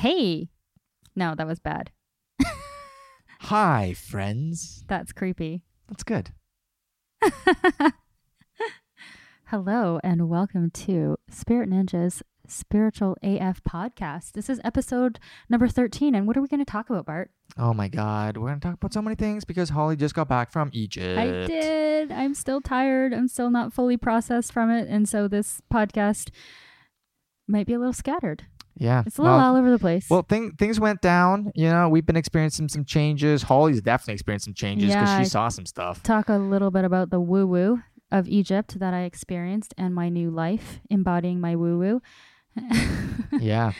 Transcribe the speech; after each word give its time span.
Hey. 0.00 0.48
No, 1.14 1.34
that 1.34 1.46
was 1.46 1.58
bad. 1.60 1.90
Hi, 3.40 3.92
friends. 3.92 4.82
That's 4.88 5.12
creepy. 5.12 5.62
That's 5.88 6.04
good. 6.04 6.30
Hello 9.48 10.00
and 10.02 10.30
welcome 10.30 10.70
to 10.70 11.18
Spirit 11.28 11.68
Ninja's 11.68 12.22
Spiritual 12.48 13.18
AF 13.22 13.62
podcast. 13.62 14.32
This 14.32 14.48
is 14.48 14.58
episode 14.64 15.20
number 15.50 15.68
13. 15.68 16.14
And 16.14 16.26
what 16.26 16.34
are 16.34 16.40
we 16.40 16.48
going 16.48 16.64
to 16.64 16.72
talk 16.72 16.88
about, 16.88 17.04
Bart? 17.04 17.30
Oh 17.58 17.74
my 17.74 17.88
God. 17.88 18.38
We're 18.38 18.48
going 18.48 18.60
to 18.60 18.68
talk 18.68 18.76
about 18.76 18.94
so 18.94 19.02
many 19.02 19.16
things 19.16 19.44
because 19.44 19.68
Holly 19.68 19.96
just 19.96 20.14
got 20.14 20.28
back 20.28 20.50
from 20.50 20.70
Egypt. 20.72 21.18
I 21.18 21.44
did. 21.46 22.10
I'm 22.10 22.32
still 22.32 22.62
tired. 22.62 23.12
I'm 23.12 23.28
still 23.28 23.50
not 23.50 23.74
fully 23.74 23.98
processed 23.98 24.50
from 24.50 24.70
it. 24.70 24.88
And 24.88 25.06
so 25.06 25.28
this 25.28 25.60
podcast 25.70 26.30
might 27.46 27.66
be 27.66 27.74
a 27.74 27.78
little 27.78 27.92
scattered. 27.92 28.46
Yeah. 28.80 29.02
It's 29.06 29.18
a 29.18 29.22
little 29.22 29.36
well, 29.36 29.46
all 29.52 29.56
over 29.56 29.70
the 29.70 29.78
place. 29.78 30.08
well, 30.10 30.22
thing, 30.22 30.52
things 30.58 30.80
went 30.80 31.02
down. 31.02 31.52
You 31.54 31.68
know, 31.68 31.88
we've 31.90 32.06
been 32.06 32.16
experiencing 32.16 32.68
some 32.68 32.84
changes. 32.84 33.42
Holly's 33.42 33.82
definitely 33.82 34.14
experienced 34.14 34.46
some 34.46 34.54
changes 34.54 34.88
because 34.88 35.08
Yeah, 35.10 35.16
she 35.18 35.24
I- 35.24 35.36
saw 35.36 35.48
some 35.48 35.66
stuff. 35.66 36.02
talk 36.02 36.28
a 36.30 36.36
little 36.38 36.70
bit 36.72 36.84
about 36.86 37.10
the 37.10 37.20
woo 37.20 37.46
woo 37.46 37.82
of 38.10 38.26
Egypt 38.26 38.80
that 38.80 38.92
I 38.94 39.02
experienced 39.02 39.74
and 39.78 39.94
my 39.94 40.08
new 40.08 40.30
life 40.30 40.80
embodying 40.90 41.40
my 41.40 41.54
woo 41.56 41.78
woo. 41.78 42.02
yeah. 43.38 43.72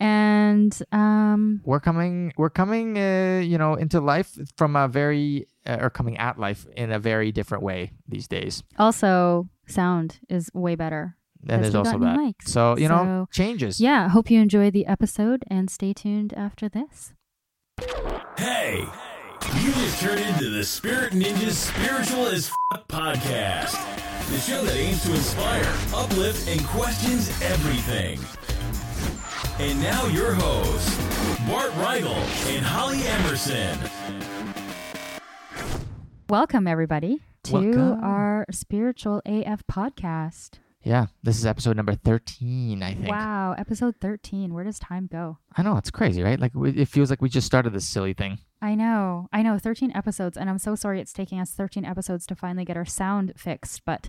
and 0.00 0.76
um 0.92 1.60
We're 1.64 1.80
coming, 1.80 2.32
we're 2.36 2.50
coming, 2.50 2.98
uh, 2.98 3.40
you 3.44 3.58
know, 3.58 3.74
into 3.74 4.00
life 4.00 4.36
from 4.56 4.76
a 4.76 4.88
very, 4.88 5.46
uh, 5.66 5.78
or 5.80 5.90
coming 5.90 6.16
at 6.18 6.38
life 6.38 6.66
in 6.76 6.92
a 6.92 6.98
very 6.98 7.32
different 7.32 7.62
way 7.64 7.92
these 8.08 8.28
days. 8.28 8.62
also 8.78 9.48
sound 9.66 10.18
is 10.28 10.50
way 10.54 10.74
better. 10.74 11.16
And 11.42 11.50
'cause 11.50 11.60
there's 11.72 11.74
also 11.74 11.98
got 11.98 12.00
new 12.00 12.06
that. 12.06 12.18
mics. 12.18 12.48
So, 12.48 12.76
you 12.76 12.88
know, 12.88 13.26
changes. 13.32 13.80
Yeah, 13.80 14.08
hope 14.08 14.30
you 14.30 14.40
enjoy 14.40 14.70
the 14.70 14.86
episode 14.86 15.44
and 15.48 15.70
stay 15.70 15.92
tuned 15.92 16.32
after 16.34 16.68
this. 16.68 17.12
Hey, 18.36 18.84
you 19.62 19.72
just 19.72 20.00
turned 20.00 20.20
into 20.20 20.50
the 20.50 20.64
Spirit 20.64 21.12
Ninjas 21.12 21.52
Spiritual 21.52 22.26
as 22.26 22.50
F- 22.74 22.88
podcast, 22.88 23.72
the 24.30 24.38
show 24.38 24.64
that 24.64 24.74
aims 24.76 25.02
to 25.04 25.10
inspire, 25.14 25.72
uplift, 25.94 26.48
and 26.48 26.60
questions 26.66 27.28
everything. 27.42 28.18
And 29.60 29.80
now 29.80 30.06
your 30.06 30.32
hosts, 30.34 30.96
Bart 31.48 31.72
Reigel 31.76 32.14
and 32.48 32.64
Holly 32.64 33.00
Emerson. 33.06 33.78
Welcome 36.28 36.66
everybody 36.66 37.20
to 37.44 37.52
Welcome. 37.54 38.04
our 38.04 38.44
Spiritual 38.50 39.22
AF 39.24 39.62
podcast. 39.66 40.58
Yeah. 40.88 41.06
This 41.22 41.38
is 41.38 41.44
mm. 41.44 41.50
episode 41.50 41.76
number 41.76 41.94
13, 41.94 42.82
I 42.82 42.94
think. 42.94 43.08
Wow, 43.08 43.54
episode 43.58 43.96
13. 44.00 44.54
Where 44.54 44.64
does 44.64 44.78
time 44.78 45.06
go? 45.06 45.36
I 45.54 45.62
know. 45.62 45.76
It's 45.76 45.90
crazy, 45.90 46.22
right? 46.22 46.40
Like, 46.40 46.52
it 46.56 46.86
feels 46.86 47.10
like 47.10 47.20
we 47.20 47.28
just 47.28 47.46
started 47.46 47.74
this 47.74 47.86
silly 47.86 48.14
thing. 48.14 48.38
I 48.62 48.74
know. 48.74 49.28
I 49.30 49.42
know 49.42 49.58
13 49.58 49.92
episodes 49.94 50.38
and 50.38 50.48
I'm 50.48 50.58
so 50.58 50.74
sorry 50.74 51.00
it's 51.00 51.12
taking 51.12 51.38
us 51.40 51.50
13 51.52 51.84
episodes 51.84 52.26
to 52.28 52.34
finally 52.34 52.64
get 52.64 52.78
our 52.78 52.86
sound 52.86 53.34
fixed, 53.36 53.84
but 53.84 54.08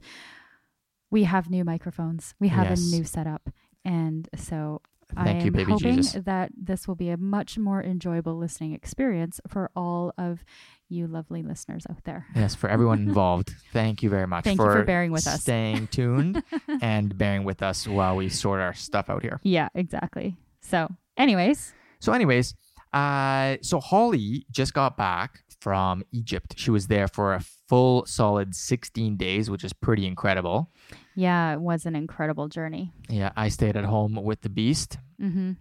we 1.12 1.26
have 1.26 1.50
new 1.50 1.66
microphones. 1.66 2.34
We 2.40 2.48
have 2.48 2.70
Yes. 2.70 2.88
a 2.88 2.96
new 2.96 3.04
setup. 3.04 3.50
And 3.84 4.30
so 4.38 4.82
Thank 5.16 5.28
I 5.28 5.40
you, 5.42 5.48
am 5.48 5.54
baby 5.54 5.72
hoping 5.72 5.96
Jesus. 5.98 6.24
that 6.26 6.52
this 6.56 6.88
will 6.88 6.96
be 6.96 7.10
a 7.10 7.18
much 7.18 7.58
more 7.58 7.84
enjoyable 7.84 8.38
listening 8.38 8.74
experience 8.74 9.42
for 9.48 9.72
all 9.76 10.14
of 10.18 10.44
you 10.88 11.08
lovely 11.08 11.42
listeners 11.44 11.86
out 11.90 12.04
there. 12.04 12.26
Yes, 12.36 12.56
for 12.56 12.70
everyone 12.70 13.00
involved, 13.00 13.54
thank 13.74 14.02
you 14.04 14.10
very 14.10 14.28
much 14.28 14.44
Thank 14.44 14.60
you 14.60 14.66
for 14.66 14.84
bearing 14.84 15.12
with 15.12 15.28
us. 15.28 15.42
staying 15.42 15.88
tuned 15.92 16.44
and 16.82 17.18
bearing 17.18 17.44
with 17.44 17.62
us 17.64 17.88
while 17.88 18.16
we 18.16 18.30
sort 18.44 18.60
our 18.60 18.74
stuff 18.74 19.10
out 19.10 19.22
here. 19.22 19.40
Yeah, 19.44 19.70
exactly. 19.76 20.36
So, 20.62 20.90
anyways, 21.18 21.74
So, 22.00 22.14
anyways, 22.14 22.54
uh, 22.94 23.58
so 23.62 23.80
Holly 23.80 24.46
just 24.52 24.74
got 24.74 24.98
back 24.98 25.40
from 25.60 26.04
Egypt. 26.12 26.56
She 26.58 26.72
was 26.72 26.88
there 26.88 27.08
for 27.08 27.34
a 27.34 27.42
full 27.68 28.06
solid 28.06 28.56
16 28.56 29.18
days, 29.18 29.50
which 29.50 29.64
is 29.64 29.74
pretty 29.74 30.08
incredible. 30.08 30.72
Yeah, 31.20 31.54
it 31.54 31.62
was 31.62 31.86
an 31.86 31.96
incredible 31.96 32.48
journey. 32.48 32.92
Yeah, 33.10 33.32
I 33.36 33.50
stayed 33.50 33.76
at 33.76 33.86
home 33.86 34.16
with 34.30 34.42
the 34.42 34.50
beast, 34.50 34.98
hmm 35.20 35.52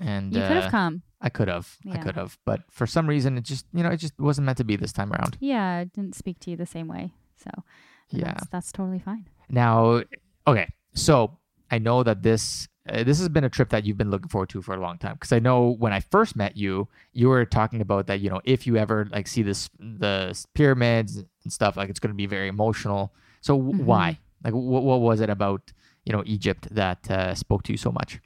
and 0.00 0.32
You 0.34 0.40
could 0.42 0.56
uh, 0.56 0.62
have 0.62 0.70
come. 0.70 1.02
I 1.20 1.28
could 1.28 1.48
have, 1.48 1.66
I 1.94 1.98
could 2.04 2.16
have, 2.16 2.38
but 2.44 2.60
for 2.70 2.86
some 2.86 3.06
reason, 3.06 3.36
it 3.38 3.44
just 3.44 3.66
you 3.76 3.82
know, 3.84 3.90
it 3.90 3.98
just 3.98 4.14
wasn't 4.18 4.46
meant 4.46 4.58
to 4.58 4.64
be 4.64 4.76
this 4.76 4.92
time 4.92 5.12
around. 5.12 5.36
Yeah, 5.38 5.80
it 5.84 5.92
didn't 5.92 6.16
speak 6.16 6.38
to 6.40 6.50
you 6.50 6.56
the 6.56 6.66
same 6.76 6.88
way. 6.88 7.12
So, 7.36 7.50
Yeah. 8.10 8.24
that's, 8.32 8.46
that's 8.48 8.72
totally 8.72 8.98
fine. 8.98 9.24
Now, 9.48 10.02
okay, 10.46 10.66
so 10.94 11.38
I 11.70 11.78
know 11.78 12.02
that 12.02 12.22
this 12.22 12.68
uh, 12.88 13.04
this 13.04 13.18
has 13.20 13.28
been 13.28 13.44
a 13.44 13.48
trip 13.56 13.68
that 13.70 13.84
you've 13.84 13.98
been 14.02 14.10
looking 14.10 14.28
forward 14.28 14.48
to 14.54 14.62
for 14.62 14.74
a 14.74 14.80
long 14.80 14.98
time 14.98 15.14
because 15.14 15.32
I 15.32 15.38
know 15.38 15.58
when 15.84 15.92
I 15.92 16.00
first 16.00 16.34
met 16.34 16.56
you, 16.56 16.88
you 17.12 17.28
were 17.28 17.44
talking 17.44 17.80
about 17.80 18.06
that 18.08 18.18
you 18.20 18.30
know 18.30 18.40
if 18.44 18.66
you 18.66 18.76
ever 18.76 19.06
like 19.12 19.28
see 19.28 19.42
this 19.42 19.70
the 19.78 20.34
pyramids 20.54 21.10
and 21.44 21.52
stuff 21.52 21.76
like 21.76 21.88
it's 21.90 22.00
going 22.00 22.10
to 22.16 22.16
be 22.24 22.26
very 22.26 22.48
emotional. 22.48 23.12
So 23.40 23.56
w- 23.56 23.74
Mhm. 23.78 23.86
why? 23.86 24.18
Like 24.44 24.54
what 24.54 24.82
what 24.82 25.00
was 25.00 25.20
it 25.20 25.30
about 25.30 25.72
you 26.04 26.12
know 26.12 26.22
Egypt 26.26 26.68
that 26.70 27.10
uh, 27.10 27.34
spoke 27.34 27.62
to 27.64 27.72
you 27.72 27.78
so 27.78 27.92
much? 27.92 28.20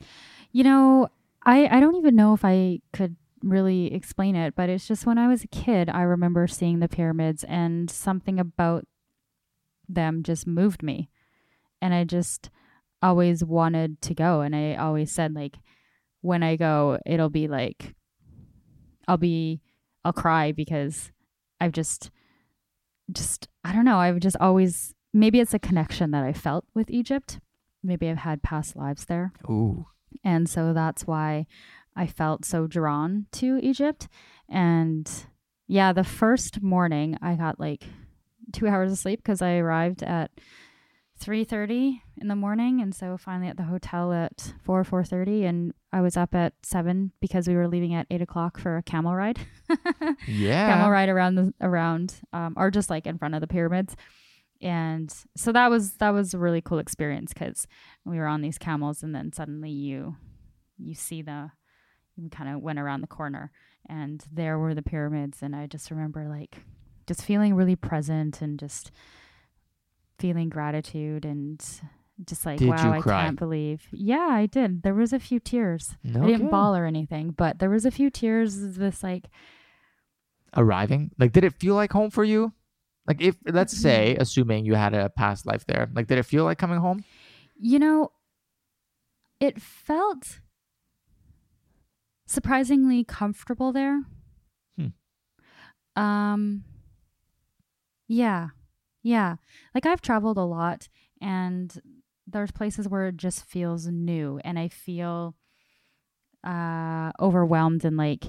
You 0.52 0.64
know, 0.64 1.08
I, 1.44 1.68
I 1.68 1.80
don't 1.80 1.96
even 1.96 2.16
know 2.16 2.34
if 2.34 2.44
I 2.44 2.80
could 2.92 3.16
really 3.42 3.92
explain 3.94 4.34
it, 4.34 4.54
but 4.56 4.68
it's 4.68 4.88
just 4.88 5.06
when 5.06 5.18
I 5.18 5.28
was 5.28 5.44
a 5.44 5.48
kid, 5.48 5.88
I 5.88 6.02
remember 6.02 6.46
seeing 6.46 6.80
the 6.80 6.88
pyramids 6.88 7.44
and 7.44 7.90
something 7.90 8.40
about 8.40 8.86
them 9.88 10.22
just 10.22 10.46
moved 10.46 10.82
me. 10.82 11.08
And 11.80 11.94
I 11.94 12.04
just 12.04 12.50
always 13.02 13.44
wanted 13.44 14.02
to 14.02 14.14
go. 14.14 14.40
And 14.40 14.56
I 14.56 14.74
always 14.74 15.12
said, 15.12 15.34
like, 15.34 15.58
when 16.20 16.42
I 16.42 16.56
go, 16.56 16.98
it'll 17.06 17.28
be 17.28 17.46
like, 17.46 17.94
I'll 19.06 19.16
be, 19.16 19.60
I'll 20.04 20.12
cry 20.12 20.50
because 20.50 21.12
I've 21.60 21.72
just, 21.72 22.10
just, 23.12 23.46
I 23.62 23.72
don't 23.72 23.84
know. 23.84 23.98
I've 23.98 24.18
just 24.18 24.36
always, 24.40 24.94
maybe 25.16 25.40
it's 25.40 25.54
a 25.54 25.58
connection 25.58 26.10
that 26.10 26.22
I 26.22 26.32
felt 26.32 26.66
with 26.74 26.90
Egypt. 26.90 27.40
Maybe 27.82 28.08
I've 28.08 28.18
had 28.18 28.42
past 28.42 28.76
lives 28.76 29.06
there. 29.06 29.32
Ooh, 29.48 29.86
And 30.22 30.48
so 30.48 30.72
that's 30.72 31.06
why 31.06 31.46
I 31.96 32.06
felt 32.06 32.44
so 32.44 32.66
drawn 32.66 33.26
to 33.32 33.58
Egypt. 33.62 34.08
And 34.48 35.10
yeah, 35.66 35.92
the 35.92 36.04
first 36.04 36.62
morning 36.62 37.16
I 37.22 37.34
got 37.34 37.58
like 37.58 37.84
two 38.52 38.68
hours 38.68 38.92
of 38.92 38.98
sleep 38.98 39.20
because 39.22 39.40
I 39.40 39.56
arrived 39.56 40.02
at 40.02 40.30
3.30 41.18 42.02
in 42.18 42.28
the 42.28 42.36
morning. 42.36 42.82
And 42.82 42.94
so 42.94 43.16
finally 43.16 43.48
at 43.48 43.56
the 43.56 43.62
hotel 43.62 44.12
at 44.12 44.52
4, 44.64 44.84
4.30. 44.84 45.48
And 45.48 45.72
I 45.94 46.02
was 46.02 46.18
up 46.18 46.34
at 46.34 46.52
7 46.62 47.12
because 47.20 47.48
we 47.48 47.54
were 47.54 47.68
leaving 47.68 47.94
at 47.94 48.06
8 48.10 48.20
o'clock 48.20 48.58
for 48.58 48.76
a 48.76 48.82
camel 48.82 49.14
ride. 49.14 49.38
yeah, 50.28 50.74
camel 50.74 50.90
ride 50.90 51.08
around 51.08 51.36
the 51.36 51.54
around 51.62 52.16
um, 52.34 52.52
or 52.58 52.70
just 52.70 52.90
like 52.90 53.06
in 53.06 53.16
front 53.16 53.34
of 53.34 53.40
the 53.40 53.46
pyramids 53.46 53.96
and 54.60 55.12
so 55.36 55.52
that 55.52 55.70
was 55.70 55.94
that 55.94 56.10
was 56.10 56.34
a 56.34 56.38
really 56.38 56.60
cool 56.60 56.78
experience 56.78 57.32
because 57.32 57.66
we 58.04 58.18
were 58.18 58.26
on 58.26 58.42
these 58.42 58.58
camels 58.58 59.02
and 59.02 59.14
then 59.14 59.32
suddenly 59.32 59.70
you 59.70 60.16
you 60.78 60.94
see 60.94 61.22
the 61.22 61.50
you 62.16 62.30
kind 62.30 62.54
of 62.54 62.62
went 62.62 62.78
around 62.78 63.00
the 63.00 63.06
corner 63.06 63.50
and 63.88 64.24
there 64.32 64.58
were 64.58 64.74
the 64.74 64.82
pyramids 64.82 65.42
and 65.42 65.54
i 65.54 65.66
just 65.66 65.90
remember 65.90 66.26
like 66.28 66.58
just 67.06 67.22
feeling 67.22 67.54
really 67.54 67.76
present 67.76 68.40
and 68.40 68.58
just 68.58 68.90
feeling 70.18 70.48
gratitude 70.48 71.24
and 71.24 71.62
just 72.24 72.46
like 72.46 72.58
Did 72.58 72.68
wow 72.68 72.92
i 72.92 73.00
can't 73.00 73.38
believe 73.38 73.86
yeah 73.92 74.28
i 74.30 74.46
did 74.46 74.82
there 74.82 74.94
was 74.94 75.12
a 75.12 75.18
few 75.18 75.38
tears 75.38 75.96
No 76.02 76.22
i 76.22 76.26
didn't 76.26 76.36
kidding. 76.36 76.50
bawl 76.50 76.74
or 76.74 76.86
anything 76.86 77.30
but 77.30 77.58
there 77.58 77.68
was 77.68 77.84
a 77.84 77.90
few 77.90 78.08
tears 78.08 78.76
this 78.76 79.02
like 79.02 79.28
arriving. 80.56 81.10
Like, 81.18 81.32
did 81.32 81.44
it 81.44 81.54
feel 81.54 81.74
like 81.74 81.92
home 81.92 82.10
for 82.10 82.24
you? 82.24 82.52
Like, 83.06 83.20
if 83.20 83.36
let's 83.46 83.74
Mm-hmm. 83.74 83.80
say, 83.82 84.16
assuming 84.18 84.64
you 84.64 84.74
had 84.74 84.94
a 84.94 85.08
past 85.08 85.46
life 85.46 85.64
there, 85.66 85.88
like, 85.94 86.06
did 86.06 86.18
it 86.18 86.24
feel 86.24 86.44
like 86.44 86.58
coming 86.58 86.78
home? 86.78 87.04
You 87.58 87.78
know, 87.78 88.12
it 89.40 89.60
felt 89.60 90.40
surprisingly 92.26 93.04
comfortable 93.04 93.72
there. 93.72 94.02
Hmm. 94.76 94.88
Um 95.94 96.64
yeah. 98.08 98.48
Yeah. 99.02 99.36
Like 99.74 99.86
I've 99.86 100.00
traveled 100.00 100.38
a 100.38 100.42
lot 100.42 100.88
and 101.20 101.80
there's 102.26 102.50
places 102.50 102.88
where 102.88 103.06
it 103.06 103.16
just 103.16 103.44
feels 103.44 103.86
new 103.86 104.40
and 104.44 104.58
I 104.58 104.68
feel 104.68 105.34
uh 106.44 107.12
overwhelmed 107.20 107.84
and 107.84 107.96
like 107.96 108.24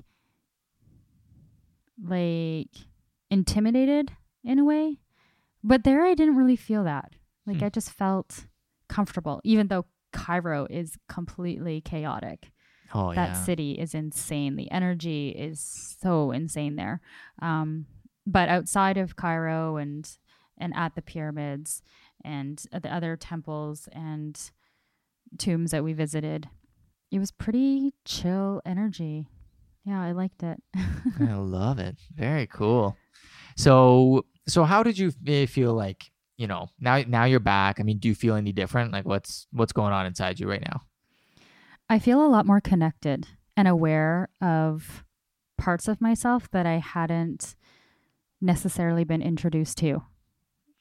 like 2.03 2.69
intimidated 3.29 4.11
in 4.47 4.57
a 4.59 4.65
way. 4.65 4.97
But 5.63 5.83
there 5.83 6.03
I 6.05 6.13
didn't 6.15 6.35
really 6.37 6.55
feel 6.55 6.83
that. 6.85 7.13
Like 7.45 7.57
Hmm. 7.57 7.65
I 7.65 7.69
just 7.69 7.91
felt 7.91 8.45
comfortable 8.89 9.41
even 9.43 9.67
though 9.67 9.85
Cairo 10.13 10.65
is 10.69 10.97
completely 11.09 11.81
chaotic 11.81 12.51
Oh 12.93 13.13
that 13.13 13.29
yeah. 13.29 13.43
city 13.43 13.71
is 13.73 13.93
insane. 13.93 14.55
The 14.55 14.71
energy 14.71 15.29
is 15.29 15.59
so 15.99 16.31
insane 16.31 16.77
there. 16.77 17.01
Um, 17.41 17.85
but 18.25 18.47
outside 18.49 18.97
of 18.97 19.15
Cairo 19.17 19.75
and 19.75 20.09
and 20.57 20.73
at 20.75 20.95
the 20.95 21.01
pyramids 21.01 21.81
and 22.23 22.63
at 22.71 22.83
the 22.83 22.93
other 22.93 23.15
temples 23.17 23.87
and 23.91 24.39
tombs 25.37 25.71
that 25.71 25.83
we 25.83 25.91
visited, 25.93 26.49
it 27.11 27.19
was 27.19 27.31
pretty 27.31 27.93
chill 28.05 28.61
energy. 28.65 29.27
Yeah, 29.83 30.01
I 30.01 30.13
liked 30.13 30.41
it. 30.43 30.61
I 31.19 31.33
love 31.35 31.79
it. 31.79 31.97
Very 32.15 32.47
cool. 32.47 32.95
So, 33.55 34.25
so 34.47 34.63
how 34.63 34.83
did 34.83 34.97
you 34.97 35.11
feel 35.47 35.73
like, 35.73 36.11
you 36.37 36.47
know, 36.47 36.69
now 36.79 37.01
now 37.07 37.25
you're 37.25 37.39
back? 37.39 37.79
I 37.79 37.83
mean, 37.83 37.97
do 37.99 38.07
you 38.07 38.15
feel 38.15 38.35
any 38.35 38.51
different? 38.51 38.91
Like 38.91 39.05
what's 39.05 39.47
what's 39.51 39.73
going 39.73 39.93
on 39.93 40.05
inside 40.05 40.39
you 40.39 40.49
right 40.49 40.61
now? 40.63 40.81
I 41.89 41.99
feel 41.99 42.25
a 42.25 42.27
lot 42.27 42.45
more 42.45 42.59
connected 42.61 43.27
and 43.55 43.67
aware 43.67 44.29
of 44.41 45.03
parts 45.57 45.87
of 45.87 46.01
myself 46.01 46.49
that 46.51 46.65
I 46.65 46.77
hadn't 46.79 47.55
necessarily 48.41 49.03
been 49.03 49.21
introduced 49.21 49.77
to 49.79 50.03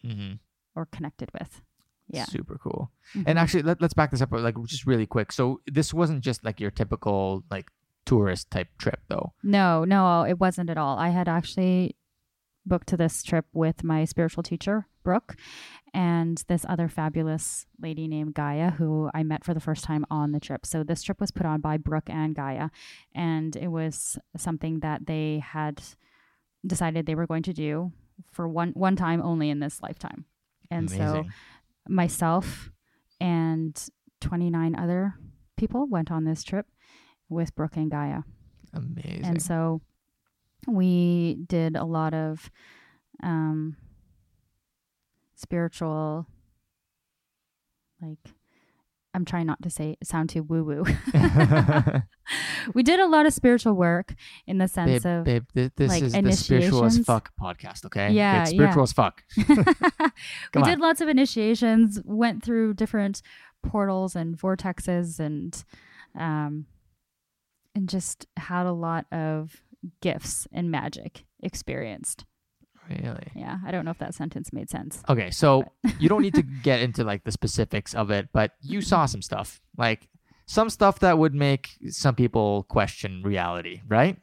Mhm. 0.05 0.39
or 0.75 0.87
connected 0.87 1.31
with. 1.33 1.63
Yeah. 2.09 2.25
Super 2.27 2.59
cool. 2.59 2.93
Mhm. 3.15 3.25
And 3.27 3.39
actually, 3.39 3.63
let, 3.63 3.81
let's 3.81 3.95
back 3.95 4.11
this 4.11 4.21
up 4.21 4.31
like 4.33 4.55
just 4.67 4.87
really 4.87 5.07
quick. 5.07 5.33
So 5.33 5.61
this 5.67 5.93
wasn't 5.95 6.23
just 6.23 6.45
like 6.45 6.61
your 6.61 6.71
typical 6.71 7.45
like 7.51 7.71
tourist 8.05 8.51
type 8.51 8.69
trip, 8.79 9.01
though. 9.09 9.33
No, 9.43 9.85
no, 9.85 10.23
it 10.23 10.39
wasn't 10.39 10.71
at 10.71 10.77
all. 10.79 10.99
I 10.99 11.09
had 11.09 11.29
actually 11.29 11.97
booked 12.67 12.89
to 12.89 12.97
this 12.97 13.23
trip 13.23 13.47
with 13.53 13.85
my 13.85 14.05
spiritual 14.05 14.43
teacher, 14.43 14.87
Brooke, 15.03 15.37
and 15.95 16.43
this 16.49 16.67
other 16.69 16.89
fabulous 16.89 17.67
lady 17.81 18.09
named 18.09 18.35
Gaia, 18.35 18.73
who 18.73 19.11
I 19.15 19.23
met 19.23 19.45
for 19.45 19.55
the 19.55 19.61
first 19.61 19.85
time 19.85 20.05
on 20.11 20.33
the 20.33 20.41
trip. 20.41 20.67
So 20.67 20.83
this 20.83 21.03
trip 21.03 21.21
was 21.21 21.31
put 21.31 21.47
on 21.47 21.61
by 21.61 21.77
Brooke 21.77 22.11
and 22.11 22.35
Gaia, 22.35 22.71
and 23.15 23.57
it 23.57 23.69
was 23.69 24.19
something 24.37 24.81
that 24.81 25.07
they 25.07 25.43
had 25.45 25.83
decided 26.67 27.07
they 27.07 27.15
were 27.15 27.27
going 27.27 27.45
to 27.45 27.53
do 27.53 27.93
for 28.33 28.49
one 28.49 28.73
one 28.73 28.97
time 28.97 29.23
only 29.23 29.49
in 29.51 29.61
this 29.61 29.83
lifetime. 29.83 30.25
And 30.71 30.91
so 30.91 31.25
myself 31.89 32.71
and 33.21 33.81
29 34.21 34.75
other 34.75 35.15
people 35.57 35.87
went 35.87 36.11
on 36.11 36.25
this 36.25 36.43
trip 36.43 36.67
with 37.29 37.55
Brooke 37.55 37.77
and 37.77 37.91
Gaia. 37.91 38.23
Amazing. 38.73 39.25
And 39.25 39.41
so 39.43 39.81
we 40.67 41.39
did 41.47 41.77
a 41.77 41.85
lot 41.85 42.15
of 42.15 42.51
um, 43.23 43.77
spiritual, 45.35 46.27
like, 48.01 48.19
I'm 49.15 49.25
trying 49.25 49.47
not 49.47 49.63
to 49.63 49.71
say 49.71 49.97
sound 50.03 50.29
too 50.29 50.43
woo 50.43 50.63
woo. 50.63 50.85
we 52.75 52.83
did 52.83 53.01
a 53.01 53.07
lot 53.07 53.25
of 53.25 53.33
spiritual 53.33 53.73
work 53.73 54.15
in 54.47 54.59
the 54.59 54.69
sense 54.69 55.05
babe, 55.05 55.21
of 55.21 55.25
babe, 55.25 55.45
thi- 55.55 55.71
this 55.77 55.89
like, 55.89 56.03
is 56.03 56.13
the 56.13 56.33
spiritual 56.33 56.85
as 56.85 56.99
fuck 56.99 57.31
podcast, 57.41 57.87
okay? 57.87 58.11
Yeah, 58.11 58.43
it's 58.43 58.51
spiritual 58.51 58.81
yeah. 58.81 58.83
as 58.83 58.93
fuck. 58.93 59.23
we 60.55 60.63
on. 60.63 60.69
did 60.69 60.81
lots 60.81 61.01
of 61.01 61.09
initiations, 61.09 61.99
went 62.05 62.45
through 62.45 62.75
different 62.75 63.23
portals 63.63 64.15
and 64.15 64.37
vortexes 64.37 65.19
and 65.19 65.65
um 66.17 66.67
and 67.75 67.89
just 67.89 68.27
had 68.37 68.65
a 68.65 68.73
lot 68.73 69.07
of 69.13 69.63
gifts 70.01 70.47
and 70.53 70.71
magic 70.71 71.25
experienced. 71.43 72.25
Really? 72.89 73.33
Yeah, 73.35 73.59
I 73.67 73.71
don't 73.73 73.85
know 73.85 73.91
if 73.91 73.99
that 73.99 74.15
sentence 74.15 74.53
made 74.53 74.71
sense. 74.71 75.03
Okay, 75.09 75.31
so 75.31 75.65
you 75.99 76.09
don't 76.09 76.23
need 76.23 76.35
to 76.35 76.43
get 76.43 76.81
into 76.81 77.05
like 77.05 77.25
the 77.25 77.33
specifics 77.33 77.95
of 77.95 78.11
it, 78.11 78.29
but 78.33 78.53
you 78.61 78.81
saw 78.81 79.07
some 79.07 79.23
stuff, 79.23 79.61
like 79.77 80.09
some 80.47 80.71
stuff 80.71 81.01
that 81.01 81.19
would 81.19 81.35
make 81.35 81.71
some 81.89 82.15
people 82.15 82.65
question 82.65 83.23
reality, 83.25 83.83
right? 83.89 84.19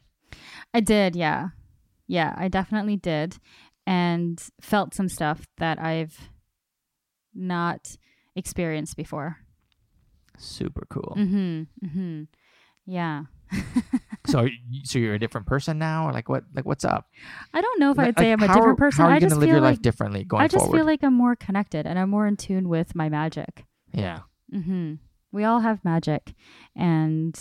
I 0.74 0.80
did, 0.80 1.16
yeah. 1.16 1.50
Yeah, 2.08 2.34
I 2.38 2.48
definitely 2.48 2.96
did 2.96 3.38
and 3.86 4.42
felt 4.62 4.94
some 4.94 5.10
stuff 5.10 5.46
that 5.58 5.80
I've 5.82 6.30
not 7.34 7.98
experienced 8.36 8.96
before. 8.96 9.38
Super 10.38 10.86
cool. 10.90 11.16
Mm 11.18 11.30
hmm. 11.30 11.86
Mm 11.86 11.92
hmm. 11.94 12.24
Yeah. 12.86 13.24
so, 14.26 14.48
so 14.84 15.00
you're 15.00 15.14
a 15.16 15.20
different 15.20 15.48
person 15.48 15.78
now, 15.80 16.08
or 16.08 16.14
like 16.14 16.30
what? 16.30 16.44
Like 16.54 16.66
what's 16.66 16.86
up? 16.86 17.08
I 17.54 17.62
don't 17.62 17.80
know 17.80 17.92
if 17.92 17.98
Like, 17.98 18.10
I'd 18.10 18.20
say 18.20 18.32
I'm 18.32 18.42
a 18.42 18.48
how 18.48 18.56
different 18.56 18.78
person. 18.80 19.02
How 19.04 19.08
are 19.10 19.12
you 19.12 19.18
I 19.18 19.20
just 19.20 19.36
live 19.36 19.50
your 19.50 19.60
like 19.62 19.72
life 19.72 19.82
differently 19.82 20.24
going 20.24 20.44
I 20.44 20.48
just 20.48 20.66
forward? 20.66 20.78
feel 20.78 20.86
like 20.86 21.04
I'm 21.04 21.14
more 21.14 21.36
connected 21.36 21.86
and 21.86 21.98
I'm 22.00 22.10
more 22.10 22.26
in 22.28 22.38
tune 22.38 22.70
with 22.70 22.96
my 22.96 23.10
magic. 23.10 23.66
yeah. 23.92 24.20
hmm 24.52 24.96
We 25.32 25.44
all 25.44 25.60
have 25.62 25.84
magic, 25.84 26.34
and 26.76 27.36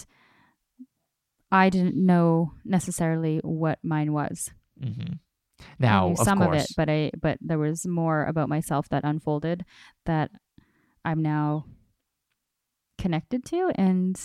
I 1.50 1.68
didn't 1.70 1.96
know 1.96 2.52
necessarily 2.64 3.38
what 3.44 3.78
mine 3.82 4.12
was. 4.12 4.50
hmm 4.82 5.14
I 5.60 5.64
Now, 5.78 6.06
knew 6.08 6.12
of 6.14 6.24
some 6.24 6.38
course, 6.38 6.56
of 6.56 6.60
it, 6.64 6.68
but 6.76 6.88
I 6.88 7.10
but 7.20 7.38
there 7.40 7.58
was 7.58 7.86
more 7.86 8.24
about 8.24 8.48
myself 8.48 8.88
that 8.88 9.04
unfolded 9.04 9.64
that 10.06 10.30
I'm 11.04 11.22
now 11.22 11.66
connected 12.98 13.44
to 13.46 13.70
and 13.76 14.18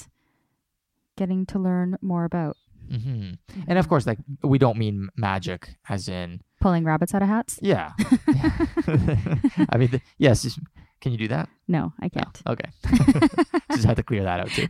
getting 1.17 1.45
to 1.47 1.59
learn 1.59 1.97
more 2.01 2.23
about. 2.23 2.55
hmm 2.89 3.31
and 3.67 3.77
of 3.77 3.89
course, 3.89 4.07
like 4.07 4.19
we 4.43 4.57
don't 4.57 4.77
mean 4.77 5.09
magic 5.17 5.75
as 5.89 6.07
in 6.07 6.39
Pulling 6.61 6.85
rabbits 6.85 7.13
out 7.13 7.21
of 7.21 7.27
hats? 7.27 7.59
yeah. 7.61 7.91
I 9.69 9.77
mean, 9.77 9.89
th- 9.89 10.03
yes. 10.17 10.43
just- 10.43 10.59
Can 11.01 11.11
you 11.11 11.17
do 11.17 11.27
that? 11.27 11.49
No, 11.67 11.93
I 12.01 12.09
can't. 12.09 12.41
Okay. 12.47 12.69
just 13.75 13.85
had 13.85 13.97
to 13.97 14.03
clear 14.03 14.23
that 14.23 14.39
out 14.39 14.49
too. 14.49 14.67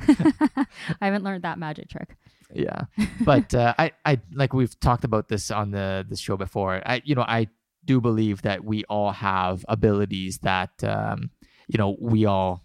I 1.01 1.05
haven't 1.05 1.23
learned 1.23 1.43
that 1.43 1.57
magic 1.59 1.87
trick. 1.89 2.15
yeah 2.53 2.81
but 3.25 3.53
uh, 3.53 3.73
i 3.77 3.91
i 4.05 4.13
like 4.41 4.53
we've 4.53 4.77
talked 4.79 5.03
about 5.03 5.27
this 5.27 5.51
on 5.51 5.71
the 5.71 6.05
the 6.09 6.15
show 6.15 6.37
before 6.37 6.81
i 6.91 7.01
you 7.03 7.13
know 7.13 7.25
i 7.27 7.45
do 7.83 7.99
believe 7.99 8.41
that 8.47 8.63
we 8.63 8.85
all 8.95 9.11
have 9.11 9.65
abilities 9.67 10.39
that 10.51 10.71
um 10.95 11.29
you 11.67 11.77
know 11.77 11.97
we 11.99 12.23
all 12.25 12.63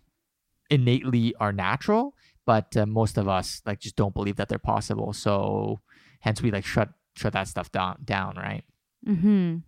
innately 0.71 1.35
are 1.41 1.53
natural 1.53 2.15
but 2.47 2.77
uh, 2.77 2.87
most 2.87 3.19
of 3.19 3.29
us 3.29 3.63
like 3.67 3.79
just 3.81 3.97
don't 3.97 4.15
believe 4.15 4.37
that 4.37 4.49
they're 4.49 4.59
possible 4.59 5.13
so 5.13 5.81
hence 6.21 6.43
we 6.43 6.51
like 6.51 6.65
shut 6.65 6.89
shut 7.15 7.33
that 7.33 7.49
stuff 7.49 7.71
down 7.73 7.97
down 8.05 8.35
right 8.37 8.65
Mm-hmm. 9.07 9.59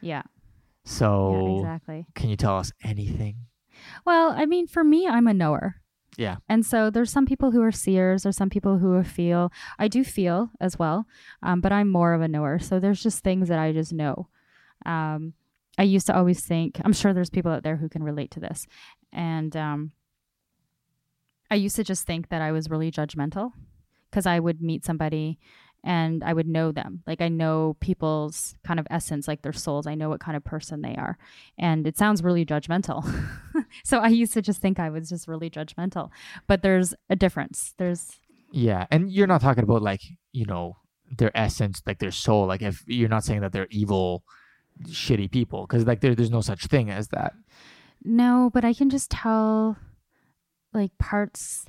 Yeah. 0.00 0.22
so 0.84 1.32
yeah, 1.32 1.56
exactly. 1.58 2.06
can 2.14 2.30
you 2.30 2.36
tell 2.36 2.58
us 2.58 2.72
anything 2.82 3.36
Well, 4.06 4.30
I 4.32 4.46
mean, 4.46 4.66
for 4.68 4.84
me, 4.84 5.08
I'm 5.08 5.26
a 5.26 5.34
knower. 5.34 5.80
Yeah. 6.16 6.36
And 6.48 6.64
so 6.64 6.90
there's 6.90 7.10
some 7.10 7.26
people 7.26 7.50
who 7.50 7.60
are 7.62 7.72
seers, 7.72 8.22
there's 8.22 8.36
some 8.36 8.50
people 8.50 8.78
who 8.78 9.02
feel. 9.02 9.50
I 9.80 9.88
do 9.88 10.04
feel 10.04 10.50
as 10.60 10.78
well, 10.78 11.06
um, 11.42 11.60
but 11.60 11.72
I'm 11.72 11.90
more 11.90 12.14
of 12.14 12.22
a 12.22 12.28
knower. 12.28 12.60
So 12.60 12.78
there's 12.78 13.02
just 13.02 13.24
things 13.24 13.48
that 13.48 13.58
I 13.58 13.72
just 13.72 13.92
know. 13.92 14.28
Um, 14.86 15.32
I 15.76 15.82
used 15.82 16.06
to 16.06 16.16
always 16.16 16.40
think, 16.46 16.80
I'm 16.84 16.92
sure 16.92 17.12
there's 17.12 17.30
people 17.30 17.50
out 17.50 17.64
there 17.64 17.76
who 17.78 17.88
can 17.88 18.04
relate 18.04 18.30
to 18.32 18.40
this. 18.40 18.64
And 19.12 19.56
um, 19.56 19.90
I 21.54 21.56
used 21.56 21.76
to 21.76 21.84
just 21.84 22.04
think 22.04 22.30
that 22.30 22.42
I 22.42 22.50
was 22.50 22.68
really 22.68 22.90
judgmental 22.90 23.52
because 24.10 24.26
I 24.26 24.40
would 24.40 24.60
meet 24.60 24.84
somebody 24.84 25.38
and 25.84 26.24
I 26.24 26.32
would 26.32 26.48
know 26.48 26.72
them. 26.72 27.04
Like 27.06 27.20
I 27.20 27.28
know 27.28 27.76
people's 27.78 28.56
kind 28.64 28.80
of 28.80 28.88
essence, 28.90 29.28
like 29.28 29.42
their 29.42 29.52
souls. 29.52 29.86
I 29.86 29.94
know 29.94 30.08
what 30.08 30.18
kind 30.18 30.36
of 30.36 30.42
person 30.42 30.82
they 30.82 30.96
are. 30.96 31.16
And 31.56 31.86
it 31.86 31.96
sounds 31.96 32.24
really 32.24 32.44
judgmental. 32.44 33.08
so 33.84 34.00
I 34.00 34.08
used 34.08 34.32
to 34.32 34.42
just 34.42 34.60
think 34.60 34.80
I 34.80 34.90
was 34.90 35.08
just 35.08 35.28
really 35.28 35.48
judgmental. 35.48 36.10
But 36.48 36.62
there's 36.62 36.92
a 37.08 37.14
difference. 37.14 37.72
There's 37.78 38.16
Yeah, 38.50 38.88
and 38.90 39.12
you're 39.12 39.28
not 39.28 39.40
talking 39.40 39.62
about 39.62 39.80
like 39.80 40.02
you 40.32 40.46
know 40.46 40.78
their 41.16 41.30
essence, 41.36 41.82
like 41.86 42.00
their 42.00 42.10
soul. 42.10 42.48
Like 42.48 42.62
if 42.62 42.82
you're 42.88 43.08
not 43.08 43.22
saying 43.22 43.42
that 43.42 43.52
they're 43.52 43.68
evil, 43.70 44.24
shitty 44.88 45.30
people, 45.30 45.68
because 45.68 45.86
like 45.86 46.00
there, 46.00 46.16
there's 46.16 46.32
no 46.32 46.40
such 46.40 46.66
thing 46.66 46.90
as 46.90 47.10
that. 47.10 47.32
no, 48.02 48.50
but 48.52 48.64
I 48.64 48.74
can 48.74 48.90
just 48.90 49.12
tell 49.12 49.76
like 50.74 50.96
parts 50.98 51.66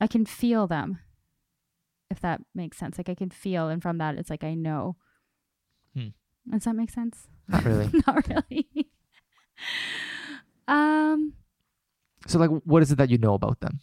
I 0.00 0.06
can 0.06 0.24
feel 0.24 0.66
them. 0.66 0.98
If 2.10 2.20
that 2.20 2.40
makes 2.54 2.78
sense. 2.78 2.98
Like 2.98 3.08
I 3.08 3.14
can 3.14 3.30
feel 3.30 3.68
and 3.68 3.82
from 3.82 3.98
that 3.98 4.16
it's 4.16 4.30
like 4.30 4.42
I 4.42 4.54
know. 4.54 4.96
Hmm. 5.94 6.08
Does 6.50 6.64
that 6.64 6.74
make 6.74 6.90
sense? 6.90 7.28
Not 7.46 7.64
really. 7.64 7.90
Not 8.06 8.26
really. 8.28 8.68
um 10.68 11.34
so 12.26 12.38
like, 12.38 12.50
what 12.50 12.82
is 12.82 12.92
it 12.92 12.98
that 12.98 13.10
you 13.10 13.18
know 13.18 13.34
about 13.34 13.60
them? 13.60 13.80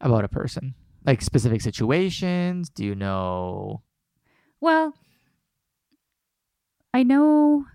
About 0.00 0.24
a 0.24 0.28
person, 0.28 0.74
like 1.04 1.22
specific 1.22 1.60
situations. 1.60 2.68
Do 2.68 2.84
you 2.84 2.94
know? 2.94 3.82
Well, 4.60 4.94
I 6.92 7.02
know 7.02 7.66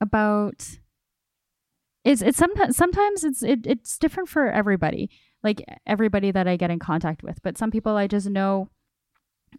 about 0.00 0.78
it's 2.04 2.22
it's 2.22 2.38
sometimes 2.38 2.76
sometimes 2.76 3.24
it's 3.24 3.42
it, 3.42 3.66
it's 3.66 3.98
different 3.98 4.28
for 4.28 4.48
everybody. 4.50 5.10
Like 5.42 5.62
everybody 5.86 6.30
that 6.30 6.46
I 6.48 6.56
get 6.56 6.70
in 6.70 6.78
contact 6.78 7.22
with, 7.22 7.42
but 7.42 7.58
some 7.58 7.70
people 7.70 7.96
I 7.96 8.06
just 8.06 8.28
know 8.28 8.68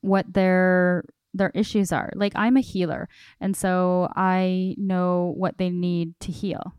what 0.01 0.33
their 0.33 1.03
their 1.33 1.51
issues 1.53 1.91
are. 1.91 2.11
Like 2.15 2.33
I'm 2.35 2.57
a 2.57 2.61
healer, 2.61 3.07
and 3.39 3.55
so 3.55 4.09
I 4.15 4.75
know 4.77 5.33
what 5.37 5.57
they 5.57 5.69
need 5.69 6.19
to 6.21 6.31
heal. 6.31 6.73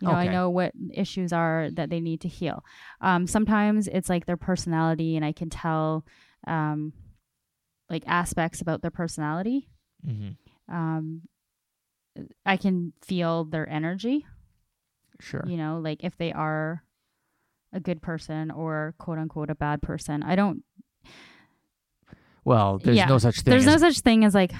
You 0.00 0.08
know, 0.08 0.12
I 0.14 0.26
know 0.32 0.50
what 0.50 0.72
issues 0.92 1.32
are 1.32 1.70
that 1.72 1.88
they 1.88 2.00
need 2.00 2.20
to 2.20 2.28
heal. 2.28 2.62
Um, 3.00 3.26
sometimes 3.26 3.88
it's 3.88 4.08
like 4.10 4.26
their 4.26 4.36
personality, 4.36 5.16
and 5.16 5.24
I 5.24 5.32
can 5.32 5.48
tell 5.48 6.04
um, 6.46 6.92
like 7.88 8.02
aspects 8.06 8.60
about 8.60 8.82
their 8.82 8.90
personality. 8.90 9.68
hmm 10.04 10.30
Um, 10.68 11.22
I 12.44 12.56
can 12.56 12.92
feel 13.02 13.44
their 13.44 13.68
energy. 13.68 14.26
Sure. 15.20 15.44
You 15.46 15.56
know, 15.56 15.78
like 15.82 16.04
if 16.04 16.16
they 16.16 16.32
are 16.32 16.82
a 17.72 17.80
good 17.80 18.00
person 18.02 18.50
or 18.50 18.94
quote 18.98 19.18
unquote 19.18 19.50
a 19.50 19.54
bad 19.54 19.82
person. 19.82 20.22
I 20.22 20.36
don't 20.36 20.62
Well, 22.44 22.78
there's 22.78 22.96
Yeah. 22.96 23.06
no 23.06 23.18
such 23.18 23.40
thing. 23.40 23.50
there's 23.52 23.66
as, 23.66 23.82
no 23.82 23.88
such 23.88 24.00
thing 24.00 24.24
as 24.24 24.34
like 24.34 24.52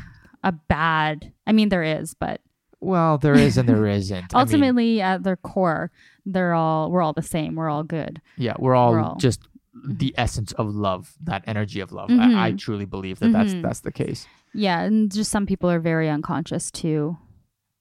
a 0.42 0.52
bad 0.52 1.32
I 1.46 1.52
mean 1.52 1.68
there 1.68 1.82
is, 1.82 2.14
but 2.14 2.40
well, 2.80 3.16
there 3.18 3.34
is 3.34 3.56
and 3.56 3.68
there 3.68 3.86
isn't. 3.98 4.16
I 4.16 4.20
mean, 4.20 4.28
ultimately 4.34 5.00
at 5.00 5.22
their 5.22 5.36
core, 5.36 5.90
they're 6.26 6.52
all 6.54 6.90
we're 6.90 7.02
all 7.02 7.12
the 7.14 7.22
same. 7.22 7.54
We're 7.54 7.70
all 7.70 7.84
good. 7.84 8.20
yeah, 8.36 8.54
we're 8.58 8.74
all, 8.74 8.92
we're 8.92 9.00
all- 9.00 9.16
just 9.16 9.40
the 9.88 10.14
essence 10.16 10.52
of 10.52 10.74
love, 10.74 11.14
that 11.22 11.44
energy 11.46 11.80
of 11.80 11.92
love. 11.92 12.08
Mhm. 12.10 12.34
I, 12.34 12.48
I 12.48 12.52
truly 12.52 12.84
believe 12.86 13.18
that 13.20 13.32
that's 13.32 13.54
Mhm. 13.54 13.62
that's 13.62 13.80
the 13.80 13.92
case. 13.92 14.26
Yeah, 14.52 14.80
and 14.82 15.12
just 15.12 15.30
some 15.30 15.46
people 15.46 15.70
are 15.70 15.80
very 15.80 16.08
unconscious 16.10 16.70
to 16.72 17.16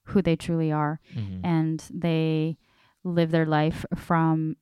who 0.04 0.22
they 0.22 0.36
truly 0.36 0.70
are 0.70 1.00
Mhm. 1.14 1.40
and 1.44 1.84
they 1.92 2.56
live 3.06 3.30
their 3.30 3.46
life 3.46 3.84
from 3.94 4.56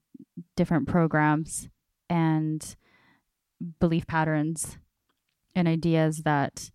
different 0.54 0.86
programs 0.86 1.68
and 2.10 2.76
belief 3.80 4.06
patterns 4.06 4.76
and 5.54 5.66
ideas 5.66 6.18
that 6.24 6.70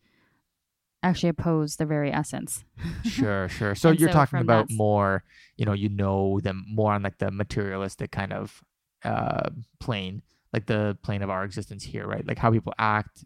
actually 1.03 1.29
oppose 1.29 1.75
the 1.77 1.85
very 1.85 2.11
essence. 2.11 2.65
Sure, 3.03 3.47
sure. 3.57 3.75
So 3.75 3.89
And 3.89 3.99
you're 3.99 4.09
so 4.09 4.13
talking 4.13 4.39
about 4.39 4.63
that's- 4.67 4.77
more, 4.77 5.23
you 5.57 5.65
know, 5.65 5.73
you 5.73 5.89
know 5.89 6.39
them 6.41 6.65
more 6.67 6.93
on 6.93 7.03
like 7.03 7.19
the 7.19 7.31
materialistic 7.31 8.11
kind 8.11 8.33
of 8.33 8.63
uh 9.05 9.49
plane, 9.79 10.21
like 10.51 10.65
the 10.65 10.97
plane 11.03 11.21
of 11.21 11.29
our 11.29 11.43
existence 11.45 11.83
here, 11.83 12.05
right? 12.07 12.25
Like 12.27 12.37
how 12.37 12.51
people 12.51 12.73
act, 12.77 13.23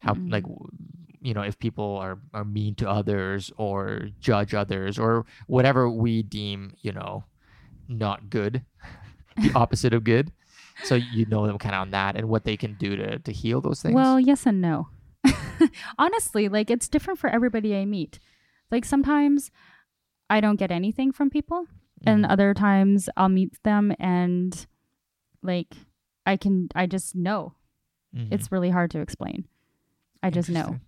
how 0.00 0.14
Mhm. 0.14 0.30
like 0.32 0.44
you 1.20 1.32
know, 1.34 1.42
if 1.42 1.58
people 1.58 1.96
are 1.96 2.18
are 2.34 2.44
mean 2.44 2.74
to 2.76 2.88
others 2.88 3.50
or 3.56 4.08
judge 4.20 4.52
others 4.54 4.98
or 4.98 5.24
whatever 5.46 5.88
we 5.88 6.22
deem, 6.22 6.74
you 6.82 6.92
know, 6.92 7.24
not 7.88 8.30
good, 8.30 8.64
the 9.36 9.52
opposite 9.54 9.92
of 9.94 10.04
good. 10.04 10.32
So 10.84 10.94
you 10.94 11.24
know 11.26 11.46
them 11.46 11.58
kind 11.58 11.74
of 11.74 11.80
on 11.82 11.90
that 11.92 12.16
and 12.16 12.28
what 12.28 12.44
they 12.44 12.56
can 12.56 12.74
do 12.74 12.96
to 12.96 13.18
to 13.18 13.32
heal 13.32 13.60
those 13.60 13.80
things. 13.82 13.94
Well, 13.94 14.20
yes 14.20 14.46
and 14.46 14.60
no. 14.60 14.88
Honestly, 15.98 16.48
like 16.48 16.70
it's 16.70 16.88
different 16.88 17.18
for 17.18 17.28
everybody 17.30 17.76
I 17.76 17.84
meet. 17.84 18.18
Like 18.70 18.84
sometimes 18.84 19.50
I 20.28 20.40
don't 20.40 20.56
get 20.56 20.70
anything 20.70 21.12
from 21.12 21.30
people, 21.30 21.66
and 22.04 22.24
Mhm. 22.24 22.30
other 22.30 22.52
times 22.54 23.08
I'll 23.16 23.28
meet 23.30 23.62
them 23.62 23.94
and 23.98 24.66
like 25.42 25.74
I 26.26 26.36
can 26.36 26.68
I 26.74 26.86
just 26.86 27.14
know. 27.14 27.54
Mhm. 28.14 28.28
It's 28.32 28.52
really 28.52 28.70
hard 28.70 28.90
to 28.92 29.00
explain. 29.00 29.46
I 30.22 30.30
just 30.30 30.50
know. 30.50 30.78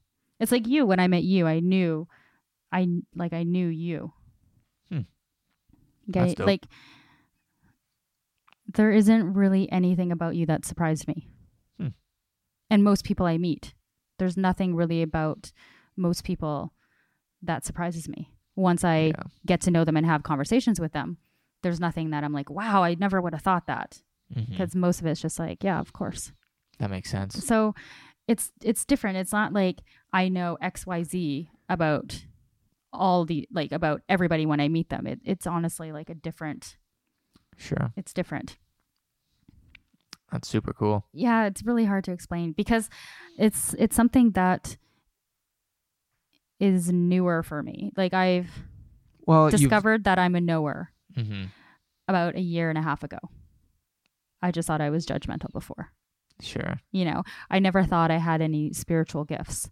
It's 0.41 0.53
like 0.53 0.67
you 0.67 0.85
when 0.87 1.01
I 1.01 1.09
met 1.09 1.25
you, 1.25 1.47
I 1.47 1.61
knew 1.61 2.09
I 2.73 2.89
like 3.15 3.33
I 3.33 3.43
knew 3.45 3.69
you. 3.69 4.13
Like 6.47 6.67
there 8.75 8.91
isn't 8.91 9.33
really 9.35 9.71
anything 9.73 10.13
about 10.13 10.37
you 10.37 10.47
that 10.47 10.65
surprised 10.65 11.09
me. 11.09 11.29
Hmm. 11.81 11.89
And 12.71 12.85
most 12.85 13.05
people 13.05 13.27
I 13.27 13.39
meet, 13.39 13.75
there's 14.19 14.37
nothing 14.37 14.75
really 14.75 15.03
about 15.03 15.53
most 15.97 16.25
people 16.25 16.73
that 17.43 17.65
surprises 17.65 18.09
me. 18.09 18.33
Once 18.57 18.85
I 18.85 19.07
Yeah. 19.07 19.23
get 19.47 19.61
to 19.63 19.71
know 19.71 19.85
them 19.85 19.97
and 19.97 20.05
have 20.05 20.23
conversations 20.23 20.81
with 20.81 20.93
them, 20.93 21.19
there's 21.63 21.81
nothing 21.81 22.11
that 22.11 22.25
I'm 22.25 22.33
like, 22.33 22.51
wow, 22.51 22.83
I 22.83 22.95
never 22.95 23.21
would 23.21 23.33
have 23.33 23.43
thought 23.43 23.67
that. 23.67 24.03
Because 24.51 24.75
most 24.75 25.01
of 25.01 25.07
it's 25.07 25.21
just 25.23 25.39
like, 25.39 25.65
yeah, 25.65 25.81
of 25.81 25.93
course. 25.95 26.33
That 26.79 26.91
makes 26.91 27.11
sense. 27.11 27.43
So 27.45 27.75
it's 28.27 28.53
it's 28.63 28.85
different. 28.85 29.17
It's 29.17 29.33
not 29.33 29.55
like 29.55 29.81
I 30.13 30.29
know 30.29 30.59
XYZ 30.63 31.49
about 31.69 32.27
all 32.99 33.25
the 33.25 33.49
like 33.53 33.73
about 33.73 34.03
everybody 34.09 34.45
when 34.47 34.61
I 34.61 34.69
meet 34.69 34.89
them. 34.91 35.07
It, 35.07 35.21
it's 35.25 35.47
honestly 35.47 35.93
like 35.93 36.11
a 36.11 36.15
different 36.15 36.77
Sure. 37.57 37.93
it's 37.97 38.13
different. 38.13 38.57
That's 40.31 40.47
super 40.49 40.73
cool. 40.75 41.07
Yeah, 41.13 41.47
it's 41.47 41.63
really 41.63 41.87
hard 41.87 42.05
to 42.05 42.13
explain 42.13 42.53
because 42.53 42.91
it's 43.39 43.75
it's 43.79 43.97
something 43.97 44.33
that 44.33 44.77
is 46.61 46.93
newer 46.93 47.43
for 47.43 47.63
me. 47.63 47.93
Like 47.97 48.13
I've 48.15 48.51
Well, 49.27 49.47
you've- 49.47 49.57
discovered 49.59 50.05
that 50.05 50.19
I'm 50.19 50.35
a 50.35 50.41
knower 50.41 50.93
Mhm. 51.17 51.49
about 52.09 52.35
a 52.35 52.41
year 52.41 52.69
and 52.69 52.79
a 52.79 52.83
half 52.83 53.03
ago. 53.03 53.19
I 54.43 54.51
just 54.51 54.67
thought 54.67 54.81
I 54.81 54.91
was 54.91 55.07
judgmental 55.07 55.53
before. 55.53 55.93
Sure. 56.41 56.79
you 56.93 57.05
know, 57.05 57.25
I 57.51 57.59
never 57.59 57.83
thought 57.83 58.13
I 58.13 58.19
had 58.19 58.41
any 58.41 58.73
spiritual 58.73 59.25
gifts. 59.25 59.71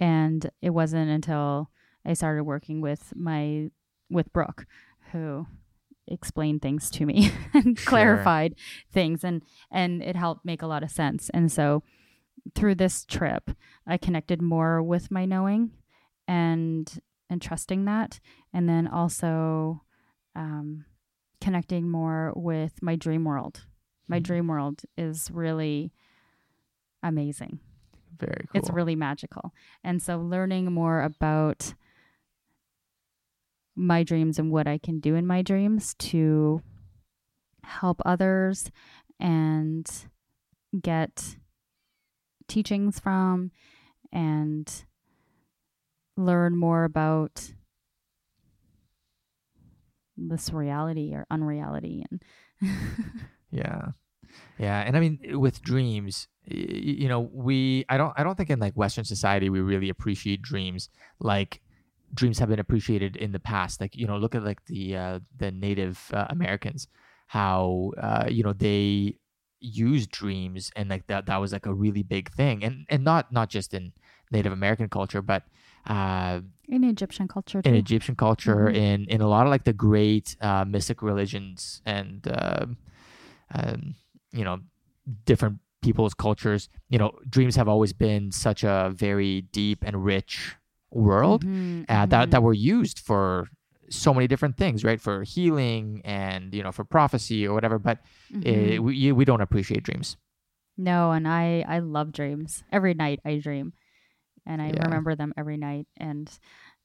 And 0.00 0.50
it 0.60 0.70
wasn't 0.70 1.08
until 1.08 1.70
I 2.04 2.14
started 2.14 2.44
working 2.44 2.80
with 2.80 3.12
my 3.16 3.70
with 4.10 4.32
Brooke 4.32 4.64
who 5.12 5.46
explained 6.06 6.62
things 6.62 6.90
to 6.90 7.04
me 7.04 7.30
and 7.54 7.78
Sure. 7.78 7.90
clarified 7.90 8.54
things 8.90 9.24
and 9.24 9.42
and 9.70 10.02
it 10.02 10.16
helped 10.16 10.44
make 10.44 10.62
a 10.62 10.66
lot 10.66 10.82
of 10.82 10.90
sense. 10.90 11.30
And 11.34 11.50
so 11.52 11.82
through 12.54 12.76
this 12.76 13.04
trip, 13.04 13.50
I 13.86 13.98
connected 13.98 14.40
more 14.40 14.82
with 14.82 15.10
my 15.10 15.24
knowing 15.26 15.72
and 16.26 17.00
and 17.30 17.42
trusting 17.42 17.84
that 17.84 18.20
and 18.54 18.68
then 18.68 18.86
also 18.88 19.82
um 20.34 20.84
connecting 21.40 21.88
more 21.90 22.32
with 22.34 22.82
my 22.82 22.96
dream 22.96 23.24
world 23.24 23.64
my 24.08 24.18
Mhm. 24.18 24.22
dream 24.24 24.46
world 24.48 24.82
is 24.96 25.30
really 25.30 25.92
amazing. 27.02 27.60
Very 28.18 28.46
cool. 28.50 28.58
It's 28.58 28.70
really 28.70 28.96
magical. 28.96 29.52
And 29.84 30.02
so 30.02 30.18
learning 30.18 30.72
more 30.72 31.02
about 31.02 31.74
my 33.78 34.02
dreams 34.02 34.38
and 34.38 34.50
what 34.50 34.66
I 34.66 34.78
can 34.78 35.00
do 35.00 35.14
in 35.14 35.26
my 35.26 35.42
dreams 35.42 35.94
to 35.94 36.60
help 37.62 38.00
others 38.04 38.70
and 39.20 39.88
get 40.80 41.36
teachings 42.48 42.98
from 42.98 43.50
and 44.12 44.84
learn 46.16 46.56
more 46.56 46.84
about 46.84 47.52
this 50.16 50.52
reality 50.52 51.14
or 51.14 51.26
unreality 51.30 52.04
and 52.10 52.22
Yeah. 53.50 53.88
Yeah, 54.58 54.80
and 54.80 54.96
I 54.96 55.00
mean 55.00 55.20
with 55.40 55.62
dreams, 55.62 56.28
you 56.44 57.08
know, 57.08 57.20
we 57.32 57.84
I 57.88 57.96
don't 57.96 58.12
I 58.16 58.24
don't 58.24 58.36
think 58.36 58.50
in 58.50 58.58
like 58.58 58.74
western 58.74 59.04
society 59.04 59.48
we 59.48 59.60
really 59.60 59.88
appreciate 59.88 60.42
dreams 60.42 60.90
like 61.20 61.60
dreams 62.14 62.38
have 62.38 62.48
been 62.48 62.58
appreciated 62.58 63.16
in 63.16 63.32
the 63.32 63.40
past. 63.40 63.80
Like, 63.80 63.96
you 63.96 64.06
know, 64.06 64.16
look 64.18 64.34
at 64.34 64.44
like 64.44 64.64
the 64.66 64.96
uh 64.96 65.20
the 65.36 65.50
native 65.50 66.10
uh, 66.12 66.26
Americans 66.30 66.88
how 67.26 67.92
uh 68.00 68.24
you 68.28 68.42
know 68.42 68.54
they 68.54 69.18
used 69.60 70.10
dreams 70.10 70.70
and 70.76 70.88
like 70.88 71.06
that 71.08 71.26
that 71.26 71.36
was 71.36 71.52
like 71.52 71.66
a 71.66 71.74
really 71.74 72.02
big 72.02 72.30
thing. 72.32 72.64
And 72.64 72.86
and 72.88 73.04
not 73.04 73.32
not 73.32 73.50
just 73.50 73.74
in 73.74 73.92
Native 74.30 74.52
American 74.52 74.88
culture, 74.88 75.22
but 75.22 75.42
uh 75.86 76.40
in 76.68 76.84
Egyptian 76.84 77.28
culture 77.28 77.60
too. 77.62 77.68
in 77.70 77.74
Egyptian 77.76 78.14
culture, 78.16 78.68
Mhm. 78.68 78.74
in 78.76 79.04
in 79.08 79.20
a 79.20 79.28
lot 79.28 79.46
of 79.46 79.50
like 79.50 79.64
the 79.64 79.72
great 79.72 80.36
uh, 80.40 80.64
mystic 80.64 81.02
religions, 81.02 81.82
and 81.86 82.26
uh, 82.28 82.66
um, 83.54 83.94
you 84.32 84.44
know, 84.44 84.60
different 85.24 85.58
people's 85.82 86.14
cultures. 86.14 86.68
You 86.88 86.98
know, 86.98 87.12
dreams 87.28 87.56
have 87.56 87.68
always 87.68 87.92
been 87.92 88.32
such 88.32 88.64
a 88.64 88.92
very 88.94 89.42
deep 89.42 89.82
and 89.84 90.04
rich 90.04 90.56
world 90.90 91.44
Mhm, 91.44 91.84
uh, 91.88 92.06
that 92.06 92.28
mhm. 92.28 92.30
that 92.30 92.42
were 92.42 92.54
used 92.54 92.98
for 92.98 93.48
so 93.90 94.12
many 94.12 94.26
different 94.26 94.56
things, 94.56 94.84
right? 94.84 95.00
For 95.00 95.22
healing 95.24 96.02
and 96.04 96.54
you 96.54 96.62
know 96.62 96.72
for 96.72 96.84
prophecy 96.84 97.46
or 97.46 97.54
whatever. 97.54 97.78
But 97.78 97.98
uh, 98.46 98.80
Mhm. 98.80 98.82
we 98.82 99.12
we 99.12 99.24
don't 99.24 99.40
appreciate 99.40 99.82
dreams. 99.82 100.16
No, 100.76 101.10
and 101.12 101.26
I 101.26 101.64
I 101.66 101.78
love 101.80 102.12
dreams. 102.12 102.62
Every 102.70 102.94
night 102.94 103.20
I 103.24 103.38
dream, 103.38 103.72
and 104.46 104.62
I 104.62 104.70
Yeah. 104.70 104.84
remember 104.84 105.14
them 105.16 105.32
every 105.36 105.56
night. 105.56 105.86
And 105.96 106.30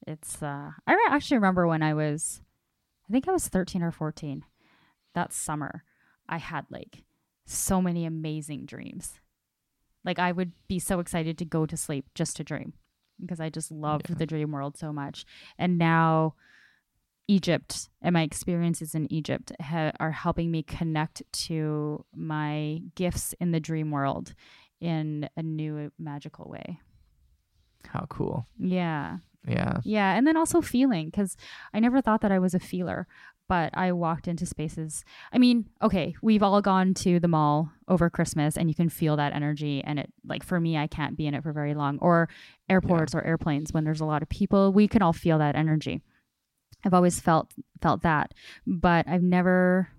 it's 0.07 0.41
uh, 0.41 0.71
I 0.87 0.93
re- 0.93 1.07
actually 1.09 1.37
remember 1.37 1.67
when 1.67 1.83
I 1.83 1.93
was, 1.93 2.41
I 3.07 3.11
think 3.13 3.27
I 3.27 3.31
was 3.31 3.47
thirteen 3.47 3.83
or 3.83 3.91
fourteen. 3.91 4.45
That 5.13 5.31
summer, 5.33 5.83
I 6.27 6.37
had 6.39 6.65
like 6.71 7.03
so 7.45 7.81
many 7.81 8.05
amazing 8.05 8.65
dreams. 8.65 9.19
Like 10.03 10.19
I 10.19 10.31
would 10.31 10.53
be 10.67 10.79
so 10.79 10.99
excited 10.99 11.37
to 11.37 11.45
go 11.45 11.65
to 11.65 11.77
sleep 11.77 12.09
just 12.15 12.35
to 12.37 12.43
dream 12.43 12.73
because 13.25 13.39
I 13.39 13.49
just 13.49 13.71
loved 13.71 14.09
Yeah. 14.09 14.15
the 14.17 14.25
dream 14.25 14.51
world 14.51 14.77
so 14.77 14.93
much. 14.93 15.25
And 15.57 15.77
now 15.77 16.35
Egypt 17.27 17.89
and 18.01 18.13
my 18.13 18.21
experiences 18.21 18.93
in 18.95 19.11
Egypt 19.11 19.51
ha- 19.61 19.93
are 19.99 20.11
helping 20.11 20.51
me 20.51 20.61
connect 20.63 21.21
to 21.31 22.05
my 22.13 22.81
gifts 22.95 23.33
in 23.39 23.51
the 23.51 23.59
dream 23.61 23.91
world 23.91 24.33
in 24.81 25.29
a 25.37 25.41
new 25.43 25.91
magical 25.97 26.49
way. 26.49 26.79
How 27.87 28.05
cool! 28.09 28.47
Yeah. 28.59 29.17
Yeah, 29.45 29.79
Yeah. 29.83 30.13
And 30.15 30.25
then 30.25 30.37
also 30.37 30.61
feeling 30.61 31.07
because 31.07 31.35
I 31.73 31.81
never 31.81 31.99
thought 32.01 32.21
that 32.21 32.31
I 32.31 32.39
was 32.39 32.53
a 32.53 32.59
feeler, 32.59 33.07
but 33.53 33.69
I 33.75 33.91
walked 33.91 34.27
into 34.27 34.47
spaces. 34.47 35.05
I 35.31 35.37
mean, 35.37 35.69
okay, 35.79 36.15
we've 36.23 36.41
all 36.41 36.59
gone 36.59 36.95
to 37.05 37.19
the 37.19 37.27
mall 37.27 37.69
over 37.87 38.09
Christmas 38.09 38.57
and 38.57 38.67
you 38.67 38.73
can 38.73 38.89
feel 38.89 39.15
that 39.17 39.31
energy. 39.33 39.83
And 39.85 39.99
it, 39.99 40.11
like, 40.25 40.43
for 40.43 40.59
me, 40.59 40.75
I 40.75 40.87
can't 40.87 41.15
be 41.15 41.27
in 41.27 41.35
it 41.35 41.43
for 41.43 41.53
very 41.53 41.75
long. 41.75 41.99
Or 42.01 42.29
airports 42.67 43.13
or 43.13 43.21
airplanes 43.23 43.71
when 43.71 43.83
there's 43.83 44.01
a 44.01 44.05
lot 44.05 44.23
of 44.23 44.29
people, 44.29 44.73
we 44.73 44.87
can 44.87 45.03
all 45.03 45.13
feel 45.13 45.37
that 45.37 45.55
energy. 45.55 46.01
I've 46.83 46.95
always 46.95 47.19
felt 47.19 47.53
felt 47.79 48.01
that, 48.01 48.33
but 48.65 49.07
I've 49.07 49.21
never 49.21 49.89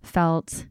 felt 0.00 0.66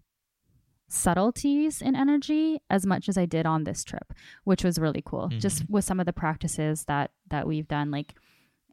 subtleties 0.87 1.81
in 1.81 1.93
energy 1.93 2.61
as 2.69 2.85
much 2.85 3.09
as 3.09 3.17
I 3.17 3.25
did 3.25 3.45
on 3.45 3.65
this 3.65 3.83
trip, 3.83 4.13
which 4.45 4.63
was 4.63 4.79
really 4.79 5.03
cool. 5.05 5.27
Just 5.27 5.63
Mm-hmm. 5.63 5.73
with 5.73 5.83
some 5.83 5.99
of 5.99 6.05
the 6.05 6.13
practices 6.13 6.85
that 6.85 7.11
that 7.29 7.45
we've 7.45 7.67
done, 7.67 7.91
like 7.91 8.15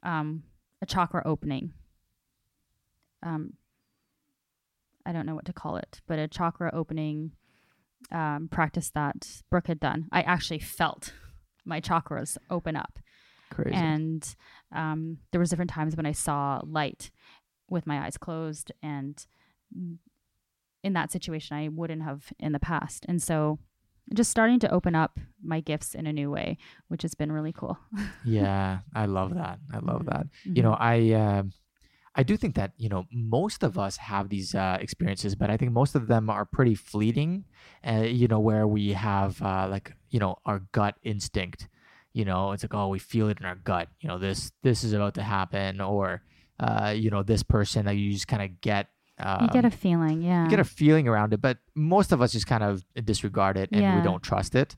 um, 0.04 0.44
a 0.80 0.86
chakra 0.86 1.22
opening. 1.26 1.72
Um, 3.24 3.54
I 5.06 5.12
don't 5.12 5.26
know 5.26 5.34
what 5.34 5.44
to 5.46 5.52
call 5.52 5.76
it, 5.76 6.00
but 6.06 6.18
a 6.18 6.28
chakra 6.28 6.70
opening 6.72 7.32
um, 8.12 8.48
practice 8.50 8.90
that 8.90 9.42
Brooke 9.50 9.66
had 9.66 9.80
done. 9.80 10.08
I 10.12 10.22
actually 10.22 10.58
felt 10.60 11.12
my 11.64 11.80
chakras 11.80 12.36
open 12.50 12.76
up 12.76 12.98
Crazy. 13.50 13.74
and 13.76 14.36
um, 14.72 15.18
there 15.30 15.40
was 15.40 15.50
different 15.50 15.70
times 15.70 15.96
when 15.96 16.06
I 16.06 16.12
saw 16.12 16.60
light 16.64 17.10
with 17.70 17.86
my 17.86 18.04
eyes 18.04 18.16
closed, 18.18 18.72
and 18.82 19.24
in 20.82 20.92
that 20.92 21.10
situation, 21.10 21.56
I 21.56 21.68
wouldn't 21.68 22.02
have 22.02 22.32
in 22.38 22.52
the 22.52 22.58
past. 22.60 23.06
And 23.08 23.22
so, 23.22 23.58
just 24.14 24.30
starting 24.30 24.58
to 24.60 24.70
open 24.70 24.94
up 24.94 25.18
my 25.42 25.60
gifts 25.60 25.94
in 25.94 26.06
a 26.06 26.12
new 26.12 26.30
way, 26.30 26.58
which 26.88 27.00
has 27.02 27.14
been 27.14 27.32
really 27.32 27.52
cool. 27.52 27.78
yeah, 28.24 28.80
I 28.94 29.06
love 29.06 29.34
that. 29.34 29.58
I 29.72 29.78
love 29.78 30.02
Mhm. 30.02 30.06
that. 30.12 30.26
You 30.44 30.62
know, 30.62 30.74
I 30.78 31.12
uh, 31.12 31.42
I 32.16 32.22
do 32.22 32.36
think 32.36 32.54
that 32.54 32.72
you 32.76 32.88
know 32.88 33.06
most 33.12 33.62
of 33.62 33.78
us 33.78 33.96
have 33.96 34.28
these 34.28 34.54
uh, 34.54 34.78
experiences, 34.80 35.34
but 35.34 35.50
I 35.50 35.56
think 35.56 35.72
most 35.72 35.94
of 35.94 36.06
them 36.06 36.30
are 36.30 36.44
pretty 36.44 36.74
fleeting. 36.74 37.44
Uh, 37.86 38.02
you 38.02 38.28
know, 38.28 38.40
where 38.40 38.66
we 38.66 38.92
have 38.92 39.40
uh, 39.42 39.66
like 39.70 39.92
you 40.10 40.20
know 40.20 40.36
our 40.46 40.60
gut 40.72 40.96
instinct. 41.02 41.68
You 42.12 42.24
know, 42.24 42.52
it's 42.52 42.62
like 42.62 42.74
oh, 42.74 42.88
we 42.88 42.98
feel 42.98 43.28
it 43.28 43.40
in 43.40 43.46
our 43.46 43.56
gut. 43.56 43.88
You 44.00 44.08
know, 44.08 44.18
this 44.18 44.52
this 44.62 44.84
is 44.84 44.92
about 44.92 45.14
to 45.14 45.22
happen, 45.22 45.80
or 45.80 46.22
uh, 46.60 46.94
you 46.96 47.10
know, 47.10 47.22
this 47.22 47.42
person 47.42 47.86
that 47.86 47.96
you 47.96 48.12
just 48.12 48.28
kind 48.28 48.42
of 48.42 48.60
get. 48.60 48.88
Um, 49.18 49.42
you 49.42 49.48
get 49.48 49.64
a 49.64 49.70
feeling, 49.70 50.22
yeah. 50.22 50.42
you 50.42 50.50
get 50.50 50.58
a 50.58 50.64
feeling 50.64 51.06
around 51.06 51.32
it, 51.32 51.40
but 51.40 51.58
most 51.76 52.10
of 52.10 52.20
us 52.20 52.32
just 52.32 52.48
kind 52.48 52.64
of 52.64 52.84
disregard 53.04 53.56
it 53.56 53.68
and 53.70 53.96
we 53.96 54.02
don't 54.02 54.24
trust 54.24 54.56
it. 54.56 54.76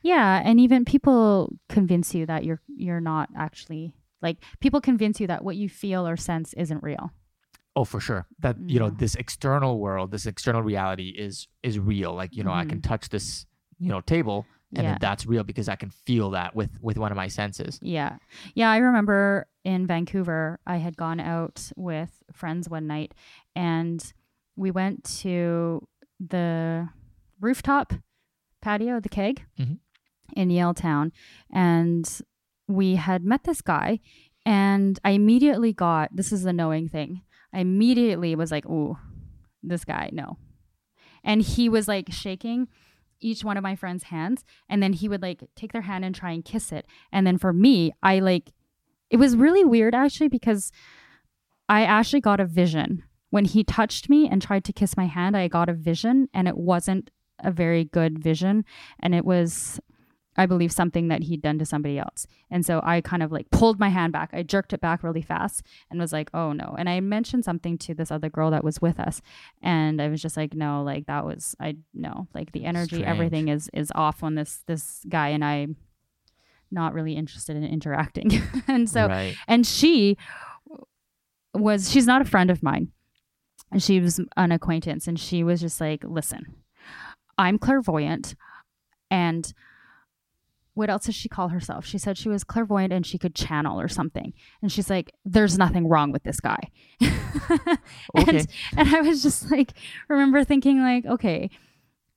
Yeah, 0.00 0.40
and 0.42 0.58
even 0.58 0.86
people 0.86 1.52
convince 1.68 2.14
you 2.14 2.24
that 2.26 2.44
you're 2.44 2.60
you're 2.76 3.00
not 3.00 3.28
actually 3.36 3.92
like 4.24 4.38
people 4.60 4.80
convince 4.80 5.20
you 5.20 5.28
that 5.28 5.44
what 5.44 5.54
you 5.56 5.68
feel 5.68 6.04
or 6.08 6.16
sense 6.16 6.52
isn't 6.54 6.82
real. 6.82 7.12
Oh, 7.76 7.84
for 7.84 8.00
sure. 8.00 8.26
That 8.40 8.56
you 8.66 8.78
know, 8.80 8.90
this 8.90 9.14
external 9.14 9.78
world, 9.78 10.10
this 10.10 10.26
external 10.26 10.62
reality 10.62 11.08
is 11.26 11.46
is 11.62 11.78
real. 11.78 12.12
Like 12.14 12.34
you 12.36 12.42
know, 12.42 12.52
I 12.52 12.64
can 12.64 12.80
touch 12.80 13.08
this 13.10 13.46
you 13.78 13.90
know 13.90 14.00
table, 14.00 14.38
and 14.38 14.48
Mm-hmm. 14.78 14.84
Yeah. 14.84 14.90
then 14.92 14.98
that's 15.00 15.24
real 15.26 15.44
because 15.44 15.68
I 15.68 15.76
can 15.76 15.90
feel 15.90 16.30
that 16.30 16.56
with 16.56 16.70
with 16.80 16.98
one 16.98 17.12
of 17.12 17.16
my 17.16 17.28
senses. 17.28 17.78
Yeah. 17.82 18.16
Yeah, 18.54 18.70
I 18.72 18.78
remember 18.78 19.46
in 19.64 19.86
Vancouver, 19.86 20.58
I 20.66 20.76
had 20.78 20.96
gone 20.96 21.20
out 21.20 21.70
with 21.76 22.10
friends 22.32 22.68
one 22.68 22.86
night 22.88 23.14
and 23.54 24.00
we 24.56 24.70
went 24.72 25.04
to 25.22 25.86
the 26.20 26.88
rooftop 27.40 27.92
patio, 28.62 29.00
the 29.00 29.08
keg 29.08 29.44
Mhm. 29.58 29.78
in 30.36 30.48
Yaletown. 30.48 31.12
And 31.50 32.06
we 32.68 32.96
had 32.96 33.24
met 33.24 33.44
this 33.44 33.60
guy 33.62 34.00
and 34.46 34.98
I 35.04 35.10
immediately 35.10 35.72
got 35.72 36.14
this 36.14 36.32
is 36.32 36.42
the 36.42 36.52
knowing 36.52 36.88
thing. 36.88 37.22
I 37.52 37.60
immediately 37.60 38.34
was 38.34 38.50
like, 38.50 38.66
ooh, 38.66 38.98
this 39.62 39.84
guy, 39.84 40.10
no. 40.12 40.38
And 41.22 41.40
he 41.40 41.68
was 41.68 41.88
like 41.88 42.12
shaking 42.12 42.68
each 43.20 43.44
one 43.44 43.56
of 43.56 43.62
my 43.62 43.74
friends' 43.74 44.04
hands 44.04 44.44
and 44.68 44.82
then 44.82 44.92
he 44.92 45.08
would 45.08 45.22
like 45.22 45.42
take 45.56 45.72
their 45.72 45.82
hand 45.82 46.04
and 46.04 46.14
try 46.14 46.32
and 46.32 46.44
kiss 46.44 46.72
it. 46.72 46.86
And 47.12 47.26
then 47.26 47.38
for 47.38 47.52
me, 47.52 47.92
I 48.02 48.18
like 48.18 48.52
it 49.10 49.16
was 49.16 49.36
really 49.36 49.64
weird 49.64 49.94
actually 49.94 50.28
because 50.28 50.72
I 51.68 51.84
actually 51.84 52.20
got 52.20 52.40
a 52.40 52.46
vision. 52.46 53.04
When 53.30 53.44
he 53.44 53.64
touched 53.64 54.08
me 54.08 54.28
and 54.28 54.40
tried 54.40 54.64
to 54.64 54.72
kiss 54.72 54.96
my 54.96 55.06
hand, 55.06 55.36
I 55.36 55.48
got 55.48 55.68
a 55.68 55.74
vision 55.74 56.28
and 56.34 56.46
it 56.46 56.56
wasn't 56.56 57.10
a 57.40 57.50
very 57.50 57.84
good 57.84 58.18
vision 58.18 58.64
and 59.00 59.14
it 59.14 59.24
was 59.24 59.80
I 60.36 60.46
believe 60.46 60.72
something 60.72 61.08
that 61.08 61.24
he'd 61.24 61.42
done 61.42 61.58
to 61.58 61.64
somebody 61.64 61.98
else. 61.98 62.26
And 62.50 62.64
so 62.66 62.80
I 62.84 63.00
kind 63.00 63.22
of 63.22 63.32
like 63.32 63.50
pulled 63.50 63.78
my 63.78 63.88
hand 63.88 64.12
back. 64.12 64.30
I 64.32 64.42
jerked 64.42 64.72
it 64.72 64.80
back 64.80 65.02
really 65.02 65.22
fast 65.22 65.62
and 65.90 66.00
was 66.00 66.12
like, 66.12 66.30
"Oh 66.34 66.52
no." 66.52 66.74
And 66.78 66.88
I 66.88 67.00
mentioned 67.00 67.44
something 67.44 67.78
to 67.78 67.94
this 67.94 68.10
other 68.10 68.28
girl 68.28 68.50
that 68.50 68.64
was 68.64 68.80
with 68.80 68.98
us 68.98 69.22
and 69.62 70.00
I 70.00 70.08
was 70.08 70.20
just 70.20 70.36
like, 70.36 70.54
"No, 70.54 70.82
like 70.82 71.06
that 71.06 71.24
was 71.24 71.54
I 71.60 71.76
no, 71.92 72.28
like 72.34 72.52
the 72.52 72.64
energy 72.64 72.96
Strange. 72.96 73.06
everything 73.06 73.48
is 73.48 73.70
is 73.72 73.92
off 73.94 74.22
on 74.22 74.34
this 74.34 74.62
this 74.66 75.04
guy 75.08 75.28
and 75.28 75.44
I 75.44 75.68
not 76.70 76.94
really 76.94 77.14
interested 77.14 77.56
in 77.56 77.64
interacting." 77.64 78.30
and 78.68 78.88
so 78.88 79.06
right. 79.06 79.36
and 79.46 79.66
she 79.66 80.16
was 81.54 81.90
she's 81.90 82.06
not 82.06 82.20
a 82.20 82.24
friend 82.24 82.50
of 82.50 82.62
mine 82.62 82.90
and 83.70 83.82
she 83.82 84.00
was 84.00 84.20
an 84.36 84.52
acquaintance 84.52 85.06
and 85.06 85.18
she 85.18 85.44
was 85.44 85.60
just 85.60 85.80
like 85.80 86.02
listen 86.04 86.56
i'm 87.38 87.58
clairvoyant 87.58 88.34
and 89.10 89.52
what 90.74 90.90
else 90.90 91.06
does 91.06 91.14
she 91.14 91.28
call 91.28 91.48
herself 91.48 91.84
she 91.86 91.98
said 91.98 92.18
she 92.18 92.28
was 92.28 92.44
clairvoyant 92.44 92.92
and 92.92 93.06
she 93.06 93.16
could 93.18 93.34
channel 93.34 93.80
or 93.80 93.88
something 93.88 94.32
and 94.62 94.70
she's 94.72 94.90
like 94.90 95.12
there's 95.24 95.56
nothing 95.58 95.88
wrong 95.88 96.12
with 96.12 96.22
this 96.24 96.40
guy 96.40 96.58
Okay. 98.16 98.38
and, 98.38 98.46
and 98.76 98.94
i 98.94 99.00
was 99.00 99.22
just 99.22 99.50
like 99.50 99.72
remember 100.08 100.44
thinking 100.44 100.80
like 100.82 101.04
okay 101.06 101.50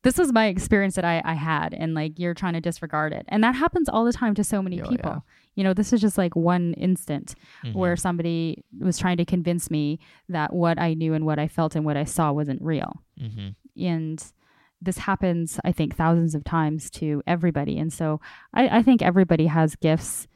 this 0.03 0.17
was 0.17 0.31
my 0.31 0.45
experience 0.45 0.95
that 0.95 1.03
I, 1.03 1.21
I 1.25 1.33
had 1.33 1.73
and 1.73 1.93
like 1.93 2.17
you're 2.19 2.35
trying 2.35 2.53
to 2.53 2.61
disregard 2.61 3.11
it 3.13 3.25
and 3.29 3.43
that 3.43 3.55
happens 3.55 3.89
all 3.89 4.05
the 4.05 4.13
time 4.13 4.35
to 4.35 4.43
so 4.43 4.61
many 4.61 4.79
Oh, 4.81 4.87
people 4.89 5.11
yeah. 5.11 5.19
you 5.55 5.63
know 5.63 5.73
this 5.73 5.91
is 5.91 5.99
just 5.99 6.17
like 6.17 6.35
one 6.35 6.73
instant 6.75 7.35
Mhm. 7.65 7.73
where 7.73 7.95
somebody 7.95 8.63
was 8.79 8.97
trying 8.99 9.17
to 9.17 9.25
convince 9.25 9.69
me 9.71 9.99
that 10.29 10.53
what 10.53 10.79
I 10.79 10.93
knew 10.93 11.13
and 11.13 11.25
what 11.25 11.39
I 11.39 11.47
felt 11.47 11.75
and 11.75 11.83
what 11.83 11.97
I 11.97 12.03
saw 12.05 12.31
wasn't 12.31 12.61
real. 12.61 13.01
Mhm. 13.19 13.55
And 13.75 14.23
this 14.81 14.99
happens, 14.99 15.59
I 15.65 15.71
think, 15.71 15.95
thousands 15.95 16.35
of 16.35 16.43
times 16.43 16.89
to 16.91 17.23
everybody. 17.25 17.77
And 17.79 17.91
so 17.91 18.19
I, 18.53 18.79
I 18.79 18.83
think 18.83 19.01
everybody 19.01 19.47
has 19.47 19.75
gifts 19.75 20.27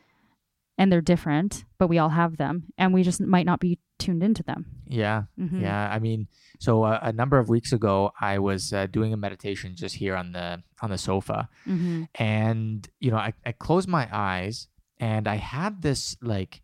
and 0.78 0.92
they're 0.92 1.02
different, 1.02 1.66
but 1.78 1.88
we 1.88 2.00
all 2.00 2.10
have 2.10 2.38
them 2.38 2.64
and 2.78 2.94
we 2.94 3.04
just 3.04 3.22
might 3.22 3.46
not 3.46 3.60
be 3.60 3.78
tuned 4.00 4.24
into 4.24 4.42
them. 4.42 4.66
Yeah. 4.88 5.24
Mhm. 5.40 5.62
Yeah, 5.62 5.90
I 5.92 6.00
mean, 6.00 6.28
so 6.60 6.84
uh, 6.84 7.00
a 7.04 7.14
number 7.14 7.38
of 7.38 7.50
weeks 7.50 7.72
ago, 7.72 8.12
I 8.20 8.40
was 8.40 8.74
uh, 8.74 8.88
doing 8.88 9.14
a 9.14 9.18
meditation 9.18 9.76
just 9.76 9.96
here 9.96 10.16
on 10.16 10.32
the 10.32 10.64
on 10.82 10.90
the 10.90 10.98
sofa, 10.98 11.48
Mhm. 11.68 12.08
and 12.16 12.88
you 13.00 13.12
know, 13.12 13.18
I, 13.18 13.34
I 13.46 13.52
closed 13.52 13.88
my 13.88 14.10
eyes, 14.12 14.68
and 15.00 15.28
I 15.28 15.36
had 15.36 15.84
this 15.84 16.18
like 16.22 16.62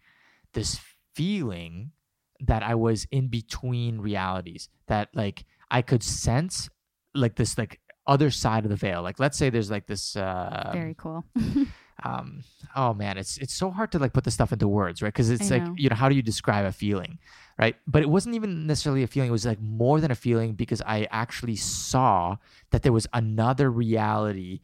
this 0.54 0.80
feeling 1.14 1.92
that 2.40 2.64
I 2.64 2.74
was 2.74 3.06
in 3.12 3.28
between 3.28 4.00
realities, 4.00 4.70
that 4.88 5.10
like 5.14 5.46
I 5.70 5.82
could 5.84 6.02
sense 6.04 6.70
like 7.18 7.36
this 7.36 7.58
like 7.58 7.80
other 8.06 8.32
side 8.32 8.64
of 8.64 8.70
the 8.70 8.78
veil. 8.78 9.02
Like, 9.02 9.20
let's 9.20 9.38
say 9.38 9.50
there's 9.50 9.72
like 9.72 9.88
this. 9.88 10.16
Uh, 10.16 10.72
Very 10.74 10.96
cool. 10.98 11.26
um 12.04 12.44
oh 12.76 12.94
man 12.94 13.18
it's 13.18 13.38
it's 13.38 13.54
so 13.54 13.72
hard 13.72 13.92
to 13.92 13.98
like 13.98 14.14
put 14.14 14.24
the 14.24 14.32
stuff 14.32 14.54
into 14.54 14.68
words 14.68 15.02
right 15.02 15.14
because 15.14 15.30
it's 15.30 15.52
I 15.52 15.56
like 15.58 15.68
know. 15.68 15.74
you 15.78 15.90
know 15.90 15.96
how 15.96 16.10
do 16.10 16.16
you 16.16 16.22
describe 16.22 16.66
a 16.66 16.72
feeling 16.72 17.18
right 17.58 17.76
but 17.88 18.04
it 18.04 18.10
wasn't 18.10 18.36
even 18.36 18.68
necessarily 18.68 19.04
a 19.04 19.08
feeling 19.08 19.30
it 19.30 19.32
was 19.32 19.46
like 19.46 19.62
more 19.62 20.00
than 20.00 20.12
a 20.12 20.16
feeling 20.16 20.54
because 20.54 20.82
i 20.86 21.08
actually 21.10 21.56
saw 21.56 22.38
that 22.70 22.84
there 22.84 22.94
was 22.94 23.08
another 23.14 23.72
reality 23.72 24.62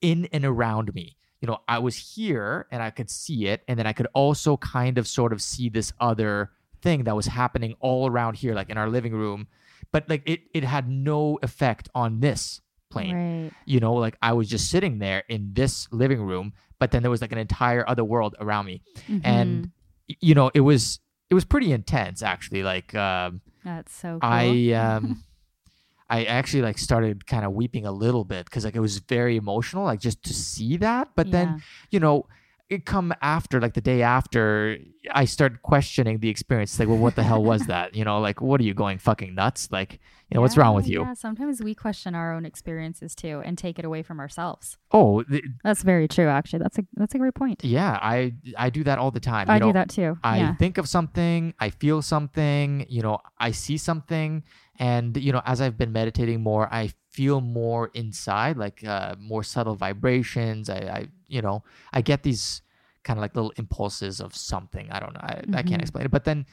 in 0.00 0.28
and 0.32 0.44
around 0.44 0.94
me 0.94 1.16
you 1.40 1.48
know 1.48 1.58
i 1.66 1.78
was 1.80 1.96
here 2.14 2.68
and 2.70 2.80
i 2.80 2.90
could 2.90 3.10
see 3.10 3.46
it 3.48 3.64
and 3.66 3.76
then 3.76 3.86
i 3.86 3.92
could 3.92 4.06
also 4.14 4.56
kind 4.58 4.98
of 4.98 5.08
sort 5.08 5.32
of 5.32 5.42
see 5.42 5.68
this 5.68 5.92
other 6.00 6.52
thing 6.80 7.02
that 7.02 7.16
was 7.16 7.26
happening 7.26 7.74
all 7.80 8.08
around 8.08 8.36
here 8.36 8.54
like 8.54 8.70
in 8.70 8.78
our 8.78 8.88
living 8.88 9.12
room 9.12 9.48
but 9.92 10.08
like 10.08 10.22
it 10.26 10.40
it 10.54 10.64
had 10.64 10.88
no 10.88 11.38
effect 11.42 11.88
on 11.94 12.20
this 12.20 12.60
plane 12.90 13.14
right. 13.14 13.50
you 13.66 13.80
know 13.80 13.92
like 13.94 14.16
i 14.22 14.32
was 14.32 14.48
just 14.48 14.70
sitting 14.70 14.98
there 14.98 15.22
in 15.28 15.50
this 15.52 15.86
living 15.92 16.22
room 16.22 16.52
but 16.78 16.90
then 16.90 17.02
there 17.02 17.10
was 17.10 17.20
like 17.20 17.32
an 17.32 17.38
entire 17.38 17.86
other 17.88 18.04
world 18.04 18.34
around 18.40 18.64
me 18.66 18.80
and 19.24 19.64
Mhm. 19.64 19.70
y- 20.08 20.16
you 20.20 20.34
know 20.34 20.50
it 20.54 20.60
was 20.60 21.00
it 21.30 21.34
was 21.34 21.44
pretty 21.44 21.70
intense 21.72 22.22
actually 22.22 22.62
like 22.62 22.94
um 22.94 23.40
that's 23.64 23.94
so 23.94 24.18
cool. 24.20 24.30
i 24.30 24.72
um 24.72 25.22
i 26.10 26.24
actually 26.24 26.62
like 26.62 26.78
started 26.78 27.26
kind 27.26 27.44
of 27.44 27.52
weeping 27.52 27.84
a 27.84 27.92
little 27.92 28.24
bit 28.24 28.46
because 28.46 28.64
like 28.64 28.74
it 28.74 28.80
was 28.80 28.98
very 29.00 29.36
emotional 29.36 29.84
like 29.84 30.00
just 30.00 30.22
to 30.24 30.32
see 30.32 30.78
that 30.78 31.10
but 31.14 31.30
then 31.30 31.62
you 31.90 32.00
know 32.00 32.24
it 32.70 32.84
come 32.84 33.14
after 33.22 33.60
like 33.60 33.74
the 33.74 33.80
day 33.80 34.02
after 34.02 34.76
i 35.14 35.24
start 35.24 35.62
questioning 35.62 36.18
the 36.18 36.28
experience 36.28 36.78
like 36.78 36.88
well 36.88 36.98
what 36.98 37.16
the 37.16 37.22
hell 37.22 37.42
was 37.42 37.62
that 37.66 37.94
you 37.94 38.04
know 38.04 38.20
like 38.20 38.40
what 38.40 38.60
are 38.60 38.64
you 38.64 38.74
going 38.74 38.98
fucking 38.98 39.34
nuts 39.34 39.68
like 39.72 39.94
you 40.28 40.34
know 40.34 40.42
what's 40.42 40.58
wrong 40.58 40.74
with 40.74 40.86
you 40.86 41.00
Yeah, 41.00 41.14
sometimes 41.14 41.62
we 41.62 41.74
question 41.74 42.14
our 42.14 42.34
own 42.34 42.44
experiences 42.44 43.14
too 43.14 43.40
and 43.44 43.56
take 43.56 43.78
it 43.78 43.84
away 43.86 44.02
from 44.02 44.20
ourselves. 44.20 44.76
oh 44.92 45.22
th- 45.22 45.42
That's 45.64 45.82
very 45.82 46.06
true 46.06 46.28
actually. 46.28 46.58
That's 46.58 46.78
a 46.78 46.82
that's 46.94 47.14
a 47.14 47.18
great 47.18 47.34
point. 47.34 47.64
yeah 47.64 47.98
i 48.02 48.34
i 48.58 48.68
do 48.68 48.84
that 48.84 48.98
all 48.98 49.10
the 49.10 49.20
time 49.20 49.48
I 49.48 49.54
you 49.54 49.60
know 49.60 49.66
do 49.68 49.72
that 49.72 49.88
too. 49.88 50.18
I 50.22 50.38
yeah. 50.38 50.54
think 50.56 50.76
of 50.76 50.86
something, 50.86 51.54
I 51.58 51.70
feel 51.70 52.02
something, 52.02 52.84
you 52.90 53.00
know, 53.00 53.18
I 53.38 53.52
see 53.52 53.78
something, 53.78 54.42
and 54.78 55.16
you 55.16 55.32
know, 55.32 55.40
as 55.46 55.60
I've 55.62 55.78
been 55.78 55.92
meditating 55.92 56.42
more, 56.42 56.68
I 56.70 56.90
feel 57.18 57.40
more 57.40 57.84
inside, 57.94 58.54
like 58.56 58.78
uh, 58.94 59.14
more 59.32 59.42
subtle 59.42 59.74
vibrations. 59.86 60.70
I, 60.70 60.78
I, 60.98 61.00
you 61.26 61.42
know, 61.42 61.56
I 61.92 62.00
get 62.10 62.22
these 62.22 62.62
kind 63.04 63.18
of 63.18 63.22
like 63.22 63.34
little 63.34 63.52
impulses 63.56 64.20
of 64.20 64.30
something. 64.36 64.86
I 64.94 64.98
don't 65.02 65.14
know. 65.14 65.20
I, 65.22 65.34
I 65.58 65.62
Mhm. 65.62 65.68
can't 65.68 65.82
explain 65.82 66.04
it. 66.04 66.10
But 66.10 66.24
then, 66.24 66.46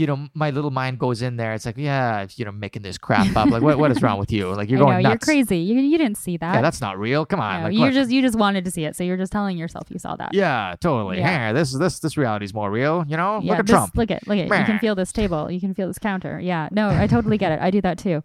you 0.00 0.06
know, 0.08 0.18
my 0.34 0.50
little 0.50 0.70
mind 0.82 0.98
goes 0.98 1.22
in 1.22 1.36
there. 1.36 1.52
It's 1.54 1.64
like, 1.66 1.78
yeah, 1.78 2.26
you 2.38 2.44
know, 2.44 2.52
making 2.52 2.82
this 2.82 2.98
crap 2.98 3.34
up. 3.40 3.48
Like, 3.54 3.62
what, 3.62 3.78
what 3.78 3.90
is 3.94 4.02
wrong 4.02 4.18
with 4.18 4.32
you? 4.36 4.44
Like, 4.60 4.68
you're 4.70 4.78
I 4.78 4.82
know, 4.82 4.90
going 4.92 5.06
you're 5.06 5.18
crazy. 5.18 5.58
You, 5.58 5.76
you 5.92 5.98
didn't 5.98 6.18
see 6.18 6.36
that. 6.38 6.54
Yeah, 6.56 6.62
that's 6.62 6.80
not 6.80 6.98
real. 6.98 7.24
Come 7.24 7.40
on. 7.40 7.54
No, 7.60 7.68
like, 7.68 7.76
you 7.78 7.90
just 8.00 8.10
you 8.10 8.20
just 8.28 8.36
wanted 8.44 8.64
to 8.66 8.70
see 8.76 8.84
it, 8.88 8.96
so 8.96 9.04
you're 9.04 9.16
just 9.24 9.32
telling 9.32 9.56
yourself 9.56 9.84
you 9.88 9.98
saw 9.98 10.16
that. 10.16 10.30
yeah, 10.34 10.74
totally. 10.80 11.18
Yeah. 11.18 11.30
Yeah. 11.30 11.52
this 11.52 11.68
this 11.84 12.00
this 12.00 12.16
reality 12.16 12.44
is 12.44 12.52
more 12.54 12.70
real. 12.70 13.04
You 13.08 13.16
know, 13.16 13.32
Yeah, 13.42 13.50
look 13.52 13.58
at 13.60 13.66
this, 13.66 13.74
Trump. 13.74 13.96
Look 13.96 14.10
at 14.10 14.26
look 14.28 14.38
at. 14.38 14.48
You 14.60 14.64
can 14.70 14.78
feel 14.80 14.94
this 14.94 15.12
table. 15.12 15.50
You 15.50 15.60
can 15.60 15.74
feel 15.74 15.86
this 15.88 15.98
counter. 15.98 16.40
Yeah. 16.40 16.68
No, 16.72 16.88
I 16.90 17.06
totally 17.06 17.38
get 17.38 17.52
it. 17.52 17.60
I 17.60 17.70
do 17.70 17.80
that 17.82 17.96
too. 17.98 18.22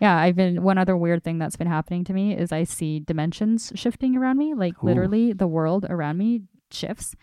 Yeah, 0.00 0.16
I've 0.16 0.36
been 0.36 0.62
one 0.62 0.76
other 0.78 0.96
weird 0.96 1.24
thing 1.24 1.38
that's 1.38 1.56
been 1.56 1.66
happening 1.66 2.04
to 2.04 2.12
me 2.12 2.36
is 2.36 2.52
I 2.52 2.64
see 2.64 3.00
dimensions 3.00 3.72
shifting 3.74 4.16
around 4.16 4.36
me. 4.38 4.54
Like 4.54 4.82
Ooh. 4.82 4.86
literally 4.86 5.32
the 5.32 5.46
world 5.46 5.86
around 5.88 6.18
me 6.18 6.42
shifts. 6.70 7.14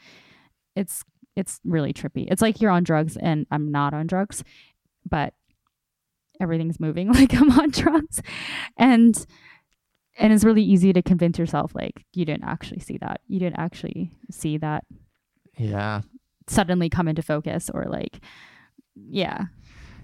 It's 0.75 1.03
it's 1.35 1.59
really 1.63 1.93
trippy. 1.93 2.27
It's 2.31 2.41
like 2.41 2.61
you're 2.61 2.71
on 2.71 2.83
drugs 2.83 3.17
and 3.17 3.45
I'm 3.51 3.71
not 3.71 3.93
on 3.93 4.07
drugs, 4.07 4.43
but 5.07 5.33
everything's 6.39 6.79
moving 6.79 7.11
like 7.13 7.33
I'm 7.35 7.51
on 7.59 7.69
drugs. 7.69 8.21
And 8.77 9.23
and 10.17 10.31
it's 10.33 10.43
really 10.43 10.63
easy 10.63 10.93
to 10.93 11.01
convince 11.01 11.37
yourself 11.39 11.73
like 11.75 12.05
you 12.13 12.25
didn't 12.25 12.43
actually 12.43 12.79
see 12.79 12.97
that. 12.99 13.21
You 13.27 13.39
didn't 13.39 13.59
actually 13.59 14.11
see 14.31 14.57
that 14.57 14.83
Yeah. 15.57 16.01
suddenly 16.47 16.89
come 16.89 17.07
into 17.07 17.21
focus 17.21 17.69
or 17.73 17.85
like 17.85 18.19
yeah 18.95 19.45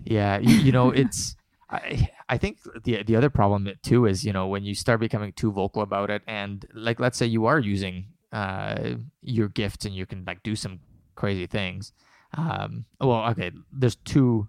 Yeah, 0.05 0.37
you, 0.39 0.55
you 0.55 0.71
know, 0.71 0.89
it's 0.91 1.35
I 1.69 2.09
I 2.29 2.37
think 2.37 2.59
the 2.83 3.03
the 3.03 3.15
other 3.15 3.29
problem 3.29 3.69
too 3.81 4.05
is 4.05 4.23
you 4.23 4.31
know 4.31 4.47
when 4.47 4.63
you 4.63 4.75
start 4.75 4.99
becoming 4.99 5.33
too 5.33 5.51
vocal 5.51 5.81
about 5.81 6.09
it 6.09 6.21
and 6.27 6.65
like 6.73 6.99
let's 6.99 7.17
say 7.17 7.25
you 7.25 7.47
are 7.47 7.59
using 7.59 8.05
uh 8.31 8.91
your 9.21 9.49
gifts 9.49 9.85
and 9.85 9.95
you 9.95 10.05
can 10.05 10.23
like 10.25 10.43
do 10.43 10.55
some 10.55 10.79
crazy 11.15 11.47
things. 11.47 11.91
Um, 12.37 12.85
well, 13.01 13.27
okay, 13.31 13.51
there's 13.73 13.95
two 13.95 14.47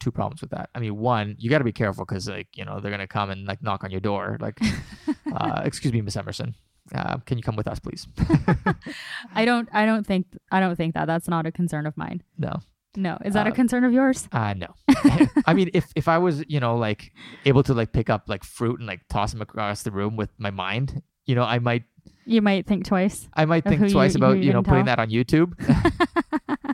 two 0.00 0.10
problems 0.10 0.40
with 0.40 0.50
that. 0.50 0.68
I 0.74 0.80
mean, 0.80 0.96
one, 0.96 1.36
you 1.38 1.48
got 1.48 1.58
to 1.58 1.64
be 1.64 1.72
careful 1.72 2.04
because 2.04 2.28
like 2.28 2.48
you 2.54 2.64
know 2.64 2.80
they're 2.80 2.90
gonna 2.90 3.06
come 3.06 3.30
and 3.30 3.46
like 3.46 3.62
knock 3.62 3.84
on 3.84 3.90
your 3.90 4.00
door. 4.00 4.36
Like, 4.40 4.60
uh, 5.32 5.62
excuse 5.64 5.92
me, 5.92 6.00
Miss 6.02 6.16
Emerson, 6.16 6.56
uh, 6.94 7.18
can 7.18 7.38
you 7.38 7.44
come 7.44 7.56
with 7.56 7.68
us, 7.68 7.78
please? 7.78 8.06
i 9.34 9.44
don't 9.44 9.68
i 9.72 9.86
don't 9.86 10.06
think 10.06 10.26
i 10.50 10.60
don't 10.60 10.76
think 10.76 10.94
that 10.94 11.06
that's 11.06 11.28
not 11.28 11.46
a 11.46 11.52
concern 11.52 11.86
of 11.86 11.96
mine 11.96 12.22
no. 12.38 12.60
No 12.96 13.18
is 13.24 13.34
that 13.34 13.46
a 13.46 13.50
Uh, 13.50 13.54
concern 13.54 13.84
of 13.84 13.92
yours 13.92 14.28
Uh 14.32 14.54
no. 14.56 14.68
I 15.46 15.54
mean 15.54 15.70
if 15.74 15.92
if 15.96 16.08
I 16.08 16.18
was, 16.18 16.44
you 16.48 16.60
know, 16.60 16.76
like 16.76 17.12
able 17.44 17.62
to 17.64 17.74
like 17.74 17.92
pick 17.92 18.08
up 18.10 18.24
like 18.28 18.44
fruit 18.44 18.78
and 18.80 18.86
like 18.86 19.00
toss 19.08 19.32
them 19.32 19.42
across 19.42 19.82
the 19.82 19.90
room 19.90 20.16
with 20.16 20.30
my 20.38 20.50
mind, 20.50 21.02
you 21.26 21.34
know, 21.34 21.44
I 21.44 21.58
might 21.58 21.84
you 22.26 22.42
might 22.42 22.66
think 22.66 22.84
twice 22.86 23.28
I 23.34 23.44
might 23.46 23.64
think 23.64 23.80
who 23.80 23.86
you- 23.86 23.92
twice 23.92 24.14
about, 24.14 24.36
you're 24.36 24.44
you 24.44 24.52
know, 24.52 24.62
putting 24.62 24.84
tell? 24.86 24.96
that 24.96 24.98
on 25.00 25.10
YouTube. 25.10 25.52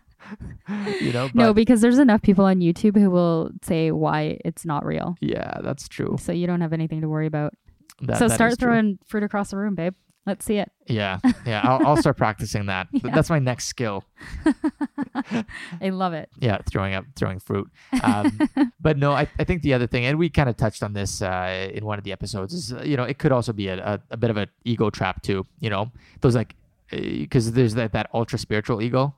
you 1.01 1.13
know, 1.13 1.27
but 1.29 1.35
no 1.35 1.55
because 1.55 1.81
there's 1.81 1.99
enough 1.99 2.21
people 2.21 2.45
on 2.45 2.61
youtube 2.61 2.95
who 2.99 3.09
will 3.11 3.51
say 3.63 3.91
why 3.91 4.39
it's 4.45 4.67
not 4.67 4.85
real 4.85 5.17
yeah, 5.21 5.59
that's 5.63 5.89
true. 5.89 6.17
so 6.21 6.33
you 6.33 6.47
don't 6.47 6.61
have 6.61 6.73
anything 6.75 7.01
to 7.01 7.09
worry 7.09 7.27
about 7.27 7.55
That, 8.03 8.19
so 8.19 8.29
that 8.29 8.35
start 8.35 8.53
is 8.53 8.59
true. 8.59 8.67
throwing 8.69 8.99
fruit 9.07 9.23
across 9.23 9.51
the 9.51 9.57
room 9.57 9.75
babe 9.75 9.95
let's 10.29 10.45
see 10.45 10.59
it 10.59 10.71
Yeah. 10.87 11.19
Yeah, 11.47 11.61
I'll 11.65 11.87
I'll 11.87 11.97
start 11.97 12.17
practicing 12.17 12.67
that. 12.67 12.87
Yeah. 12.93 13.15
That's 13.15 13.31
my 13.31 13.39
next 13.39 13.65
skill. 13.67 14.05
i 15.81 15.89
love 15.91 16.13
it 16.13 16.29
Yeah, 16.41 16.59
throwing 16.71 16.95
up 16.95 17.05
throwing 17.17 17.41
fruit. 17.41 17.69
Um, 18.03 18.39
but 18.81 18.99
no, 18.99 19.13
I, 19.13 19.29
I 19.39 19.45
think 19.45 19.63
the 19.63 19.75
other 19.75 19.87
thing, 19.87 20.05
and 20.05 20.19
we 20.19 20.29
kind 20.29 20.49
of 20.49 20.57
touched 20.57 20.83
on 20.83 20.93
this 20.93 21.23
uh, 21.23 21.71
in 21.73 21.85
one 21.85 21.99
of 21.99 22.05
the 22.05 22.13
episodes, 22.13 22.53
is 22.55 22.73
uh, 22.73 22.83
you 22.85 22.97
know 22.97 23.05
it 23.05 23.19
could 23.19 23.33
also 23.33 23.53
be 23.53 23.69
a, 23.69 23.77
a, 23.95 24.01
a 24.11 24.17
bit 24.17 24.31
of 24.31 24.37
an 24.37 24.49
ego 24.65 24.91
trap 24.91 25.23
too. 25.23 25.47
You 25.61 25.71
know, 25.71 25.91
those 26.21 26.35
like 26.35 26.55
because 26.91 27.53
there's 27.53 27.75
that 27.75 27.93
that 27.93 28.09
ultra 28.15 28.39
spiritual 28.39 28.81
ego. 28.81 29.15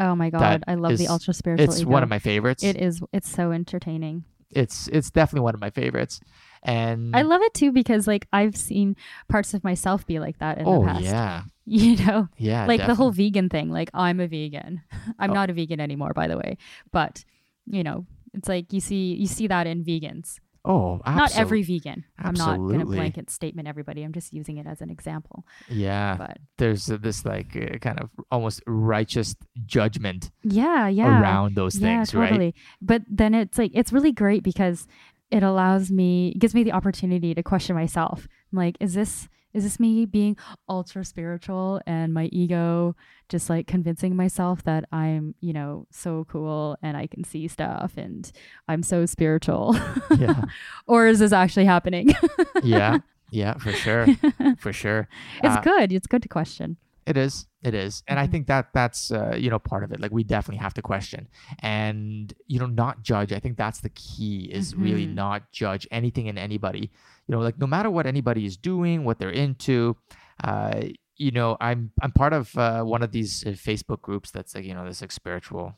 oh 0.00 0.14
my 0.16 0.30
god 0.30 0.64
i 0.66 0.74
love 0.74 0.96
the 0.98 1.06
ultra 1.06 1.32
spiritual 1.34 1.68
It's 1.68 1.80
ego. 1.82 1.90
one 1.90 2.02
of 2.02 2.08
my 2.08 2.18
favorites. 2.18 2.64
it 2.64 2.76
is 2.76 3.00
it's 3.12 3.30
so 3.30 3.52
entertaining 3.52 4.24
it's 4.50 4.88
it's 4.88 5.10
definitely 5.10 5.44
one 5.44 5.54
of 5.54 5.60
my 5.60 5.70
favorites. 5.70 6.20
And 6.62 7.14
I 7.16 7.22
love 7.22 7.42
it 7.42 7.54
too 7.54 7.72
because 7.72 8.06
like 8.06 8.28
I've 8.32 8.56
seen 8.56 8.96
parts 9.28 9.52
of 9.54 9.64
myself 9.64 10.06
be 10.06 10.20
like 10.20 10.38
that 10.38 10.58
in 10.58 10.66
oh 10.66 10.80
the 10.80 10.86
past. 10.86 11.02
yeah, 11.02 11.42
You 11.66 11.96
know, 12.04 12.28
yeah, 12.38 12.66
like 12.66 12.86
the 12.86 12.94
whole 12.94 13.10
vegan 13.10 13.48
thing. 13.48 13.70
Like 13.70 13.90
I'm 13.94 14.20
a 14.20 14.26
vegan. 14.28 14.82
I'm 15.18 15.30
Oh. 15.30 15.34
not 15.34 15.50
a 15.50 15.52
vegan 15.52 15.80
anymore, 15.80 16.12
by 16.14 16.28
the 16.28 16.36
way. 16.36 16.56
But 16.92 17.24
you 17.66 17.82
know, 17.82 18.06
it's 18.34 18.48
like 18.48 18.72
you 18.72 18.80
see 18.80 19.14
you 19.14 19.26
see 19.26 19.46
that 19.48 19.66
in 19.66 19.84
vegans. 19.84 20.38
Oh, 20.64 21.00
Not 21.04 21.36
every 21.36 21.64
vegan. 21.64 22.04
Absolutely. 22.20 22.52
I'm 22.54 22.60
not 22.60 22.68
going 22.68 22.78
to 22.78 22.86
blanket 22.86 23.30
statement 23.30 23.66
everybody. 23.66 24.04
I'm 24.04 24.12
just 24.12 24.32
using 24.32 24.58
it 24.58 24.66
as 24.68 24.80
an 24.80 24.90
example. 24.90 25.44
Yeah, 25.68 26.14
But 26.16 26.38
there's 26.56 26.88
uh, 26.88 26.98
this 27.02 27.24
like 27.24 27.56
uh, 27.56 27.78
kind 27.78 27.98
of 27.98 28.10
almost 28.30 28.62
righteous 28.64 29.34
judgment 29.66 30.30
yeah, 30.44 30.86
yeah. 30.86 31.20
around 31.20 31.56
those 31.56 31.76
yeah, 31.80 31.96
things, 31.96 32.14
right? 32.14 32.28
totally. 32.28 32.54
But 32.80 33.02
then 33.08 33.34
it's 33.34 33.58
like 33.58 33.72
it's 33.74 33.92
really 33.92 34.12
great 34.12 34.44
because 34.44 34.86
it 35.32 35.42
allows 35.42 35.90
me, 35.90 36.28
it 36.34 36.38
gives 36.38 36.54
me 36.54 36.62
the 36.62 36.72
opportunity 36.72 37.34
to 37.34 37.42
question 37.42 37.74
myself. 37.74 38.28
I'm 38.52 38.58
like, 38.58 38.76
is 38.80 38.94
this 38.94 39.28
is 39.54 39.64
this 39.64 39.78
me 39.78 40.06
being 40.06 40.34
ultra 40.66 41.04
spiritual 41.04 41.78
and 41.86 42.14
my 42.14 42.24
ego 42.32 42.96
just 43.28 43.50
like 43.50 43.66
convincing 43.66 44.16
myself 44.16 44.62
that 44.64 44.84
I'm, 44.92 45.34
you 45.42 45.52
know, 45.52 45.86
so 45.90 46.24
cool 46.26 46.78
and 46.82 46.96
I 46.96 47.06
can 47.06 47.22
see 47.22 47.48
stuff 47.48 47.98
and 47.98 48.30
I'm 48.66 48.82
so 48.82 49.04
spiritual? 49.04 49.76
Yeah, 50.16 50.44
or 50.86 51.06
is 51.06 51.18
this 51.18 51.32
actually 51.32 51.66
happening? 51.66 52.14
yeah, 52.62 52.98
yeah, 53.30 53.54
for 53.58 53.72
sure, 53.72 54.06
for 54.58 54.72
sure. 54.72 55.06
it's 55.42 55.56
Uh, 55.56 55.60
good. 55.60 55.92
It's 55.92 56.06
good 56.06 56.22
to 56.22 56.28
question. 56.28 56.78
It 57.06 57.16
is. 57.16 57.46
It 57.62 57.74
is. 57.74 58.02
And 58.08 58.18
I 58.20 58.26
Mhm. 58.26 58.30
think 58.30 58.46
that 58.46 58.68
that's 58.72 59.10
uh, 59.10 59.34
you 59.38 59.50
know 59.50 59.58
part 59.58 59.82
of 59.84 59.92
it. 59.92 60.00
Like 60.00 60.12
we 60.12 60.24
definitely 60.24 60.58
have 60.62 60.74
to 60.74 60.82
question 60.82 61.28
and 61.60 62.32
you 62.46 62.58
know 62.60 62.66
not 62.66 63.02
judge. 63.02 63.32
I 63.32 63.38
think 63.40 63.56
that's 63.56 63.80
the 63.80 63.90
key 63.90 64.50
is 64.52 64.74
really 64.76 65.06
Mhm. 65.06 65.14
not 65.14 65.52
judge 65.52 65.86
anything 65.90 66.28
and 66.28 66.38
anybody. 66.38 66.90
You 67.26 67.34
know, 67.34 67.40
like 67.40 67.58
no 67.58 67.66
matter 67.66 67.90
what 67.90 68.06
anybody 68.06 68.44
is 68.46 68.56
doing, 68.56 69.04
what 69.04 69.18
they're 69.18 69.30
into, 69.46 69.96
uh 70.44 70.80
you 71.16 71.30
know, 71.30 71.56
I'm 71.60 71.92
I'm 72.02 72.10
part 72.12 72.32
of 72.32 72.56
uh, 72.56 72.82
one 72.82 73.02
of 73.02 73.12
these 73.12 73.44
uh, 73.46 73.50
Facebook 73.50 74.00
groups 74.02 74.30
that's 74.30 74.54
like, 74.54 74.64
you 74.64 74.74
know, 74.74 74.84
this 74.84 75.00
like 75.02 75.12
spiritual 75.12 75.76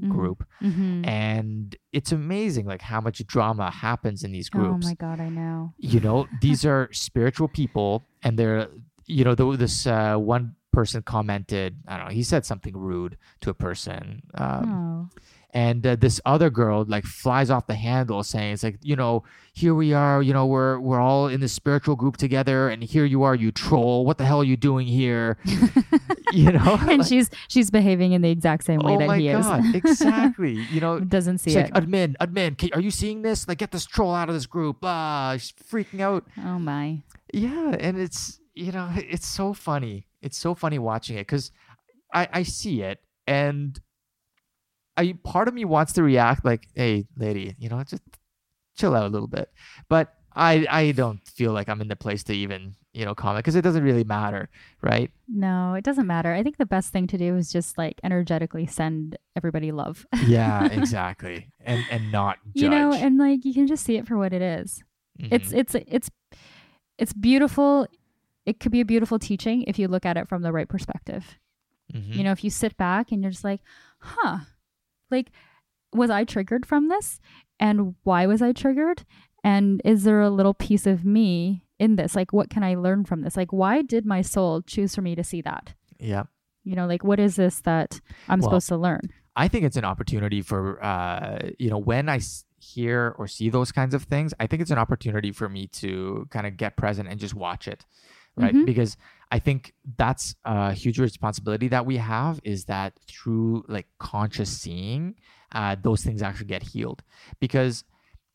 Mhm. 0.00 0.08
group 0.08 0.44
Mm-hmm. 0.62 1.04
and 1.04 1.76
it's 1.92 2.12
amazing 2.12 2.64
like 2.64 2.80
how 2.80 2.98
much 3.02 3.24
drama 3.26 3.70
happens 3.70 4.24
in 4.24 4.32
these 4.32 4.48
groups 4.48 4.86
Oh 4.86 4.88
my 4.88 4.94
God, 4.94 5.20
I 5.20 5.28
know. 5.28 5.74
you 5.76 6.00
know 6.00 6.26
these 6.40 6.64
are 6.64 6.88
spiritual 6.92 7.46
people 7.46 8.02
and 8.22 8.38
they're 8.38 8.68
you 9.06 9.24
know 9.24 9.34
the, 9.34 9.56
this 9.56 9.86
uh, 9.86 10.16
one 10.16 10.54
person 10.72 11.02
commented 11.02 11.76
i 11.86 11.96
don't 11.98 12.08
know 12.08 12.12
he 12.14 12.22
said 12.22 12.46
something 12.46 12.74
rude 12.76 13.16
to 13.40 13.50
a 13.50 13.54
person 13.54 14.22
um, 14.34 15.10
oh. 15.12 15.18
and 15.52 15.86
uh, 15.86 15.94
this 15.96 16.18
other 16.24 16.48
girl 16.48 16.84
like 16.88 17.04
flies 17.04 17.50
off 17.50 17.66
the 17.66 17.74
handle 17.74 18.22
saying 18.22 18.54
it's 18.54 18.62
like 18.62 18.78
you 18.80 18.96
know 18.96 19.22
here 19.52 19.74
we 19.74 19.92
are 19.92 20.22
you 20.22 20.32
know 20.32 20.46
we're 20.46 20.80
we're 20.80 20.98
all 21.00 21.28
in 21.28 21.40
this 21.40 21.52
spiritual 21.52 21.94
group 21.94 22.16
together 22.16 22.70
and 22.70 22.82
here 22.82 23.04
you 23.04 23.22
are 23.22 23.34
you 23.34 23.52
troll 23.52 24.06
what 24.06 24.16
the 24.16 24.24
hell 24.24 24.40
are 24.40 24.44
you 24.44 24.56
doing 24.56 24.86
here 24.86 25.36
you 26.32 26.50
know 26.50 26.78
and 26.88 27.00
Like, 27.00 27.06
she's 27.06 27.28
she's 27.48 27.70
behaving 27.70 28.12
in 28.12 28.22
the 28.22 28.30
exact 28.30 28.64
same 28.64 28.80
way 28.80 28.94
oh 28.94 28.98
that 28.98 29.08
my 29.08 29.18
he 29.18 29.28
is. 29.28 29.44
god 29.44 29.74
exactly 29.74 30.54
you 30.72 30.80
know 30.80 31.00
Doesn't 31.12 31.38
see 31.38 31.50
She's 31.50 31.56
it. 31.56 31.74
like, 31.74 31.84
admin, 31.84 32.16
admin, 32.16 32.56
can, 32.56 32.70
are 32.72 32.80
you 32.80 32.90
seeing 32.90 33.20
this? 33.20 33.46
Like, 33.46 33.58
get 33.58 33.70
this 33.72 33.84
troll 33.84 34.14
out 34.14 34.28
of 34.30 34.34
this 34.34 34.46
group. 34.46 34.80
Blah. 34.80 35.34
She's 35.36 35.52
freaking 35.52 36.00
out. 36.00 36.24
oh 36.38 36.58
my. 36.58 37.02
Yeah, 37.34 37.76
and 37.78 37.98
it's 37.98 38.40
you 38.54 38.72
know, 38.72 38.88
it's 38.96 39.26
so 39.26 39.52
funny. 39.54 40.06
It's 40.20 40.38
so 40.38 40.54
funny 40.54 40.78
watching 40.78 41.16
it 41.16 41.26
because 41.26 41.50
I 42.12 42.28
I 42.32 42.42
see 42.44 42.82
it 42.82 43.00
and 43.26 43.80
I 44.96 45.14
part 45.24 45.48
of 45.48 45.54
me 45.54 45.64
wants 45.64 45.92
to 45.94 46.02
react 46.02 46.44
like, 46.44 46.68
hey, 46.74 47.06
lady, 47.16 47.54
you 47.58 47.68
know, 47.68 47.82
just 47.82 48.02
chill 48.76 48.94
out 48.94 49.04
a 49.04 49.08
little 49.08 49.28
bit. 49.28 49.50
But 49.88 50.14
I 50.34 50.66
I 50.70 50.92
don't 50.92 51.26
feel 51.26 51.52
like 51.52 51.68
I'm 51.68 51.80
in 51.80 51.88
the 51.88 51.96
place 51.96 52.22
to 52.24 52.34
even 52.34 52.74
you 52.92 53.04
know 53.06 53.14
comment 53.14 53.42
because 53.42 53.56
it 53.56 53.62
doesn't 53.62 53.82
really 53.84 54.04
matter, 54.04 54.48
right? 54.82 55.10
No, 55.28 55.74
it 55.74 55.82
doesn't 55.84 56.06
matter. 56.06 56.32
I 56.34 56.42
think 56.42 56.58
the 56.58 56.66
best 56.66 56.92
thing 56.92 57.06
to 57.08 57.18
do 57.18 57.36
is 57.36 57.50
just 57.50 57.78
like 57.78 58.00
energetically 58.04 58.66
send 58.66 59.16
everybody 59.34 59.72
love. 59.72 60.06
Yeah, 60.26 60.66
exactly, 60.70 61.48
and 61.64 61.84
and 61.90 62.12
not 62.12 62.38
judge. 62.54 62.62
you 62.62 62.68
know, 62.68 62.92
and 62.92 63.16
like 63.18 63.44
you 63.44 63.54
can 63.54 63.66
just 63.66 63.84
see 63.84 63.96
it 63.96 64.06
for 64.06 64.16
what 64.18 64.32
it 64.34 64.42
is. 64.42 64.82
It's 65.18 65.50
Mhm. 65.52 65.56
it's 65.58 65.74
it's 65.74 66.10
it's 66.98 67.12
beautiful. 67.14 67.86
It 68.46 68.60
could 68.60 68.72
be 68.72 68.80
a 68.80 68.84
beautiful 68.84 69.18
teaching 69.18 69.62
if 69.64 69.78
you 69.78 69.88
look 69.88 70.04
at 70.06 70.16
it 70.16 70.28
from 70.28 70.42
the 70.42 70.52
right 70.52 70.68
perspective. 70.68 71.38
Mhm. 71.92 72.14
You 72.16 72.24
know, 72.24 72.32
if 72.32 72.42
you 72.44 72.50
sit 72.50 72.76
back 72.76 73.12
and 73.12 73.22
you're 73.22 73.30
just 73.30 73.44
like, 73.44 73.60
"Huh. 73.98 74.38
Like 75.10 75.30
was 75.92 76.08
I 76.10 76.24
triggered 76.24 76.64
from 76.64 76.88
this? 76.88 77.20
And 77.60 77.94
why 78.02 78.26
was 78.26 78.40
I 78.40 78.52
triggered? 78.52 79.04
And 79.44 79.82
is 79.84 80.04
there 80.04 80.20
a 80.22 80.30
little 80.30 80.54
piece 80.54 80.86
of 80.86 81.04
me 81.04 81.64
in 81.78 81.96
this? 81.96 82.16
Like 82.16 82.32
what 82.32 82.48
can 82.48 82.62
I 82.64 82.74
learn 82.74 83.04
from 83.04 83.20
this? 83.22 83.36
Like 83.36 83.52
why 83.52 83.82
did 83.82 84.06
my 84.06 84.22
soul 84.22 84.62
choose 84.62 84.94
for 84.94 85.02
me 85.02 85.14
to 85.14 85.24
see 85.24 85.42
that?" 85.42 85.74
yeah. 85.98 86.24
You 86.64 86.76
know, 86.76 86.86
like 86.86 87.02
what 87.02 87.18
is 87.18 87.34
this 87.36 87.60
that 87.62 88.00
I'm 88.28 88.38
Well, 88.38 88.48
supposed 88.50 88.68
to 88.68 88.76
learn? 88.76 89.00
I 89.34 89.48
think 89.48 89.64
it's 89.64 89.76
an 89.76 89.84
opportunity 89.84 90.42
for 90.42 90.82
uh, 90.82 91.50
you 91.58 91.68
know 91.70 91.78
when 91.78 92.08
I 92.08 92.16
s- 92.16 92.44
hear 92.60 93.14
or 93.18 93.26
see 93.26 93.50
those 93.50 93.72
kinds 93.72 93.94
of 93.94 94.04
things. 94.04 94.32
I 94.38 94.46
think 94.46 94.62
it's 94.62 94.70
an 94.70 94.78
opportunity 94.78 95.32
for 95.32 95.48
me 95.48 95.66
to 95.82 96.28
kind 96.30 96.46
of 96.46 96.56
get 96.56 96.76
present 96.76 97.08
and 97.08 97.18
just 97.18 97.34
watch 97.34 97.66
it. 97.66 97.84
Right? 98.36 98.54
Mhm. 98.54 98.64
Because 98.66 98.96
I 99.30 99.38
think 99.38 99.72
that's 99.96 100.34
a 100.44 100.72
huge 100.72 100.98
responsibility 100.98 101.68
that 101.68 101.86
we 101.86 101.96
have 101.98 102.40
is 102.44 102.64
that 102.66 102.98
through 103.06 103.64
like 103.68 103.86
conscious 103.98 104.50
seeing, 104.50 105.14
uh, 105.52 105.76
those 105.80 106.02
things 106.04 106.22
actually 106.22 106.46
get 106.46 106.62
healed. 106.62 107.02
Because 107.40 107.84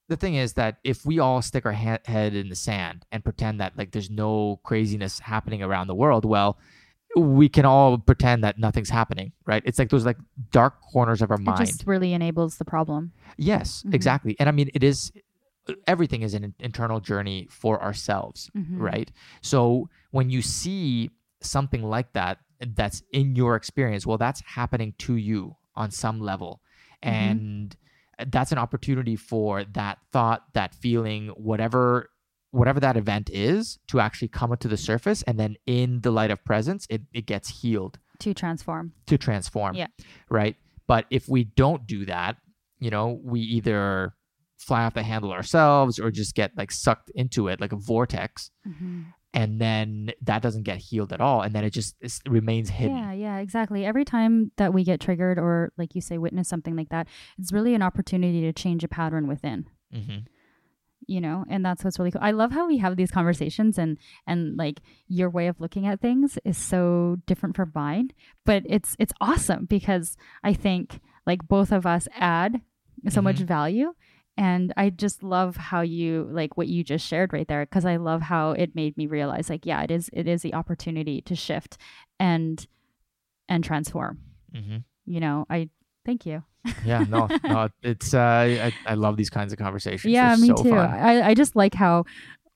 the 0.10 0.16
thing 0.18 0.36
is 0.36 0.54
that 0.54 0.78
if 0.84 1.06
we 1.06 1.20
all 1.20 1.42
stick 1.42 1.66
our 1.66 1.74
ha- 1.74 1.98
head 2.06 2.34
in 2.34 2.50
the 2.50 2.56
sand 2.56 3.06
and 3.12 3.24
pretend 3.24 3.60
that 3.60 3.78
like 3.78 3.92
there's 3.92 4.10
no 4.10 4.60
craziness 4.64 5.20
happening 5.20 5.62
around 5.62 5.88
the 5.88 5.96
world, 5.96 6.26
well, 6.26 6.58
we 7.16 7.50
can 7.50 7.66
all 7.66 7.98
pretend 7.98 8.44
that 8.44 8.60
nothing's 8.60 8.90
happening, 8.90 9.32
right? 9.46 9.64
It's 9.66 9.80
like 9.80 9.90
those 9.90 10.06
like 10.06 10.18
dark 10.52 10.80
corners 10.82 11.22
of 11.22 11.32
our 11.32 11.38
It 11.38 11.44
mind. 11.44 11.66
just 11.68 11.86
really 11.88 12.14
enables 12.14 12.58
the 12.58 12.66
problem. 12.66 13.12
Yes, 13.38 13.84
Mhm. 13.88 13.94
exactly. 13.94 14.36
And 14.40 14.48
I 14.48 14.52
mean, 14.52 14.70
it 14.74 14.84
is 14.84 15.12
everything 15.86 16.22
is 16.22 16.34
an 16.34 16.54
internal 16.60 17.00
journey 17.00 17.48
for 17.50 17.82
ourselves, 17.82 18.50
Mhm. 18.56 18.80
right? 18.80 19.12
So 19.42 19.90
when 20.12 20.30
you 20.30 20.42
see 20.42 21.12
something 21.42 21.84
like 21.84 22.14
that 22.14 22.40
that's 22.60 23.04
in 23.12 23.36
your 23.36 23.56
experience, 23.56 24.06
well, 24.06 24.18
that's 24.18 24.42
happening 24.42 24.94
to 25.00 25.16
you 25.16 25.56
on 25.76 25.92
some 25.92 26.20
level. 26.20 26.62
Mhm. 27.04 27.10
And 27.10 27.78
that's 28.32 28.52
an 28.52 28.58
opportunity 28.58 29.16
for 29.16 29.64
that 29.64 30.00
thought, 30.12 30.54
that 30.54 30.74
feeling, 30.74 31.28
whatever 31.30 32.10
whatever 32.52 32.80
that 32.80 32.96
event 32.96 33.30
is 33.30 33.78
to 33.88 34.00
actually 34.00 34.30
come 34.30 34.54
up 34.54 34.60
to 34.60 34.70
the 34.70 34.78
surface 34.78 35.22
and 35.24 35.38
then 35.38 35.58
in 35.66 36.00
the 36.02 36.10
light 36.10 36.32
of 36.32 36.44
presence 36.46 36.88
it, 36.90 37.02
it 37.14 37.26
gets 37.26 37.62
healed 37.62 38.00
To 38.20 38.34
transform. 38.34 38.94
to 39.06 39.18
transform. 39.18 39.76
Yeah. 39.76 39.88
Right. 40.30 40.56
But 40.88 41.06
if 41.12 41.28
we 41.28 41.44
don't 41.44 41.86
do 41.86 42.06
that, 42.06 42.38
you 42.80 42.90
know, 42.90 43.20
we 43.22 43.42
either 43.42 44.16
fly 44.58 44.84
off 44.84 44.94
the 44.96 45.04
handle 45.04 45.32
ourselves 45.32 46.00
or 46.00 46.12
just 46.12 46.36
get 46.36 46.52
like 46.58 46.72
sucked 46.72 47.10
into 47.16 47.48
it 47.48 47.62
like 47.62 47.72
a 47.72 47.78
vortex. 47.78 48.52
Mhm. 48.68 49.06
And 49.34 49.62
then 49.62 50.12
that 50.24 50.42
doesn't 50.42 50.64
get 50.64 50.78
healed 50.80 51.14
at 51.14 51.22
all. 51.22 51.42
And 51.42 51.54
then 51.54 51.64
it 51.64 51.70
just 51.72 51.96
it 52.02 52.20
remains 52.28 52.70
hidden. 52.70 52.98
Yeah, 52.98 53.12
yeah, 53.12 53.38
exactly. 53.38 53.86
Every 53.86 54.04
time 54.06 54.52
that 54.58 54.74
we 54.74 54.84
get 54.84 55.00
triggered 55.00 55.38
or, 55.38 55.72
like 55.78 55.94
you 55.94 56.02
say, 56.02 56.18
witness 56.18 56.48
something 56.48 56.76
like 56.76 56.90
that, 56.90 57.08
it's 57.38 57.52
really 57.54 57.76
an 57.76 57.82
opportunity 57.84 58.42
to 58.42 58.54
change 58.54 58.84
a 58.84 58.88
pattern 58.88 59.28
within. 59.28 59.70
hmm 59.94 60.20
you 61.10 61.22
know 61.22 61.46
and 61.48 61.64
that's 61.64 61.84
what's 61.84 62.00
really 62.00 62.12
cool 62.12 62.20
i 62.24 62.32
love 62.32 62.52
how 62.52 62.68
we 62.68 62.80
have 62.80 62.98
these 62.98 63.12
conversations 63.12 63.78
and 63.78 63.98
and 64.26 64.58
like 64.58 64.82
your 65.08 65.30
way 65.30 65.48
of 65.48 65.62
looking 65.62 65.86
at 65.86 66.02
things 66.02 66.38
is 66.44 66.58
so 66.58 67.16
different 67.28 67.56
from 67.56 67.72
mine 67.74 68.10
but 68.46 68.64
it's 68.66 68.96
it's 69.00 69.14
awesome 69.22 69.66
because 69.66 70.18
i 70.44 70.52
think 70.52 71.00
like 71.26 71.48
both 71.48 71.72
of 71.72 71.86
us 71.86 72.08
add 72.16 72.62
so 73.10 73.22
much 73.22 73.38
value 73.38 73.94
and 74.38 74.74
i 74.78 74.90
just 74.90 75.24
love 75.24 75.56
how 75.56 75.82
you 75.82 76.28
like 76.32 76.58
what 76.58 76.68
you 76.68 76.84
just 76.84 77.06
shared 77.06 77.34
right 77.34 77.48
there 77.48 77.66
because 77.66 77.86
i 77.86 77.96
love 77.98 78.22
how 78.22 78.52
it 78.52 78.76
made 78.76 78.96
me 78.98 79.06
realize 79.08 79.50
like 79.50 79.66
yeah 79.66 79.82
it 79.84 79.92
is 79.92 80.10
it 80.14 80.28
is 80.28 80.42
the 80.42 80.54
opportunity 80.54 81.22
to 81.22 81.36
shift 81.36 81.78
and 82.20 82.68
and 83.50 83.64
transform 83.64 84.20
hmm 84.54 84.78
you 85.06 85.20
know 85.20 85.46
i 85.50 85.70
thank 86.06 86.26
you 86.26 86.44
Yeah. 86.84 87.06
No, 87.08 87.30
no, 87.48 87.70
it's, 87.82 88.14
uh, 88.14 88.20
I, 88.68 88.72
I 88.86 88.96
love 88.96 89.16
these 89.16 89.30
kinds 89.30 89.54
of 89.54 89.60
conversations. 89.60 90.12
yeah 90.12 90.36
They're 90.36 90.38
me 90.38 90.48
so 90.48 90.64
too 90.64 90.70
fun. 90.72 90.90
I, 90.90 91.30
I 91.30 91.34
just 91.34 91.56
like 91.56 91.74
how 91.74 92.04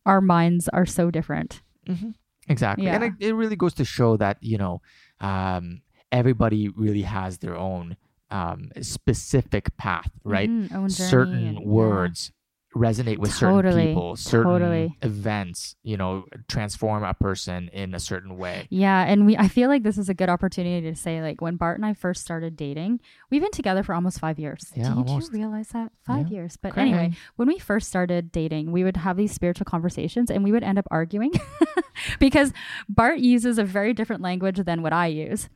our 0.06 0.20
minds 0.20 0.68
are 0.70 0.86
so 0.86 1.10
different 1.12 1.62
hmm 1.88 2.12
Exactly. 2.48 2.88
And 2.88 3.04
it, 3.04 3.14
it 3.20 3.34
really 3.34 3.56
goes 3.56 3.74
to 3.76 3.86
show 3.86 4.18
that, 4.18 4.38
you 4.42 4.58
know, 4.58 4.82
um, 5.22 5.82
everybody 6.12 6.68
really 6.70 7.04
has 7.04 7.38
their 7.38 7.56
own 7.56 7.96
um, 8.32 8.70
specific 8.82 9.76
path, 9.78 10.10
right? 10.24 10.50
Mhm, 10.50 10.74
own 10.74 10.90
certain 10.90 11.48
and- 11.48 11.60
yeah. 11.60 11.66
words 11.66 12.32
resonate 12.74 13.18
with 13.18 13.34
certain 13.34 13.70
people, 13.90 14.16
certain 14.16 14.50
totally. 14.50 14.96
events, 15.02 15.76
you 15.84 15.98
know, 15.98 16.24
transform 16.48 17.04
a 17.04 17.14
person 17.14 17.68
in 17.74 17.94
a 17.94 18.00
certain 18.00 18.38
way. 18.38 18.66
Yeah, 18.70 19.04
and 19.04 19.26
we 19.26 19.36
I 19.36 19.50
feel 19.50 19.68
like 19.68 19.84
this 19.84 19.98
is 19.98 20.08
a 20.08 20.14
good 20.14 20.30
opportunity 20.30 20.90
to 20.90 20.96
say 20.96 21.22
like 21.22 21.42
when 21.42 21.58
Bart 21.58 21.76
and 21.78 21.86
I 21.86 21.94
first 21.94 22.22
started 22.22 22.56
dating, 22.56 23.02
we've 23.30 23.42
been 23.42 23.52
together 23.52 23.84
for 23.84 23.94
almost 23.94 24.22
5 24.22 24.40
years. 24.40 24.72
Yeah, 24.74 24.84
Did 24.88 24.98
almost. 25.00 25.34
you 25.34 25.40
realize 25.40 25.68
that? 25.74 25.92
5 26.06 26.28
Yeah. 26.30 26.34
years. 26.34 26.56
But 26.56 26.72
Crazy. 26.72 26.92
anyway, 26.94 27.12
when 27.36 27.50
we 27.50 27.60
first 27.60 27.90
started 27.90 28.32
dating, 28.32 28.72
we 28.72 28.86
would 28.86 28.96
have 28.96 29.18
these 29.18 29.34
spiritual 29.34 29.66
conversations 29.66 30.32
and 30.32 30.42
we 30.42 30.54
would 30.54 30.64
end 30.64 30.80
up 30.80 30.88
arguing 30.90 31.34
because 32.20 32.54
Bart 32.88 33.20
uses 33.20 33.58
a 33.58 33.66
very 33.66 33.94
different 33.94 34.22
language 34.22 34.60
than 34.64 34.82
what 34.82 34.94
I 34.94 35.08
use. 35.08 35.50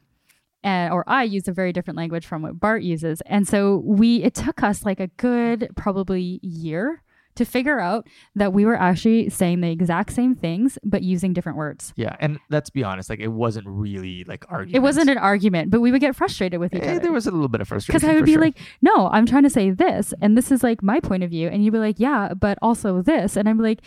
And, 0.65 0.91
or 0.93 1.03
I 1.07 1.23
use 1.23 1.47
a 1.47 1.53
very 1.53 1.71
different 1.71 1.97
language 1.97 2.25
from 2.25 2.41
what 2.41 2.59
Bart 2.59 2.81
uses. 2.83 3.21
And 3.27 3.47
so 3.47 3.77
we 3.85 4.23
it 4.23 4.33
took 4.33 4.63
us 4.63 4.83
like 4.83 4.99
a 4.99 5.07
good 5.17 5.69
probably 5.75 6.39
year 6.41 7.01
to 7.35 7.43
figure 7.43 7.81
out 7.81 8.07
that 8.33 8.53
we 8.53 8.63
were 8.65 8.79
actually 8.79 9.29
saying 9.29 9.59
the 9.59 9.69
exact 9.69 10.13
same 10.13 10.33
things 10.35 10.77
but 10.85 11.01
using 11.03 11.33
different 11.33 11.57
words. 11.57 11.91
Yeah, 11.97 12.15
and 12.21 12.39
let's 12.49 12.69
be 12.69 12.81
honest, 12.81 13.09
like 13.09 13.19
it 13.19 13.27
wasn't 13.27 13.67
really 13.67 14.23
like 14.23 14.45
argument. 14.49 14.75
It 14.77 14.79
wasn't 14.79 15.09
an 15.09 15.17
argument, 15.17 15.69
but 15.69 15.81
we 15.81 15.91
would 15.91 15.99
get 15.99 16.15
frustrated 16.15 16.61
with 16.61 16.73
each 16.73 16.81
Eh, 16.83 16.91
other. 16.91 16.99
there 17.01 17.11
was 17.11 17.27
a 17.27 17.31
little 17.31 17.49
bit 17.49 17.59
of 17.59 17.67
frustration 17.67 17.99
Because 17.99 18.09
I 18.09 18.15
would 18.15 18.25
be 18.25 18.33
sure. 18.35 18.41
like, 18.41 18.57
no, 18.81 19.09
I'm 19.09 19.25
trying 19.25 19.43
to 19.43 19.49
say 19.49 19.69
this, 19.69 20.13
and 20.21 20.37
this 20.37 20.49
is 20.49 20.63
like 20.63 20.81
my 20.81 21.01
point 21.01 21.23
of 21.23 21.29
view. 21.29 21.49
And 21.49 21.63
you'd 21.63 21.71
be 21.73 21.77
like, 21.77 21.99
yeah, 21.99 22.33
but 22.33 22.57
also 22.61 23.01
this. 23.01 23.35
And 23.35 23.49
I'm 23.49 23.59
like, 23.59 23.81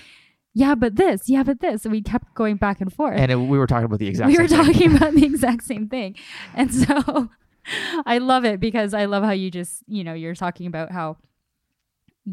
yeah, 0.54 0.74
but 0.74 0.96
this, 0.96 1.28
yeah, 1.28 1.42
but 1.42 1.60
this. 1.60 1.84
And 1.84 1.92
we 1.92 2.02
kept 2.02 2.34
going 2.34 2.56
back 2.56 2.80
and 2.80 2.92
forth. 2.92 3.18
and 3.18 3.30
it, 3.30 3.36
we 3.36 3.58
were 3.58 3.66
talking 3.66 3.84
about 3.84 3.98
the 3.98 4.06
exact. 4.12 4.28
we 4.28 4.38
were 4.38 4.48
thing. 4.48 4.64
talking 4.64 4.96
about 4.96 5.14
the 5.14 5.24
exact 5.24 5.64
same 5.64 5.88
thing. 5.88 6.16
And 6.54 6.72
so 6.74 7.28
I 8.06 8.18
love 8.18 8.44
it 8.44 8.60
because 8.60 8.94
I 8.94 9.04
love 9.04 9.22
how 9.24 9.32
you 9.32 9.50
just, 9.50 9.82
you 9.86 10.04
know, 10.04 10.14
you're 10.14 10.34
talking 10.34 10.66
about 10.66 10.90
how 10.90 11.16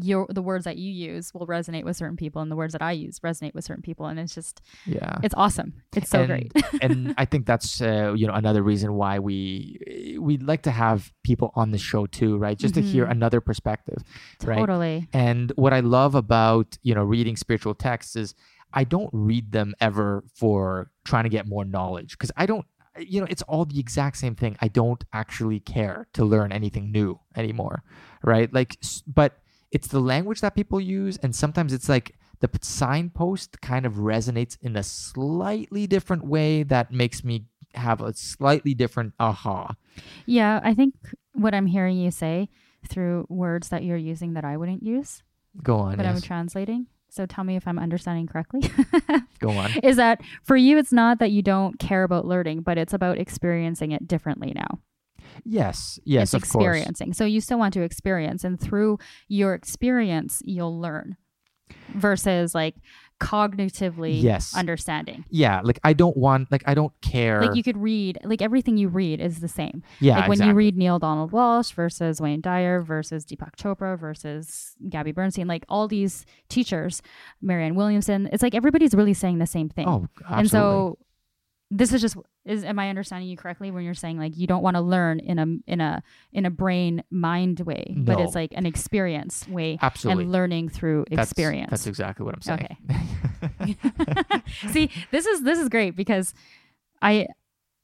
your 0.02 0.26
the 0.28 0.42
words 0.42 0.64
that 0.64 0.76
you 0.76 0.90
use 0.92 1.32
will 1.32 1.46
resonate 1.46 1.84
with 1.84 1.96
certain 1.96 2.16
people 2.16 2.42
and 2.42 2.50
the 2.50 2.56
words 2.56 2.72
that 2.72 2.82
I 2.82 2.92
use 2.92 3.20
resonate 3.20 3.54
with 3.54 3.64
certain 3.64 3.82
people 3.82 4.06
and 4.06 4.18
it's 4.18 4.34
just 4.34 4.60
Yeah. 4.84 5.18
it's 5.22 5.34
awesome. 5.36 5.74
It's 5.94 6.10
so 6.10 6.20
and, 6.20 6.28
great. 6.28 6.52
and 6.82 7.14
I 7.16 7.24
think 7.24 7.46
that's 7.46 7.80
uh, 7.80 8.12
you 8.16 8.26
know 8.26 8.34
another 8.34 8.62
reason 8.62 8.94
why 8.94 9.18
we 9.18 10.16
we'd 10.20 10.42
like 10.42 10.62
to 10.62 10.70
have 10.70 11.12
people 11.24 11.52
on 11.54 11.70
the 11.70 11.78
show 11.78 12.06
too, 12.06 12.36
right? 12.36 12.58
Just 12.58 12.74
to 12.74 12.80
hear 12.82 13.06
Mhm. 13.06 13.10
another 13.12 13.40
perspective, 13.40 13.98
right? 14.44 14.58
totally. 14.58 15.08
And 15.12 15.52
what 15.56 15.72
I 15.72 15.80
love 15.80 16.14
about 16.14 16.76
you 16.82 16.94
know 16.94 17.04
reading 17.04 17.36
spiritual 17.36 17.74
texts 17.74 18.16
is 18.16 18.34
I 18.72 18.84
don't 18.84 19.10
read 19.12 19.52
them 19.52 19.74
ever 19.80 20.24
for 20.34 20.90
trying 21.04 21.24
to 21.24 21.30
get 21.30 21.46
more 21.48 21.64
knowledge 21.64 22.10
because 22.18 22.32
I 22.36 22.46
don't 22.46 22.66
you 22.98 23.20
know 23.20 23.26
it's 23.30 23.42
all 23.42 23.64
the 23.64 23.78
exact 23.78 24.16
same 24.16 24.34
thing. 24.34 24.56
I 24.60 24.68
don't 24.68 25.02
actually 25.12 25.60
care 25.60 26.08
to 26.14 26.24
learn 26.24 26.50
anything 26.52 26.90
new 26.92 27.20
anymore, 27.36 27.82
right? 28.22 28.52
Like, 28.52 28.78
but 29.06 29.38
it's 29.70 29.88
the 29.88 30.00
language 30.00 30.40
that 30.40 30.54
people 30.54 30.80
use, 30.80 31.18
and 31.22 31.34
sometimes 31.34 31.72
it's 31.72 31.88
like 31.88 32.16
the 32.40 32.50
signpost 32.60 33.60
kind 33.60 33.86
of 33.86 33.94
resonates 33.94 34.58
in 34.60 34.76
a 34.76 34.82
slightly 34.82 35.86
different 35.86 36.24
way 36.24 36.62
that 36.62 36.92
makes 36.92 37.24
me 37.24 37.46
have 37.74 38.00
a 38.00 38.14
slightly 38.14 38.74
different 38.74 39.14
aha. 39.18 39.74
Yeah, 40.26 40.60
I 40.62 40.74
think 40.74 40.94
what 41.32 41.54
I'm 41.54 41.66
hearing 41.66 41.96
you 41.98 42.10
say 42.10 42.48
through 42.88 43.26
words 43.28 43.68
that 43.70 43.84
you're 43.84 43.96
using 43.96 44.34
that 44.34 44.44
I 44.44 44.56
wouldn't 44.56 44.82
use, 44.82 45.22
Go 45.62 45.78
on, 45.78 45.96
but 45.96 46.06
I'm 46.06 46.20
translating. 46.20 46.86
So 47.08 47.24
tell 47.24 47.44
me 47.44 47.56
if 47.56 47.66
I'm 47.66 47.78
understanding 47.78 48.26
correctly. 48.26 48.60
go 49.38 49.50
on. 49.50 49.70
is 49.82 49.96
that 49.96 50.20
for 50.42 50.56
you, 50.56 50.76
it's 50.76 50.92
not 50.92 51.18
that 51.20 51.30
you 51.30 51.40
don't 51.40 51.78
care 51.78 52.02
about 52.02 52.26
learning, 52.26 52.60
but 52.60 52.76
it's 52.76 52.92
about 52.92 53.18
experiencing 53.18 53.92
it 53.92 54.06
differently 54.06 54.52
now. 54.54 54.80
Yes, 55.44 55.98
yes, 56.04 56.32
it's 56.32 56.34
of 56.34 56.42
course. 56.50 56.64
experiencing. 56.64 57.12
So 57.12 57.24
you 57.24 57.40
still 57.40 57.58
want 57.58 57.74
to 57.74 57.82
experience, 57.82 58.44
and 58.44 58.58
through 58.60 58.98
your 59.28 59.54
experience, 59.54 60.42
you'll 60.44 60.78
learn 60.80 61.16
versus 61.94 62.54
like 62.54 62.76
cognitively 63.20 64.20
Yes. 64.22 64.54
understanding. 64.56 65.24
Yeah, 65.30 65.60
like 65.64 65.80
I 65.82 65.92
don't 65.94 66.16
want, 66.16 66.50
like 66.52 66.62
I 66.66 66.74
don't 66.74 66.92
care. 67.00 67.40
Like 67.42 67.56
you 67.56 67.62
could 67.62 67.76
read, 67.76 68.18
like 68.24 68.42
everything 68.42 68.76
you 68.76 68.88
read 68.88 69.20
is 69.20 69.40
the 69.40 69.48
same. 69.48 69.82
yeah, 70.00 70.16
like 70.16 70.28
when 70.28 70.34
exactly. 70.36 70.50
you 70.50 70.54
read 70.54 70.76
Neale 70.76 70.98
Donald 70.98 71.32
Walsch 71.32 71.72
versus 71.72 72.20
Wayne 72.20 72.40
Dyer 72.40 72.82
versus 72.82 73.24
Deepak 73.24 73.56
Chopra 73.56 73.98
versus 73.98 74.76
Gabby 74.88 75.12
Bernstein, 75.12 75.46
like 75.46 75.64
all 75.68 75.88
these 75.88 76.24
teachers, 76.48 77.02
Marianne 77.40 77.74
Williamson, 77.74 78.28
it's 78.32 78.42
like 78.42 78.54
everybody's 78.54 78.94
really 78.94 79.14
saying 79.14 79.38
the 79.38 79.46
same 79.46 79.68
thing. 79.68 79.88
Oh, 79.88 80.06
absolutely. 80.20 80.38
and 80.40 80.50
so 80.50 80.98
this 81.70 81.92
is 81.92 82.00
just 82.00 82.16
is 82.44 82.62
am 82.62 82.78
I 82.78 82.88
understanding 82.90 83.28
you 83.28 83.36
correctly 83.36 83.72
when 83.72 83.82
you're 83.84 83.92
saying 83.94 84.18
like 84.18 84.36
you 84.36 84.46
don't 84.46 84.62
want 84.62 84.76
to 84.76 84.80
learn 84.80 85.18
in 85.18 85.38
a 85.38 85.46
in 85.66 85.80
a 85.80 86.02
in 86.32 86.46
a 86.46 86.50
brain 86.50 87.02
mind 87.10 87.60
way, 87.60 87.92
but 87.96 88.20
it's 88.20 88.34
like 88.36 88.52
an 88.54 88.66
experience 88.66 89.48
way 89.48 89.78
absolutely. 89.82 90.24
and 90.24 90.32
learning 90.32 90.68
through 90.68 91.06
That's- 91.10 91.30
experience. 91.30 91.70
That's 91.70 91.86
exactly 91.88 92.24
what 92.24 92.34
I'm 92.36 92.42
saying. 92.42 92.76
Okay. 93.60 93.76
See, 94.70 94.90
this 95.10 95.26
is 95.26 95.42
this 95.42 95.58
is 95.58 95.68
great 95.68 95.96
because 95.96 96.34
I 97.02 97.26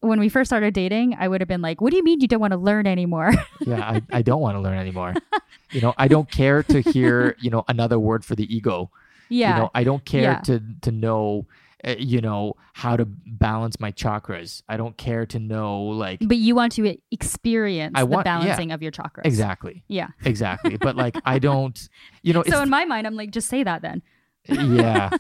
when 0.01 0.19
we 0.19 0.29
first 0.29 0.49
started 0.49 0.75
dating, 0.75 1.17
I 1.19 1.29
would 1.29 1.41
have 1.41 1.49
been 1.49 1.63
like, 1.63 1.81
"What 1.81 1.91
do 1.91 1.97
you 1.97 2.05
mean 2.05 2.21
you 2.21 2.29
don't 2.29 2.41
want 2.41 2.53
to 2.53 2.59
learn 2.59 2.87
anymore?" 2.87 3.33
yeah, 3.61 3.81
I, 3.81 4.03
I 4.13 4.23
don't 4.23 4.41
want 4.41 4.57
to 4.57 4.61
learn 4.61 4.79
anymore. 4.79 5.15
you 5.71 5.81
know, 5.81 5.95
I 5.97 6.09
don't 6.09 6.31
care 6.31 6.63
to 6.65 6.81
hear, 6.81 7.37
you 7.41 7.51
know, 7.51 7.65
another 7.69 7.99
word 7.99 8.25
for 8.25 8.35
the 8.35 8.53
ego. 8.55 8.91
yeah. 9.29 9.55
You 9.57 9.63
know, 9.63 9.71
I 9.75 9.85
don't 9.85 10.05
care 10.05 10.23
Yeah. 10.23 10.41
to 10.41 10.63
to 10.83 10.91
know, 10.91 11.47
Eh, 11.85 11.97
you 11.99 12.21
know, 12.21 12.55
how 12.75 12.97
to 12.97 13.05
balance 13.05 13.81
my 13.81 13.91
chakras. 13.91 14.63
I 14.69 14.77
don't 14.77 14.97
care 14.97 15.27
to 15.27 15.39
know 15.41 15.83
like 15.83 16.21
but 16.23 16.37
you 16.37 16.55
want 16.55 16.73
to 16.75 16.97
experience 17.11 17.93
I 17.97 18.01
the 18.03 18.07
want- 18.07 18.27
yeah. 18.27 18.39
balancing 18.39 18.71
of 18.71 18.83
your 18.83 18.93
chakras. 18.93 19.23
exactly, 19.25 19.83
Yeah. 19.89 20.09
exactly. 20.25 20.77
But 20.77 20.95
like 20.97 21.17
I 21.25 21.39
don't, 21.41 21.77
you 22.23 22.33
know, 22.35 22.43
it's 22.43 22.51
So 22.51 22.63
in 22.63 22.71
my 22.71 22.85
mind, 22.85 23.07
I'm 23.07 23.17
like, 23.17 23.31
just 23.33 23.49
say 23.49 23.65
that 23.65 23.83
then. 23.83 24.03
yeah, 24.49 25.11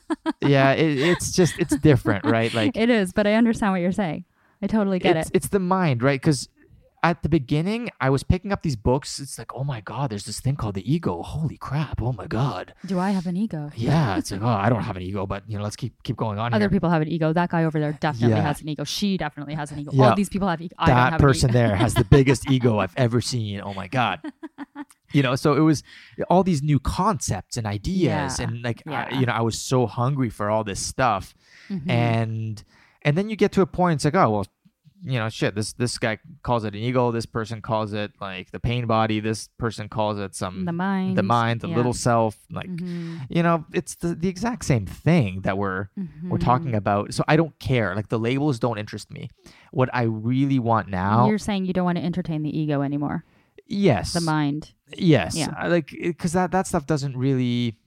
yeah. 0.41 0.73
It, 0.73 0.99
it's 0.99 1.33
just 1.33 1.59
it's 1.59 1.77
different, 1.79 2.25
right? 2.25 2.53
Like 2.55 2.77
it 2.77 2.91
is, 2.91 3.13
but 3.13 3.27
I 3.27 3.35
understand 3.35 3.73
what 3.73 3.81
you're 3.81 3.93
saying. 3.93 4.25
I 4.61 4.67
totally 4.69 4.99
get 5.01 5.17
it's 5.17 5.31
it. 5.31 5.37
it's 5.37 5.49
the 5.49 5.59
mind, 5.59 6.03
right? 6.03 6.21
Because 6.21 6.49
at 7.05 7.23
the 7.25 7.29
beginning, 7.29 7.91
I 8.01 8.11
was 8.11 8.23
picking 8.23 8.53
up 8.53 8.63
these 8.63 8.77
books. 8.77 9.19
It's 9.19 9.37
like, 9.37 9.53
oh 9.55 9.65
my 9.65 9.81
god, 9.81 10.11
there's 10.11 10.25
this 10.25 10.39
thing 10.41 10.55
called 10.57 10.75
the 10.77 10.93
ego. 10.93 11.21
Holy 11.23 11.57
crap! 11.57 12.01
Oh 12.01 12.13
my 12.13 12.27
god. 12.29 12.75
Do 12.87 12.99
I 13.01 13.11
have 13.11 13.27
an 13.27 13.37
ego? 13.37 13.71
Yeah, 13.75 14.17
it's 14.19 14.31
like, 14.31 14.41
oh, 14.43 14.47
I 14.47 14.69
don't 14.69 14.83
have 14.83 14.97
an 14.97 15.03
ego, 15.03 15.27
but 15.27 15.43
you 15.49 15.57
know, 15.59 15.65
let's 15.65 15.75
keep 15.77 16.01
keep 16.05 16.17
going 16.17 16.39
on 16.39 16.55
Other 16.55 16.65
here. 16.65 16.71
people 16.71 16.91
have 16.91 17.03
an 17.03 17.09
ego. 17.09 17.33
That 17.33 17.51
guy 17.51 17.65
over 17.65 17.81
there 17.81 17.93
definitely 18.01 18.37
Yeah. 18.37 18.43
has 18.43 18.61
an 18.61 18.69
ego. 18.69 18.85
She 18.85 19.17
definitely 19.17 19.55
has 19.55 19.73
an 19.73 19.81
ego. 19.81 19.91
Yeah. 19.93 20.11
All 20.11 20.15
these 20.15 20.29
people 20.29 20.49
have 20.49 20.61
ego. 20.61 20.75
I 20.79 20.87
don't 20.87 20.97
that 20.97 21.13
have 21.13 21.21
person 21.21 21.51
an 21.51 21.57
ego. 21.57 21.67
there 21.69 21.77
has 21.77 21.95
the 21.95 22.05
biggest 22.05 22.51
ego 22.51 22.79
I've 22.83 22.95
ever 22.97 23.21
seen. 23.21 23.61
Oh 23.63 23.75
my 23.75 23.89
god. 23.89 24.21
You 25.13 25.23
know, 25.23 25.35
so 25.35 25.55
it 25.55 25.61
was 25.61 25.83
all 26.31 26.43
these 26.43 26.63
new 26.63 26.81
concepts 26.81 27.57
and 27.59 27.67
ideas, 27.67 28.39
Yeah, 28.39 28.47
and 28.47 28.63
like, 28.63 28.83
I, 28.87 29.11
you 29.11 29.27
know, 29.27 29.33
I 29.35 29.43
was 29.43 29.59
so 29.61 29.87
hungry 29.87 30.31
for 30.31 30.49
all 30.49 30.65
this 30.65 30.81
stuff, 30.81 31.35
Mhm. 31.69 31.91
and 31.91 32.65
and 33.03 33.19
then 33.19 33.29
you 33.29 33.37
get 33.37 33.53
to 33.53 33.61
a 33.61 33.67
point, 33.67 33.97
it's 33.99 34.05
like, 34.07 34.15
oh 34.15 34.31
well, 34.31 34.47
you 35.05 35.19
know, 35.19 35.29
shit. 35.29 35.55
This 35.55 35.73
this 35.73 35.99
guy 35.99 36.19
calls 36.43 36.65
it 36.65 36.75
an 36.75 36.81
ego. 36.81 37.11
This 37.11 37.27
person 37.27 37.61
calls 37.61 37.93
it 37.93 38.13
like 38.21 38.51
the 38.53 38.61
pain 38.61 38.87
body. 38.87 39.19
This 39.21 39.49
person 39.59 39.89
calls 39.89 40.19
it 40.19 40.35
some 40.35 40.65
the 40.65 40.73
mind. 40.73 41.19
the 41.19 41.23
mind, 41.23 41.61
the 41.61 41.69
yeah. 41.69 41.77
little 41.77 41.93
self. 41.93 42.37
Like, 42.51 42.71
Mhm. 42.71 43.27
you 43.29 43.43
know, 43.43 43.65
it's 43.73 43.97
the 43.97 44.15
the 44.15 44.29
exact 44.29 44.65
same 44.65 44.87
thing 44.87 45.41
that 45.43 45.59
we're 45.59 45.89
we're 46.29 46.39
talking 46.39 46.73
Mhm. 46.73 46.77
about. 46.77 47.15
So 47.15 47.25
I 47.27 47.37
don't 47.37 47.59
care. 47.59 47.95
Like 47.97 48.09
the 48.09 48.19
labels 48.19 48.59
don't 48.59 48.79
interest 48.79 49.11
me. 49.11 49.29
What 49.73 49.89
I 49.93 50.03
really 50.03 50.59
want 50.59 50.89
now, 50.89 51.27
You're 51.29 51.39
saying 51.39 51.65
you 51.67 51.73
don't 51.73 51.85
want 51.85 51.99
to 51.99 52.05
entertain 52.05 52.43
the 52.43 52.57
ego 52.57 52.83
anymore. 52.83 53.25
yes, 53.67 54.13
The 54.13 54.21
mind. 54.21 54.73
Yes, 54.97 55.35
Yeah. 55.37 55.55
I 55.57 55.69
like 55.69 55.89
because 55.91 56.33
that 56.33 56.51
that 56.53 56.67
stuff 56.67 56.87
doesn't 56.87 57.17
really. 57.17 57.79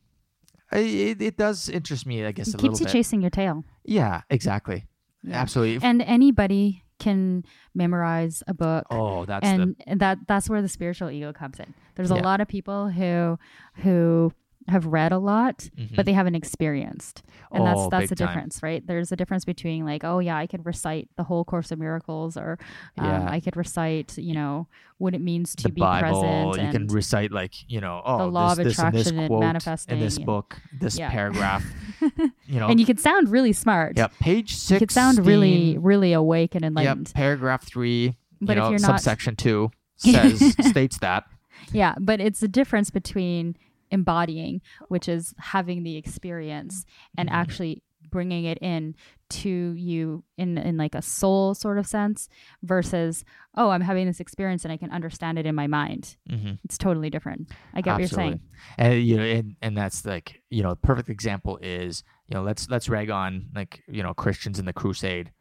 It, 0.71 1.21
it 1.21 1.37
does 1.37 1.69
interest 1.69 2.05
me, 2.07 2.25
I 2.25 2.31
guess, 2.31 2.47
It 2.53 2.57
keeps 2.57 2.79
you 2.79 2.85
bit. 2.87 2.91
chasing 2.91 3.21
your 3.21 3.29
tail. 3.29 3.63
yeah, 3.85 4.21
exactly, 4.29 4.87
Yeah. 5.23 5.39
absolutely. 5.41 5.87
And 5.87 6.01
anybody 6.01 6.83
can 6.99 7.43
memorize 7.73 8.43
a 8.47 8.53
book. 8.53 8.85
oh, 8.89 9.25
that's 9.25 9.45
and 9.45 9.75
and 9.85 9.99
that 9.99 10.19
that's 10.27 10.49
where 10.49 10.61
the 10.61 10.69
spiritual 10.69 11.09
ego 11.09 11.33
comes 11.33 11.59
in. 11.59 11.73
There's 11.95 12.11
a 12.11 12.15
lot 12.15 12.41
of 12.41 12.47
people 12.47 12.89
who 12.89 13.39
who 13.75 14.33
have 14.67 14.87
read 14.87 15.11
a 15.11 15.19
lot, 15.19 15.69
mhm. 15.77 15.95
but 15.95 16.05
they 16.07 16.13
haven't 16.13 16.33
experienced. 16.35 17.21
And 17.51 17.61
Oh, 17.61 17.65
that's 17.65 17.89
that's 17.91 18.09
the 18.09 18.15
time. 18.15 18.27
difference, 18.29 18.63
right? 18.63 18.85
There's 18.85 19.11
a 19.11 19.15
difference 19.15 19.45
between 19.45 19.85
like, 19.85 20.03
oh 20.03 20.17
yeah, 20.19 20.37
I 20.37 20.47
could 20.47 20.65
recite 20.65 21.07
the 21.17 21.23
whole 21.23 21.45
course 21.45 21.71
of 21.71 21.77
miracles 21.79 22.35
or 22.35 22.57
um, 22.97 23.05
Yeah. 23.05 23.27
I 23.29 23.39
could 23.39 23.55
recite, 23.55 24.17
you 24.17 24.33
know, 24.33 24.67
what 24.97 25.13
it 25.13 25.21
means 25.21 25.55
to 25.57 25.63
the 25.63 25.69
be 25.69 25.81
Bible, 25.81 26.21
present 26.53 26.65
you 26.65 26.71
can 26.71 26.87
recite 26.87 27.31
like 27.31 27.53
you 27.69 27.79
know, 27.79 28.01
oh, 28.03 28.17
the 28.17 28.25
law 28.27 28.55
this, 28.55 28.59
of 28.59 28.65
this 28.65 28.79
and 28.79 28.93
this 28.95 29.07
attraction 29.07 29.31
and 29.33 29.39
manifesting 29.39 29.97
in 29.97 30.03
this 30.03 30.17
and- 30.17 30.25
book, 30.25 30.59
this 30.79 30.97
Yeah. 30.97 31.11
paragraph, 31.11 31.63
you 32.47 32.59
know, 32.59 32.67
and 32.67 32.79
you 32.79 32.85
could 32.87 32.99
sound 32.99 33.29
really 33.29 33.53
smart. 33.53 33.97
yeah, 33.97 34.07
page 34.19 34.55
six. 34.55 34.71
You 34.71 34.79
could 34.79 34.91
sound 34.91 35.25
really 35.25 35.77
really 35.77 36.13
awake 36.13 36.55
and 36.55 36.65
enlightened. 36.65 37.11
paragraph 37.13 37.63
three. 37.63 38.15
But 38.41 38.57
you 38.57 38.63
if 38.63 38.69
you're 38.71 38.79
not- 38.79 38.99
subsection 38.99 39.35
two 39.35 39.71
says 39.97 40.55
states 40.69 40.97
that. 40.99 41.25
Yeah, 41.71 41.95
but 41.99 42.19
it's 42.19 42.39
the 42.41 42.47
difference 42.47 42.89
between 42.89 43.55
embodying, 43.99 44.61
which 44.89 45.07
is 45.09 45.33
having 45.39 45.83
the 45.83 45.95
experience, 45.97 46.85
and 47.17 47.27
Mhm. 47.29 47.33
actually 47.41 47.81
bringing 48.11 48.45
it 48.45 48.59
in 48.61 48.95
to 49.29 49.49
you 49.73 50.23
in 50.37 50.57
in 50.59 50.77
like 50.77 50.93
a 50.95 51.01
soul 51.01 51.55
sort 51.55 51.77
of 51.79 51.87
sense 51.87 52.29
versus 52.61 53.25
oh 53.55 53.71
i'm 53.71 53.81
having 53.81 54.05
this 54.05 54.19
experience 54.19 54.63
and 54.63 54.71
i 54.71 54.77
can 54.77 54.91
understand 54.91 55.39
it 55.39 55.45
in 55.47 55.55
my 55.55 55.67
mind. 55.67 56.15
Hmm 56.29 56.53
it's 56.63 56.77
totally 56.77 57.09
different. 57.09 57.41
I 57.73 57.81
get 57.81 57.91
what 57.93 57.99
you're 57.99 58.07
saying. 58.21 58.39
And 58.77 59.03
you 59.03 59.17
know 59.17 59.23
and, 59.23 59.55
and 59.61 59.75
that's 59.75 60.05
like 60.05 60.41
you 60.51 60.61
know 60.63 60.69
the 60.69 60.75
perfect 60.91 61.09
example 61.09 61.57
is 61.61 62.03
you 62.27 62.35
know 62.35 62.43
let's 62.43 62.69
let's 62.69 62.87
rag 62.89 63.09
on 63.09 63.47
like 63.55 63.81
you 63.87 64.03
know 64.03 64.13
christians 64.13 64.59
in 64.59 64.65
the 64.65 64.73
crusade 64.81 65.31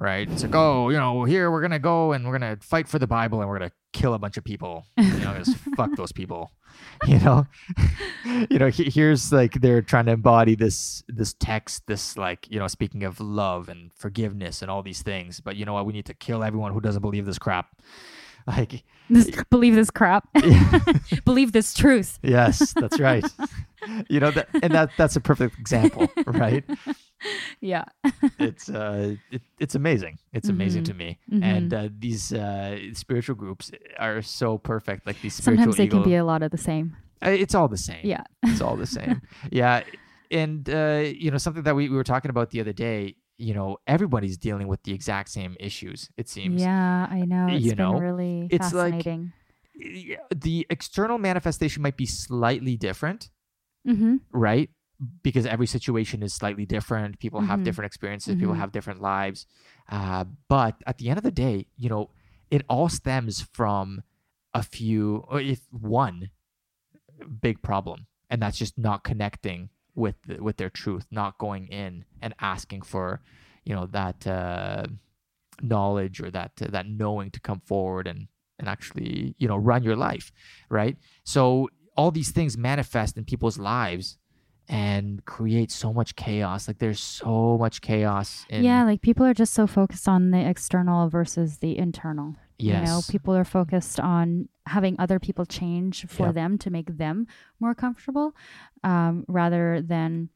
right? 0.00 0.30
It's 0.30 0.42
like 0.42 0.54
oh 0.54 0.90
you 0.90 0.96
know 0.96 1.24
here 1.24 1.50
we're 1.50 1.60
gonna 1.62 1.78
go 1.78 2.12
and 2.12 2.26
we're 2.26 2.38
gonna 2.38 2.58
fight 2.60 2.88
for 2.88 2.98
the 2.98 3.06
bible 3.06 3.40
and 3.40 3.48
we're 3.48 3.58
gonna 3.58 3.72
kill 3.92 4.14
a 4.14 4.18
bunch 4.18 4.36
of 4.36 4.44
people. 4.44 4.86
You 4.96 5.04
know 5.20 5.34
just 5.38 5.56
fuck 5.76 5.90
those 5.96 6.12
people. 6.12 6.52
You 7.06 7.18
know? 7.20 7.46
You 8.50 8.58
know 8.58 8.68
he- 8.68 8.90
here's 8.90 9.32
like 9.32 9.54
they're 9.54 9.82
trying 9.82 10.06
to 10.06 10.12
embody 10.12 10.54
this 10.54 11.02
this 11.08 11.32
text 11.32 11.86
this 11.86 12.16
like 12.16 12.46
you 12.50 12.58
know 12.58 12.68
speaking 12.68 13.02
of 13.04 13.20
love 13.20 13.68
and 13.68 13.92
forgiveness 13.94 14.62
and 14.62 14.70
all 14.70 14.82
these 14.82 15.02
things 15.02 15.40
but 15.40 15.56
you 15.56 15.64
know 15.64 15.72
what? 15.74 15.86
We 15.86 15.92
need 15.92 16.06
to 16.06 16.14
kill 16.14 16.44
everyone 16.44 16.72
who 16.72 16.80
doesn't 16.80 17.02
believe 17.02 17.26
this 17.26 17.38
crap 17.38 17.68
like 18.56 18.84
this, 19.10 19.30
believe 19.50 19.74
this 19.74 19.90
crap 19.90 20.28
believe 21.24 21.52
this 21.52 21.74
truth 21.74 22.18
Yes, 22.22 22.72
that's 22.72 22.98
right. 23.00 23.24
you 24.08 24.20
know 24.20 24.30
that, 24.32 24.48
and 24.62 24.72
that 24.74 24.96
that's 24.96 25.16
a 25.16 25.20
perfect 25.20 25.58
example, 25.58 26.08
right? 26.26 26.64
yeah 27.60 27.84
It's 28.38 28.68
uh, 28.68 29.16
it, 29.30 29.42
it's 29.58 29.74
amazing. 29.74 30.18
It's 30.32 30.48
amazing 30.48 30.82
Mhm. 30.82 30.86
to 30.86 30.94
me. 30.94 31.18
Mhm. 31.30 31.42
And 31.42 31.74
uh, 31.74 31.88
these 31.98 32.32
uh, 32.32 32.78
spiritual 32.92 33.34
groups 33.36 33.70
are 33.98 34.22
so 34.22 34.58
perfect. 34.58 35.06
Like 35.06 35.20
these 35.20 35.34
spiritual 35.34 35.72
sometimes 35.72 35.76
they 35.78 35.86
can 35.88 36.02
be 36.04 36.16
a 36.16 36.24
lot 36.24 36.42
of 36.42 36.50
the 36.50 36.58
same 36.70 36.96
uh, 37.24 37.30
it's 37.30 37.54
all 37.54 37.68
the 37.68 37.76
same. 37.90 38.02
yeah 38.04 38.22
it's 38.44 38.60
all 38.60 38.76
the 38.76 38.86
same. 38.86 39.20
yeah, 39.50 39.82
and 40.30 40.68
uh, 40.70 41.02
you 41.22 41.30
know 41.32 41.38
something 41.38 41.64
that 41.64 41.74
we, 41.74 41.88
we 41.88 41.96
were 41.96 42.04
talking 42.14 42.30
about 42.30 42.50
the 42.50 42.60
other 42.60 42.72
day. 42.74 43.16
You 43.40 43.54
know, 43.54 43.78
everybody's 43.86 44.36
dealing 44.36 44.66
with 44.66 44.82
the 44.82 44.92
exact 44.92 45.28
same 45.30 45.56
issues. 45.60 46.10
It 46.16 46.28
seems. 46.28 46.60
yeah 46.60 47.06
i 47.10 47.20
know 47.24 47.46
It's 47.50 47.64
You 47.64 47.74
know, 47.76 47.92
really 47.98 48.48
it's 48.50 48.72
like- 48.74 48.94
fascinating 48.94 49.32
Yeah, 49.80 50.16
The 50.34 50.66
external 50.70 51.18
manifestation 51.18 51.82
might 51.86 51.96
be 51.96 52.04
slightly 52.06 52.76
different, 52.76 53.30
mm-hmm. 53.86 54.16
right? 54.32 54.70
Because 55.22 55.46
every 55.46 55.68
situation 55.68 56.20
is 56.26 56.34
slightly 56.34 56.66
different. 56.66 57.20
People 57.20 57.42
have 57.42 57.60
Mhm. 57.60 57.64
different 57.66 57.86
experiences. 57.86 58.34
People 58.34 58.54
Mhm. 58.56 58.62
have 58.62 58.72
different 58.72 59.00
lives. 59.00 59.46
Uh, 59.88 60.24
but 60.48 60.74
at 60.90 60.98
the 60.98 61.08
end 61.10 61.18
of 61.18 61.22
the 61.22 61.30
day, 61.46 61.68
you 61.76 61.88
know, 61.88 62.10
it 62.50 62.62
all 62.68 62.88
stems 62.88 63.34
from 63.58 64.02
a 64.52 64.62
few, 64.64 65.22
or 65.30 65.38
if 65.40 65.60
one 65.70 66.30
big 67.40 67.62
problem, 67.62 68.06
and 68.30 68.42
that's 68.42 68.58
just 68.58 68.76
not 68.78 69.04
connecting 69.04 69.70
with 69.98 70.16
with 70.38 70.56
their 70.56 70.70
truth, 70.70 71.06
not 71.10 71.38
going 71.38 71.66
in 71.66 72.04
and 72.22 72.34
asking 72.40 72.82
for, 72.82 73.20
you 73.64 73.74
know, 73.74 73.86
that 73.86 74.26
uh, 74.26 74.84
knowledge 75.60 76.20
or 76.20 76.30
that 76.30 76.52
that 76.56 76.86
knowing 76.86 77.30
to 77.32 77.40
come 77.40 77.60
forward 77.60 78.06
and 78.06 78.28
and 78.58 78.68
actually, 78.68 79.34
you 79.38 79.46
know, 79.46 79.56
run 79.56 79.82
your 79.82 79.96
life, 79.96 80.32
right? 80.70 80.96
So 81.24 81.68
all 81.96 82.10
these 82.10 82.30
things 82.30 82.56
manifest 82.56 83.16
in 83.16 83.24
people's 83.24 83.58
lives 83.58 84.18
and 84.68 85.24
create 85.24 85.70
so 85.70 85.92
much 85.92 86.14
chaos. 86.16 86.68
Like 86.68 86.78
there's 86.78 87.00
so 87.00 87.56
much 87.58 87.80
chaos 87.80 88.44
in 88.48 88.64
yeah 88.64 88.84
like 88.84 89.00
people 89.00 89.24
are 89.26 89.34
just 89.34 89.54
so 89.54 89.66
focused 89.66 90.08
on 90.08 90.30
the 90.30 90.40
external 90.48 91.08
versus 91.08 91.58
the 91.58 91.76
internal 91.78 92.36
yes. 92.58 92.80
you 92.80 92.84
know 92.86 93.00
people 93.08 93.34
are 93.36 93.44
focused 93.44 93.98
on 94.00 94.48
having 94.66 94.96
other 94.98 95.18
people 95.18 95.46
change 95.46 96.06
for 96.06 96.26
Yep. 96.26 96.34
them 96.34 96.58
to 96.58 96.70
make 96.70 96.96
them 96.98 97.26
more 97.60 97.74
comfortable 97.74 98.34
um, 98.84 99.24
rather 99.28 99.80
than 99.80 100.28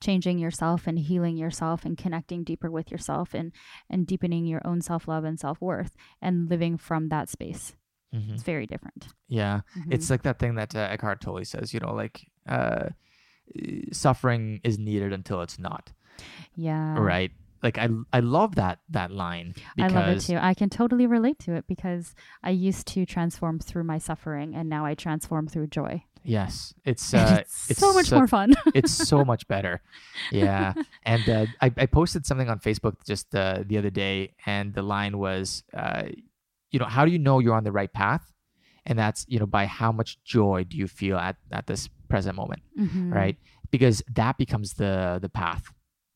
changing 0.00 0.38
yourself 0.38 0.86
and 0.86 0.98
healing 0.98 1.36
yourself 1.38 1.84
and 1.84 1.96
connecting 1.96 2.44
deeper 2.44 2.70
with 2.70 2.90
yourself 2.90 3.32
and 3.34 3.50
and 3.88 4.06
deepening 4.06 4.44
your 4.46 4.60
own 4.66 4.80
self-love 4.82 5.24
and 5.24 5.40
self-worth 5.40 5.96
and 6.20 6.50
living 6.50 6.76
from 6.76 7.08
that 7.08 7.28
space 7.30 7.74
Mhm. 8.14 8.34
it's 8.34 8.42
very 8.42 8.66
different 8.66 9.08
Yeah. 9.28 9.62
Mhm. 9.76 9.92
It's 9.94 10.08
like 10.10 10.22
that 10.22 10.38
thing 10.38 10.54
that 10.54 10.74
uh, 10.76 10.86
Eckhart 10.92 11.20
Tolle 11.20 11.44
says, 11.44 11.74
you 11.74 11.80
know, 11.80 11.92
like 11.92 12.26
uh, 12.46 12.90
suffering 13.92 14.60
is 14.62 14.78
needed 14.78 15.12
until 15.12 15.40
it's 15.42 15.58
not, 15.58 15.92
yeah 16.54 16.96
right? 16.98 17.32
Like 17.62 17.78
I 17.78 17.88
I 18.12 18.20
love 18.20 18.54
that 18.56 18.78
that 18.90 19.10
line 19.10 19.54
because 19.76 19.92
I 19.92 20.00
love 20.00 20.08
it 20.16 20.20
too. 20.20 20.38
I 20.40 20.54
can 20.54 20.68
totally 20.70 21.06
relate 21.06 21.38
to 21.40 21.54
it 21.54 21.66
because 21.66 22.14
I 22.42 22.50
used 22.50 22.86
to 22.88 23.06
transform 23.06 23.58
through 23.58 23.84
my 23.84 23.98
suffering 23.98 24.54
and 24.54 24.68
now 24.68 24.84
I 24.84 24.94
transform 24.94 25.48
through 25.48 25.68
joy. 25.68 26.04
yes, 26.22 26.74
it's 26.84 27.14
uh, 27.20 27.42
it's, 27.68 27.78
so 27.78 27.92
much 27.94 28.10
more 28.12 28.26
fun. 28.26 28.54
it's 28.74 28.92
so 28.92 29.24
much 29.24 29.46
better. 29.48 29.80
Yeah. 30.32 30.74
And 31.04 31.28
uh, 31.28 31.46
I, 31.60 31.72
I 31.76 31.86
posted 31.86 32.26
something 32.26 32.48
on 32.50 32.58
Facebook 32.58 32.94
just 33.06 33.32
uh, 33.34 33.62
the 33.64 33.78
other 33.78 33.90
day, 33.90 34.34
and 34.44 34.74
the 34.74 34.82
line 34.82 35.18
was, 35.18 35.62
uh, 35.72 36.02
you 36.72 36.78
know, 36.80 36.86
how 36.86 37.04
do 37.06 37.12
you 37.12 37.18
know 37.18 37.38
you're 37.38 37.54
on 37.54 37.62
the 37.64 37.70
right 37.72 37.92
path? 37.92 38.24
And 38.84 38.98
that's, 38.98 39.24
you 39.28 39.38
know, 39.38 39.46
by 39.46 39.66
how 39.66 39.92
much 39.92 40.18
joy 40.24 40.64
do 40.64 40.76
you 40.76 40.88
feel 40.88 41.16
at, 41.16 41.36
at 41.52 41.66
this 41.68 41.88
present 42.08 42.34
moment, 42.36 42.62
Mhm. 42.78 43.14
right? 43.14 43.36
Because 43.70 44.02
that 44.14 44.36
becomes 44.36 44.74
the 44.74 45.18
the 45.22 45.28
path, 45.28 45.64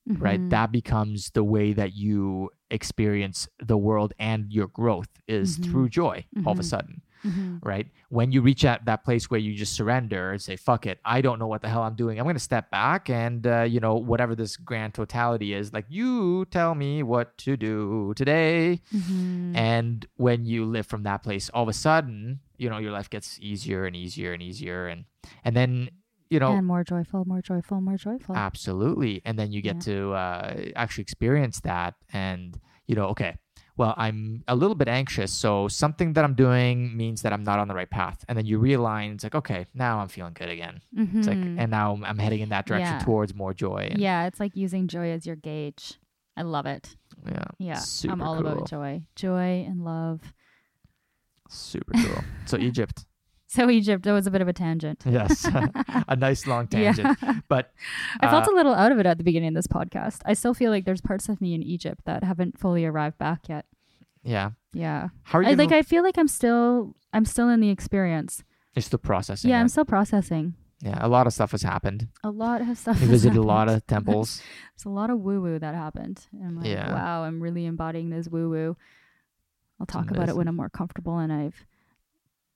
right? 0.06 0.40
Mhm. 0.40 0.50
That 0.50 0.72
becomes 0.72 1.30
the 1.30 1.44
way 1.44 1.72
that 1.72 1.94
you 1.94 2.50
experience 2.70 3.48
the 3.58 3.76
world 3.76 4.12
and 4.18 4.52
your 4.52 4.66
growth 4.68 5.08
is 5.28 5.58
Mhm. 5.58 5.64
through 5.64 5.88
joy 5.88 6.24
all 6.44 6.52
of 6.52 6.58
a 6.58 6.62
Mhm. 6.62 6.64
sudden 6.64 7.02
Mhm. 7.24 7.58
right? 7.62 7.86
When 8.08 8.32
you 8.32 8.40
reach 8.40 8.64
at 8.64 8.86
that 8.86 9.04
place 9.04 9.28
where 9.30 9.38
you 9.40 9.54
just 9.54 9.74
surrender 9.74 10.32
and 10.32 10.40
say, 10.40 10.56
"Fuck 10.56 10.86
it, 10.86 10.98
I 11.04 11.20
don't 11.20 11.38
know 11.38 11.46
what 11.46 11.60
the 11.60 11.68
hell 11.68 11.82
I'm 11.82 11.94
doing. 11.94 12.18
I'm 12.18 12.24
going 12.24 12.34
to 12.34 12.40
step 12.40 12.70
back 12.70 13.10
and 13.10 13.46
uh, 13.46 13.62
you 13.68 13.78
know 13.78 13.94
whatever 13.96 14.34
this 14.34 14.56
grand 14.56 14.94
totality 14.94 15.52
is, 15.52 15.72
like 15.74 15.84
you 15.90 16.46
tell 16.46 16.74
me 16.74 17.02
what 17.02 17.36
to 17.44 17.56
do 17.58 18.14
today." 18.16 18.80
Mhm. 18.94 19.54
And 19.54 20.06
when 20.16 20.46
you 20.46 20.64
live 20.64 20.86
from 20.86 21.02
that 21.02 21.22
place, 21.22 21.50
all 21.50 21.64
of 21.64 21.68
a 21.68 21.74
sudden, 21.74 22.40
you 22.56 22.70
know 22.70 22.78
your 22.78 22.92
life 22.92 23.10
gets 23.10 23.38
easier 23.40 23.84
and 23.84 23.94
easier 23.94 24.32
and 24.32 24.42
easier, 24.42 24.88
and 24.88 25.04
and 25.44 25.54
then 25.54 25.90
you 26.30 26.38
know, 26.38 26.52
and 26.52 26.66
more 26.66 26.84
joyful, 26.84 27.24
more 27.26 27.42
joyful, 27.42 27.80
more 27.80 27.96
joyful. 27.96 28.36
absolutely. 28.36 29.20
And 29.24 29.38
then 29.38 29.50
you 29.52 29.60
get 29.62 29.80
to 29.82 30.12
uh, 30.12 30.54
actually 30.76 31.02
experience 31.02 31.60
that. 31.60 31.94
And, 32.12 32.58
you 32.86 32.94
know, 32.94 33.06
okay, 33.08 33.36
well, 33.76 33.94
I'm 33.96 34.44
a 34.46 34.54
little 34.54 34.76
bit 34.76 34.88
anxious. 34.88 35.32
So 35.32 35.66
something 35.68 36.12
that 36.14 36.24
I'm 36.24 36.34
doing 36.34 36.96
means 36.96 37.22
that 37.22 37.32
I'm 37.32 37.42
not 37.42 37.58
on 37.58 37.66
the 37.68 37.74
right 37.74 37.90
path. 37.90 38.24
And 38.28 38.38
then 38.38 38.46
you 38.46 38.60
realign. 38.60 39.14
It's 39.14 39.24
like, 39.24 39.34
okay, 39.34 39.66
now 39.74 39.98
I'm 40.00 40.08
feeling 40.08 40.34
good 40.34 40.48
again. 40.50 40.80
It's 40.96 41.26
like, 41.26 41.38
Mhm. 41.38 41.56
and 41.58 41.70
now 41.70 41.98
I'm 42.04 42.18
heading 42.18 42.40
in 42.40 42.50
that 42.50 42.64
direction 42.66 42.94
Yeah. 42.96 43.04
towards 43.04 43.34
more 43.34 43.52
joy. 43.52 43.88
And, 43.90 44.00
yeah, 44.00 44.26
it's 44.26 44.38
like 44.38 44.54
using 44.54 44.86
joy 44.86 45.10
as 45.10 45.26
your 45.26 45.36
gauge. 45.36 45.98
I 46.36 46.42
love 46.42 46.66
it. 46.66 46.94
Yeah. 47.26 47.44
Yeah, 47.58 47.82
I'm 48.08 48.22
all 48.22 48.36
cool. 48.40 48.46
about 48.46 48.68
joy, 48.68 49.02
joy 49.16 49.64
and 49.68 49.82
love. 49.84 50.20
Super 51.48 51.92
cool. 51.94 52.24
so 52.46 52.56
Egypt. 52.56 53.04
So 53.56 53.68
Egypt, 53.68 54.04
that 54.04 54.12
was 54.12 54.28
a 54.28 54.30
bit 54.30 54.42
of 54.42 54.46
a 54.48 54.52
tangent. 54.52 55.02
Yes. 55.04 55.44
a 56.08 56.14
nice 56.14 56.46
long 56.46 56.68
tangent. 56.68 57.18
Yeah. 57.20 57.40
But 57.48 57.72
I 58.20 58.30
felt 58.30 58.46
uh, 58.46 58.52
a 58.52 58.54
little 58.54 58.72
out 58.74 58.92
of 58.92 59.00
it 59.00 59.06
at 59.06 59.18
the 59.18 59.24
beginning 59.24 59.48
of 59.48 59.54
this 59.54 59.66
podcast. 59.66 60.20
I 60.24 60.34
still 60.34 60.54
feel 60.54 60.70
like 60.70 60.84
there's 60.84 61.00
parts 61.00 61.28
of 61.28 61.40
me 61.40 61.54
in 61.54 61.62
Egypt 61.62 62.02
that 62.04 62.22
haven't 62.22 62.60
fully 62.60 62.84
arrived 62.84 63.18
back 63.18 63.48
yet. 63.48 63.66
yeah. 64.22 64.50
Yeah. 64.72 65.08
How 65.24 65.40
are 65.40 65.42
you 65.42 65.48
I, 65.48 65.54
like 65.54 65.72
I 65.72 65.82
feel 65.82 66.04
like 66.04 66.16
I'm 66.16 66.28
still 66.28 66.94
I'm 67.12 67.24
still 67.24 67.48
in 67.48 67.58
the 67.58 67.70
experience. 67.70 68.44
It's 68.76 68.88
the 68.88 68.98
processing. 68.98 69.50
yeah, 69.50 69.60
I'm 69.60 69.66
still 69.66 69.84
processing. 69.84 70.54
yeah. 70.80 70.98
A 71.04 71.08
lot 71.08 71.26
of 71.26 71.32
stuff 71.32 71.50
has 71.50 71.62
happened. 71.64 72.06
A 72.22 72.30
lot 72.30 72.60
of 72.60 72.78
stuff. 72.78 73.00
We 73.00 73.08
visited 73.08 73.36
a 73.36 73.42
lot 73.42 73.68
of 73.68 73.84
temples. 73.88 74.40
There's 74.76 74.86
a 74.86 74.90
lot 74.90 75.10
of 75.10 75.18
woo 75.18 75.40
woo 75.42 75.58
that 75.58 75.74
happened. 75.74 76.24
And 76.32 76.46
I'm 76.46 76.56
like, 76.56 76.66
Yeah. 76.66 76.92
wow, 76.92 77.24
I'm 77.24 77.42
really 77.42 77.66
embodying 77.66 78.10
this 78.10 78.28
woo 78.28 78.48
woo. 78.48 78.76
I'll 79.80 79.86
talk 79.86 80.12
about 80.12 80.28
it 80.28 80.36
when 80.36 80.46
I'm 80.46 80.54
more 80.54 80.68
comfortable 80.70 81.18
and 81.18 81.32
I've 81.32 81.66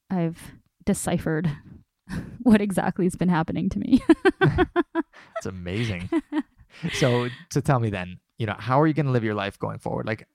I've 0.09 0.53
deciphered 0.85 1.51
what 2.43 2.61
exactly 2.61 3.05
has 3.07 3.17
been 3.17 3.29
happening 3.29 3.69
to 3.71 3.79
me. 3.79 4.03
It's 5.37 5.47
amazing. 5.47 6.11
so 6.93 7.29
to 7.51 7.61
tell 7.63 7.81
me 7.81 7.91
then, 7.91 8.19
you 8.39 8.47
know, 8.47 8.57
how 8.59 8.81
are 8.81 8.87
you 8.87 8.95
going 8.95 9.07
to 9.07 9.13
live 9.13 9.25
your 9.25 9.35
life 9.35 9.59
going 9.59 9.79
forward? 9.79 10.07
Like 10.07 10.27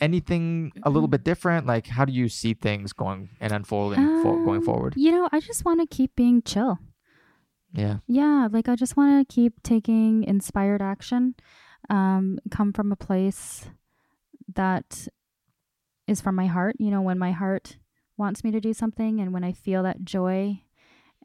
anything 0.00 0.72
a 0.82 0.90
little 0.90 1.06
Mm-hmm. 1.06 1.12
bit 1.12 1.24
different? 1.24 1.66
Like 1.66 1.86
how 1.86 2.04
do 2.04 2.12
you 2.12 2.28
see 2.28 2.54
things 2.54 2.92
going 2.92 3.30
and 3.40 3.52
unfolding 3.52 4.00
for, 4.22 4.36
going 4.44 4.58
Um, 4.58 4.62
forward? 4.62 4.94
You 4.96 5.12
know, 5.12 5.28
I 5.32 5.40
just 5.40 5.64
want 5.64 5.80
to 5.80 5.86
keep 5.86 6.14
being 6.16 6.42
chill. 6.42 6.78
Yeah. 7.72 7.98
Yeah, 8.06 8.48
like 8.50 8.68
I 8.68 8.76
just 8.76 8.96
want 8.96 9.26
to 9.26 9.34
keep 9.34 9.62
taking 9.62 10.24
inspired 10.24 10.82
action, 10.82 11.34
um, 11.88 12.38
come 12.50 12.72
from 12.72 12.92
a 12.92 12.96
place 12.96 13.70
that 14.54 15.08
is 16.06 16.20
from 16.20 16.34
my 16.34 16.46
heart. 16.46 16.76
You 16.78 16.90
know, 16.90 17.00
when 17.00 17.18
my 17.18 17.32
heart 17.32 17.78
wants 18.22 18.44
me 18.44 18.52
to 18.52 18.60
do 18.60 18.72
something 18.72 19.20
and 19.20 19.32
when 19.32 19.42
I 19.42 19.52
feel 19.52 19.82
that 19.82 20.04
joy 20.04 20.62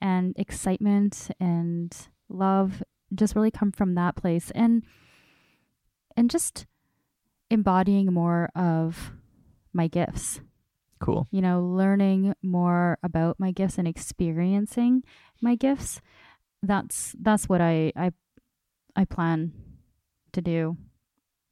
and 0.01 0.33
excitement 0.35 1.29
and 1.39 1.95
love 2.27 2.81
just 3.13 3.35
really 3.35 3.51
come 3.51 3.71
from 3.71 3.93
that 3.93 4.15
place 4.15 4.51
and 4.55 4.83
and 6.17 6.29
just 6.31 6.65
embodying 7.51 8.11
more 8.11 8.49
of 8.55 9.11
my 9.73 9.87
gifts 9.87 10.41
Cool. 10.99 11.27
you 11.29 11.41
know, 11.41 11.61
learning 11.61 12.33
more 12.41 12.97
about 13.03 13.39
my 13.39 13.51
gifts 13.51 13.77
and 13.77 13.87
experiencing 13.87 15.03
my 15.39 15.53
gifts. 15.55 16.01
That's 16.63 17.15
that's 17.21 17.47
what 17.47 17.61
I 17.61 17.93
I 17.95 18.11
I 18.95 19.05
plan 19.05 19.53
to 20.33 20.41
do 20.41 20.75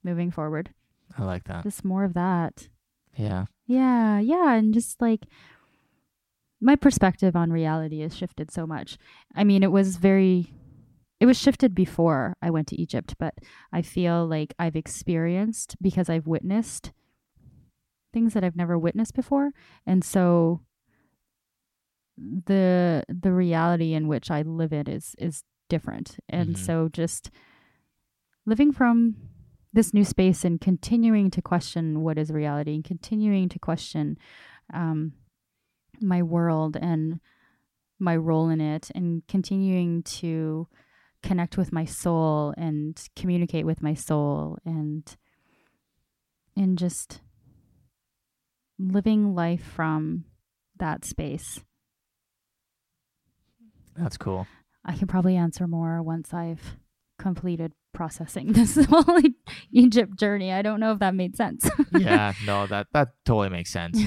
moving 0.04 0.32
forward. 0.32 0.72
I 1.16 1.24
like 1.24 1.44
that. 1.44 1.62
Just 1.62 1.86
more 1.86 2.04
of 2.04 2.16
that. 2.16 2.70
Yeah. 3.16 3.46
Yeah, 3.68 4.20
yeah, 4.20 4.54
and 4.54 4.74
just 4.74 5.02
like 5.02 5.26
my 6.62 6.76
perspective 6.76 7.36
on 7.36 7.52
reality 7.52 8.00
has 8.02 8.16
shifted 8.16 8.52
so 8.52 8.66
much. 8.66 8.98
I 9.36 9.44
mean, 9.44 9.64
it 9.64 9.72
was 9.72 9.98
very 9.98 10.52
it 11.20 11.26
was 11.26 11.38
shifted 11.40 11.74
before 11.74 12.36
I 12.42 12.50
went 12.50 12.68
to 12.68 12.82
Egypt, 12.82 13.16
but 13.18 13.36
I 13.72 13.82
feel 13.82 14.26
like 14.28 14.54
I've 14.60 14.76
experienced 14.76 15.76
because 15.82 16.10
I've 16.10 16.28
witnessed 16.28 16.92
things 18.14 18.34
that 18.34 18.44
I've 18.44 18.56
never 18.56 18.78
witnessed 18.78 19.14
before. 19.16 19.52
And 19.86 20.04
so 20.04 20.62
the 22.18 23.04
the 23.10 23.32
reality 23.34 23.94
in 23.94 24.08
which 24.08 24.32
I 24.32 24.42
live 24.42 24.72
in 24.74 24.88
is 24.88 25.16
is 25.18 25.44
different. 25.70 26.18
And 26.30 26.56
Mhm. 26.56 26.58
so 26.58 26.90
just 26.90 27.30
living 28.46 28.72
from 28.72 29.16
this 29.76 29.94
new 29.94 30.06
space 30.06 30.46
and 30.46 30.62
continuing 30.62 31.30
to 31.30 31.42
question 31.42 32.02
what 32.02 32.18
is 32.18 32.32
reality 32.32 32.74
and 32.74 32.84
continuing 32.84 33.50
to 33.50 33.60
question 33.60 34.18
um, 34.74 35.12
my 36.02 36.24
world 36.24 36.78
and 36.82 37.20
my 38.00 38.16
role 38.16 38.50
in 38.50 38.62
it 38.62 38.90
and 38.96 39.22
continuing 39.28 40.02
to 40.04 40.66
connect 41.22 41.58
with 41.58 41.74
my 41.74 41.84
soul 41.84 42.54
and 42.58 43.10
communicate 43.18 43.66
with 43.66 43.84
my 43.84 43.94
soul 43.94 44.58
and 44.66 45.18
and 46.56 46.78
just 46.78 47.20
living 48.80 49.36
life 49.36 49.64
from 49.64 50.24
that 50.78 51.04
space. 51.04 51.60
That's 53.98 54.16
cool. 54.16 54.48
I 54.86 54.96
can 54.96 55.08
probably 55.08 55.36
answer 55.36 55.68
more 55.68 56.02
once 56.02 56.34
I've 56.34 56.78
completed 57.18 57.74
processing 57.94 58.52
this 58.54 58.76
whole 58.86 59.20
Egypt 59.72 60.18
journey. 60.20 60.52
I 60.52 60.62
don't 60.62 60.80
know 60.80 60.92
if 60.92 61.00
that 61.00 61.16
made 61.16 61.36
sense. 61.36 61.70
yeah, 61.98 62.34
no, 62.46 62.68
that 62.68 62.88
that 62.94 63.10
totally 63.26 63.50
makes 63.50 63.72
sense. 63.72 64.02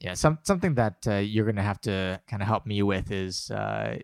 yeah, 0.00 0.14
some 0.14 0.38
something 0.42 0.74
that 0.74 1.06
uh, 1.06 1.14
you're 1.16 1.46
gonna 1.46 1.62
have 1.62 1.80
to 1.82 2.20
kind 2.28 2.42
of 2.42 2.48
help 2.48 2.66
me 2.66 2.82
with 2.82 3.10
is, 3.10 3.50
uh, 3.50 3.98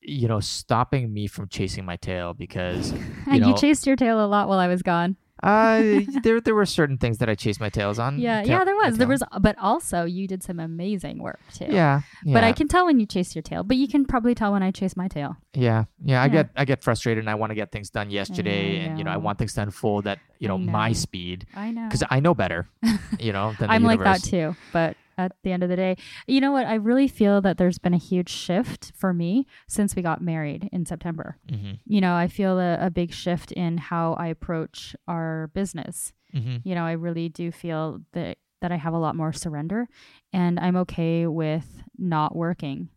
you 0.00 0.28
know, 0.28 0.40
stopping 0.40 1.12
me 1.12 1.26
from 1.26 1.48
chasing 1.48 1.84
my 1.84 1.96
tail 1.96 2.34
because 2.34 2.92
you, 3.32 3.40
know- 3.40 3.56
chased 3.56 3.86
your 3.86 3.96
tail 3.96 4.24
a 4.24 4.26
lot 4.26 4.48
while 4.48 4.58
I 4.58 4.68
was 4.68 4.82
gone. 4.82 5.16
Uh, 5.42 6.00
there 6.22 6.40
there 6.40 6.54
were 6.54 6.66
certain 6.66 6.98
things 6.98 7.18
that 7.18 7.28
I 7.28 7.34
chased 7.34 7.60
my 7.60 7.68
tails 7.68 7.98
on. 7.98 8.18
Yeah, 8.18 8.42
tail- 8.42 8.48
yeah, 8.58 8.64
there 8.64 8.74
was. 8.76 8.98
There 8.98 9.06
was, 9.08 9.22
but 9.40 9.56
also 9.58 10.04
you 10.04 10.26
did 10.26 10.42
some 10.42 10.58
amazing 10.60 11.18
work 11.22 11.40
too. 11.54 11.66
Yeah, 11.68 12.00
But 12.24 12.44
I 12.44 12.52
can 12.52 12.68
tell 12.68 12.86
when 12.86 12.98
you 13.00 13.06
chase 13.06 13.34
your 13.36 13.42
tail. 13.42 13.62
But 13.62 13.76
you 13.76 13.86
can 13.88 14.04
probably 14.04 14.34
tell 14.34 14.52
when 14.52 14.62
I 14.62 14.70
chase 14.70 14.96
my 14.96 15.08
tail. 15.08 15.36
yeah, 15.54 15.84
yeah. 16.04 16.20
I 16.22 16.26
Yeah. 16.26 16.28
get 16.32 16.50
I 16.56 16.64
get 16.64 16.82
frustrated 16.82 17.22
and 17.22 17.30
I 17.30 17.34
want 17.36 17.50
to 17.50 17.54
get 17.54 17.70
things 17.72 17.90
done 17.90 18.10
yesterday, 18.10 18.80
and 18.80 18.98
you 18.98 19.04
know 19.04 19.10
I 19.10 19.16
want 19.16 19.38
things 19.38 19.54
to 19.54 19.62
unfold 19.62 20.06
at 20.06 20.18
you 20.38 20.48
I 20.48 20.50
know, 20.50 20.58
my 20.58 20.92
speed 20.92 21.46
I 21.54 21.70
know. 21.70 21.86
because 21.88 22.02
I 22.10 22.20
know 22.20 22.34
better. 22.34 22.68
You 23.18 23.32
know, 23.32 23.52
than 23.58 23.68
I'm 23.70 23.82
like 23.82 23.98
that 24.00 24.22
too. 24.22 24.54
But 24.72 24.96
at 25.18 25.32
the 25.42 25.52
end 25.52 25.62
of 25.62 25.68
the 25.68 25.76
day, 25.76 25.96
you 26.26 26.40
know 26.40 26.52
what? 26.52 26.66
I 26.66 26.74
really 26.74 27.08
feel 27.08 27.40
that 27.42 27.58
there's 27.58 27.78
been 27.78 27.92
a 27.94 27.98
huge 27.98 28.30
shift 28.30 28.92
for 28.96 29.12
me 29.12 29.46
since 29.66 29.94
we 29.96 30.00
got 30.02 30.22
married 30.22 30.68
in 30.72 30.86
September. 30.86 31.36
hmm 31.50 31.72
You 31.84 32.00
know, 32.00 32.14
I 32.14 32.28
feel 32.28 32.58
a, 32.58 32.78
a 32.86 32.90
big 32.90 33.12
shift 33.12 33.52
in 33.52 33.76
how 33.78 34.14
I 34.14 34.28
approach 34.28 34.94
our 35.06 35.50
business. 35.52 36.12
hmm 36.32 36.56
You 36.64 36.74
know, 36.74 36.84
I 36.84 36.92
really 36.92 37.28
do 37.28 37.50
feel 37.52 38.00
that 38.12 38.38
that 38.60 38.72
I 38.72 38.76
have 38.76 38.92
a 38.94 38.98
lot 38.98 39.14
more 39.14 39.32
surrender 39.32 39.86
and 40.32 40.58
I'm 40.58 40.74
okay 40.76 41.26
with 41.28 41.84
not 41.96 42.34
working 42.34 42.88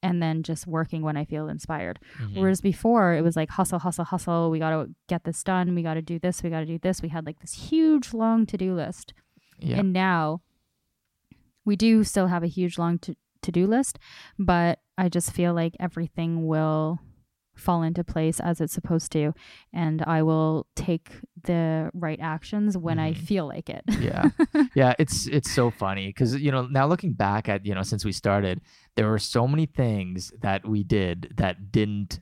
and 0.00 0.22
then 0.22 0.42
just 0.44 0.64
working 0.66 1.02
when 1.02 1.16
I 1.16 1.24
feel 1.24 1.48
inspired. 1.48 1.98
hmm 2.18 2.38
Whereas 2.40 2.60
before 2.60 3.14
it 3.14 3.22
was 3.22 3.34
like 3.36 3.50
hustle, 3.50 3.80
hustle, 3.80 4.04
hustle. 4.04 4.50
We 4.50 4.58
got 4.60 4.70
to 4.70 4.90
get 5.08 5.24
this 5.24 5.42
done. 5.42 5.74
We 5.74 5.82
got 5.82 5.94
to 5.94 6.02
do 6.02 6.18
this. 6.20 6.42
We 6.42 6.50
got 6.50 6.60
to 6.60 6.66
do 6.66 6.78
this. 6.78 7.02
We 7.02 7.08
had 7.08 7.26
like 7.26 7.40
this 7.40 7.54
huge 7.70 8.12
long 8.14 8.46
to 8.46 8.56
do 8.56 8.74
list. 8.74 9.12
Yeah. 9.58 9.78
And 9.80 9.92
now 9.92 10.42
we 11.64 11.76
do 11.76 12.04
still 12.04 12.26
have 12.28 12.42
a 12.42 12.48
huge 12.48 12.78
long 12.78 12.98
to 12.98 13.50
do 13.52 13.66
list, 13.66 13.98
but 14.38 14.78
I 14.96 15.08
just 15.08 15.32
feel 15.32 15.52
like 15.52 15.74
everything 15.80 16.46
will 16.46 17.00
fall 17.56 17.82
into 17.82 18.02
place 18.04 18.40
as 18.40 18.60
it's 18.60 18.72
supposed 18.72 19.12
to. 19.12 19.32
And 19.72 20.00
I 20.06 20.22
will 20.22 20.66
take 20.76 21.10
the 21.44 21.90
right 21.92 22.18
actions 22.22 22.78
when 22.78 22.98
I 22.98 23.12
Mhm. 23.12 23.16
feel 23.16 23.46
like 23.48 23.68
it. 23.68 23.82
yeah 24.00 24.30
yeah 24.74 24.94
it's 24.98 25.26
it's 25.26 25.50
so 25.50 25.70
funny 25.70 26.06
because 26.08 26.40
you 26.40 26.50
know 26.52 26.66
now 26.66 26.86
looking 26.86 27.12
back 27.12 27.48
at 27.48 27.66
you 27.66 27.74
know 27.74 27.82
since 27.82 28.04
we 28.04 28.12
started 28.12 28.60
there 28.96 29.08
were 29.10 29.18
so 29.18 29.46
many 29.48 29.66
things 29.66 30.32
that 30.40 30.66
we 30.66 30.82
did 30.84 31.32
that 31.36 31.70
didn't 31.72 32.20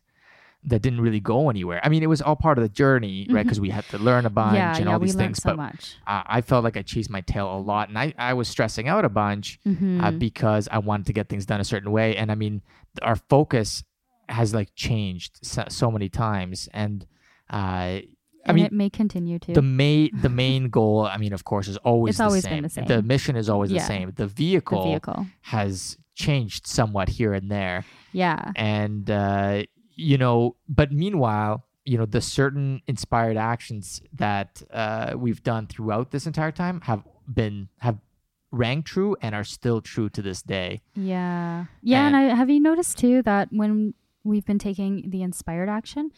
that 0.65 0.83
didn't 0.83 1.01
really 1.01 1.21
go 1.21 1.49
anywhere 1.49 1.81
i 1.83 1.89
mean 1.89 2.03
it 2.03 2.07
was 2.09 2.21
all 2.21 2.37
part 2.37 2.59
of 2.59 2.63
the 2.63 2.69
journey 2.69 3.27
right 3.31 3.45
because 3.45 3.59
we 3.61 3.71
had 3.71 3.85
to 3.89 3.97
learn 3.99 4.27
a 4.27 4.31
bunch 4.31 4.57
yeah, 4.57 4.77
and 4.77 4.85
yeah, 4.87 4.93
all 4.93 4.99
these 4.99 5.15
things 5.15 5.43
so 5.43 5.51
but 5.51 5.57
much. 5.57 5.97
I, 6.07 6.23
I 6.27 6.41
felt 6.43 6.65
like 6.65 6.77
i 6.77 6.83
chased 6.83 7.09
my 7.09 7.23
tail 7.23 7.47
a 7.57 7.59
lot 7.59 7.89
and 7.89 7.99
i, 7.99 8.13
I 8.19 8.35
was 8.35 8.47
stressing 8.49 8.87
out 8.87 9.05
a 9.05 9.09
bunch 9.09 9.59
uh, 9.65 9.71
Mhm. 9.71 10.19
because 10.19 10.69
i 10.71 10.79
wanted 10.79 11.07
to 11.07 11.13
get 11.15 11.29
things 11.31 11.47
done 11.47 11.61
a 11.61 11.65
certain 11.65 11.91
way 11.93 12.15
and 12.17 12.31
i 12.31 12.35
mean 12.35 12.61
our 13.01 13.17
focus 13.17 13.85
has 14.29 14.53
like 14.55 14.69
changed 14.75 15.39
so, 15.43 15.65
so 15.69 15.91
many 15.91 16.09
times 16.09 16.69
and 16.75 17.07
uh 17.53 17.57
I 17.57 18.05
and 18.47 18.57
mean, 18.57 18.65
it 18.67 18.73
may 18.73 18.89
continue 18.89 19.39
to. 19.39 19.53
the 19.53 19.61
main 19.63 20.11
the 20.21 20.29
main 20.45 20.69
goal 20.71 21.07
i 21.07 21.17
mean 21.17 21.33
of 21.33 21.45
course 21.45 21.69
is 21.69 21.77
always 21.79 22.13
It's 22.13 22.19
the 22.19 22.25
always 22.25 22.45
same. 22.45 22.53
been 22.55 22.63
the 22.65 22.69
same. 22.71 22.85
the 22.87 23.03
mission 23.03 23.37
is 23.37 23.49
always 23.49 23.71
the 23.71 23.81
same 23.81 24.09
the 24.11 24.23
the 24.23 24.27
vehicle, 24.27 24.85
vehicle. 24.85 25.27
has 25.43 25.97
changed 26.15 26.67
somewhat 26.67 27.09
here 27.09 27.33
and 27.33 27.51
there 27.51 27.85
Yeah. 28.13 28.53
and 28.57 29.11
uh 29.11 29.63
you 30.01 30.17
know 30.19 30.57
but 30.69 30.89
meanwhile 30.93 31.55
you 31.85 31.97
know 31.99 32.07
the 32.07 32.21
certain 32.21 32.81
inspired 32.87 33.37
actions 33.37 34.01
that 34.13 34.63
uh 34.73 35.13
we've 35.17 35.43
done 35.43 35.67
throughout 35.67 36.11
this 36.11 36.27
entire 36.27 36.53
time 36.53 36.81
have 36.83 37.03
been 37.41 37.69
have 37.79 37.99
rang 38.53 38.83
true 38.83 39.17
and 39.23 39.35
are 39.35 39.45
still 39.45 39.81
true 39.81 40.09
to 40.09 40.21
this 40.23 40.43
day 40.43 40.81
Yeah. 40.95 41.67
Yeah. 41.83 42.07
And, 42.07 42.17
I 42.17 42.23
have 42.41 42.51
you 42.51 42.61
noticed 42.61 42.99
too 42.99 43.23
that 43.23 43.49
when 43.53 43.95
we've 44.25 44.45
been 44.45 44.59
taking 44.59 45.11
the 45.11 45.23
inspired 45.23 45.69
action, 45.69 46.11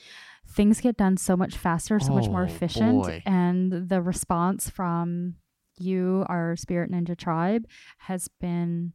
things 0.48 0.80
get 0.80 0.96
done 0.96 1.16
so 1.18 1.36
much 1.36 1.54
faster, 1.56 2.00
so 2.00 2.12
much 2.18 2.28
more 2.28 2.42
Oh, 2.42 2.52
efficient, 2.52 3.02
boy. 3.02 3.22
and 3.26 3.88
the 3.88 4.00
response 4.02 4.70
from 4.70 5.36
you, 5.78 6.24
our 6.28 6.56
Spirit 6.56 6.90
Ninja 6.90 7.16
tribe, 7.16 7.66
has 8.08 8.28
been 8.40 8.92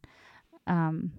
um, 0.66 1.12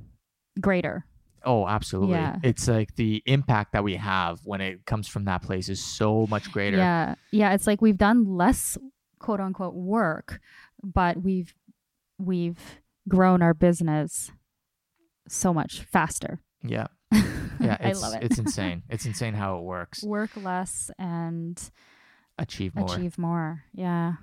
greater. 0.59 1.05
Oh, 1.46 1.68
absolutely. 1.68 2.16
Yeah. 2.16 2.38
It's 2.44 2.68
like 2.68 2.96
the 2.96 3.22
impact 3.26 3.74
that 3.74 3.84
we 3.84 3.96
have 3.96 4.40
when 4.44 4.62
it 4.62 4.86
comes 4.86 5.08
from 5.08 5.26
that 5.26 5.42
place 5.42 5.70
is 5.70 5.84
so 5.84 6.28
much 6.30 6.52
greater. 6.52 6.78
Yeah, 6.78 7.16
yeah. 7.32 7.54
It's 7.54 7.66
like 7.68 7.82
we've 7.82 7.98
done 7.98 8.26
less 8.26 8.78
quote 9.20 9.40
unquote 9.40 9.74
work, 9.76 10.40
but 10.84 11.22
we've 11.22 11.54
we've 12.18 12.60
grown 13.08 13.42
our 13.42 13.54
business 13.54 14.32
so 15.28 15.54
much 15.54 15.82
faster. 15.82 16.40
Yeah. 16.64 16.88
Yeah. 17.62 17.76
I 17.82 17.90
It's, 17.90 18.02
love 18.02 18.14
it. 18.14 18.24
it's 18.24 18.40
insane. 18.46 18.84
It's 18.90 19.06
insane 19.06 19.34
how 19.34 19.58
it 19.58 19.64
works. 19.64 20.02
Work 20.02 20.30
less 20.38 20.90
and 20.98 21.62
Achieve 22.38 22.74
more. 22.74 22.86
achieve 22.96 23.18
more. 23.18 23.64
Yeah. 23.74 24.14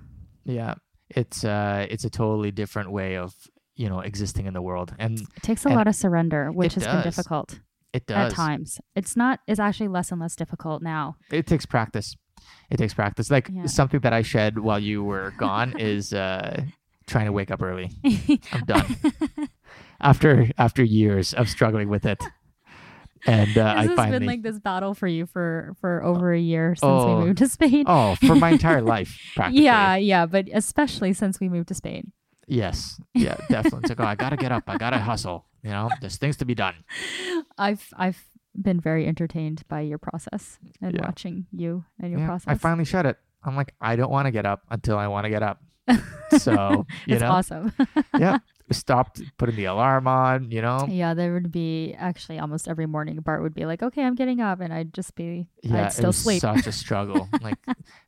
Yeah. 0.43 0.73
It's 1.11 1.43
uh 1.43 1.85
it's 1.87 2.03
a 2.03 2.09
totally 2.09 2.49
different 2.49 2.91
way 2.91 3.15
of, 3.15 3.35
you 3.77 3.87
know, 3.87 4.01
existing 4.01 4.45
in 4.47 4.53
the 4.53 4.61
world. 4.61 4.93
And 4.99 5.19
It 5.21 5.43
takes 5.43 5.63
a 5.65 5.69
lot 5.69 5.87
of 5.87 5.95
surrender, 5.95 6.51
which 6.51 6.73
has 6.73 6.83
been 6.83 7.03
difficult 7.03 7.59
it 7.93 8.05
does. 8.05 8.33
at 8.33 8.35
times. 8.35 8.79
It's 8.95 9.15
not. 9.15 9.39
It's 9.47 9.59
actually 9.59 9.87
less 9.87 10.11
and 10.11 10.19
less 10.19 10.35
difficult 10.35 10.81
now. 10.81 11.15
It 11.31 11.47
takes 11.47 11.65
practice. 11.65 12.15
It 12.69 12.77
takes 12.77 12.93
practice. 12.93 13.31
Like 13.31 13.49
Yeah. 13.51 13.65
something 13.67 14.01
that 14.01 14.11
I 14.13 14.21
shed 14.23 14.59
while 14.59 14.79
you 14.79 15.03
were 15.03 15.33
gone 15.37 15.79
is 15.79 16.11
uh 16.13 16.63
trying 17.07 17.25
to 17.27 17.31
wake 17.31 17.51
up 17.51 17.61
early. 17.61 17.89
I'm 18.51 18.65
done. 18.65 18.97
after 20.01 20.49
after 20.57 20.83
years 20.83 21.33
of 21.33 21.49
struggling 21.49 21.89
with 21.89 22.05
it. 22.05 22.21
And 23.25 23.57
uh, 23.57 23.73
this 23.73 23.75
I 23.75 23.83
has 23.87 23.95
finally 23.95 24.19
been 24.19 24.27
like 24.27 24.43
this 24.43 24.59
battle 24.59 24.93
for 24.93 25.07
you 25.07 25.25
for 25.25 25.73
for 25.81 26.03
over 26.03 26.31
a 26.33 26.39
year 26.39 26.75
since 26.75 26.83
Oh. 26.89 27.19
we 27.19 27.25
moved 27.25 27.39
to 27.39 27.47
Spain. 27.47 27.83
Oh, 27.87 28.15
for 28.15 28.35
my 28.35 28.51
entire 28.51 28.81
life, 28.95 29.17
practically. 29.35 29.63
yeah, 29.65 29.95
yeah, 29.95 30.25
but 30.27 30.47
especially 30.53 31.13
since 31.13 31.39
we 31.39 31.49
moved 31.49 31.67
to 31.69 31.73
Spain. 31.73 32.11
Yes. 32.47 32.99
Yeah, 33.13 33.35
definitely. 33.49 33.81
It's 33.81 33.89
like, 33.89 33.99
oh, 33.99 34.05
I 34.05 34.15
gotta 34.15 34.37
get 34.37 34.51
up. 34.51 34.63
I 34.67 34.77
gotta 34.77 34.97
hustle. 34.97 35.45
You 35.63 35.71
know, 35.71 35.89
there's 36.01 36.17
things 36.17 36.37
to 36.37 36.45
be 36.45 36.55
done. 36.55 36.75
I've 37.57 37.85
I've 37.97 38.23
been 38.59 38.79
very 38.79 39.05
entertained 39.05 39.63
by 39.67 39.81
your 39.81 39.97
process 39.97 40.57
and 40.81 40.95
Yeah. 40.95 41.01
watching 41.05 41.45
you 41.51 41.83
and 41.99 42.11
your 42.11 42.21
Yeah, 42.21 42.27
process. 42.27 42.47
I 42.51 42.55
finally 42.55 42.85
shut 42.85 43.05
it. 43.05 43.17
I'm 43.43 43.55
like, 43.55 43.73
I 43.81 43.95
don't 43.95 44.09
want 44.11 44.25
to 44.27 44.31
get 44.31 44.45
up 44.45 44.63
until 44.71 44.97
I 44.97 45.07
want 45.07 45.25
to 45.25 45.29
get 45.29 45.43
up. 45.43 45.61
So 46.39 46.85
you 47.05 47.15
it's 47.15 47.21
know, 47.21 47.31
awesome. 47.31 47.71
yeah, 48.17 48.39
stopped 48.71 49.21
putting 49.37 49.55
the 49.55 49.65
alarm 49.65 50.07
on. 50.07 50.51
You 50.51 50.61
know, 50.61 50.85
yeah, 50.89 51.13
there 51.13 51.33
would 51.33 51.51
be 51.51 51.95
actually 51.97 52.39
almost 52.39 52.67
every 52.67 52.85
morning. 52.85 53.19
Bart 53.21 53.41
would 53.41 53.53
be 53.53 53.65
like, 53.65 53.81
"Okay, 53.83 54.03
I'm 54.03 54.15
getting 54.15 54.41
up," 54.41 54.59
and 54.59 54.73
I'd 54.73 54.93
just 54.93 55.15
be, 55.15 55.47
yeah, 55.63 55.83
I'd 55.83 55.87
it 55.87 55.93
still 55.93 56.07
was 56.07 56.17
sleep. 56.17 56.41
such 56.41 56.67
a 56.67 56.71
struggle. 56.71 57.29
like, 57.41 57.57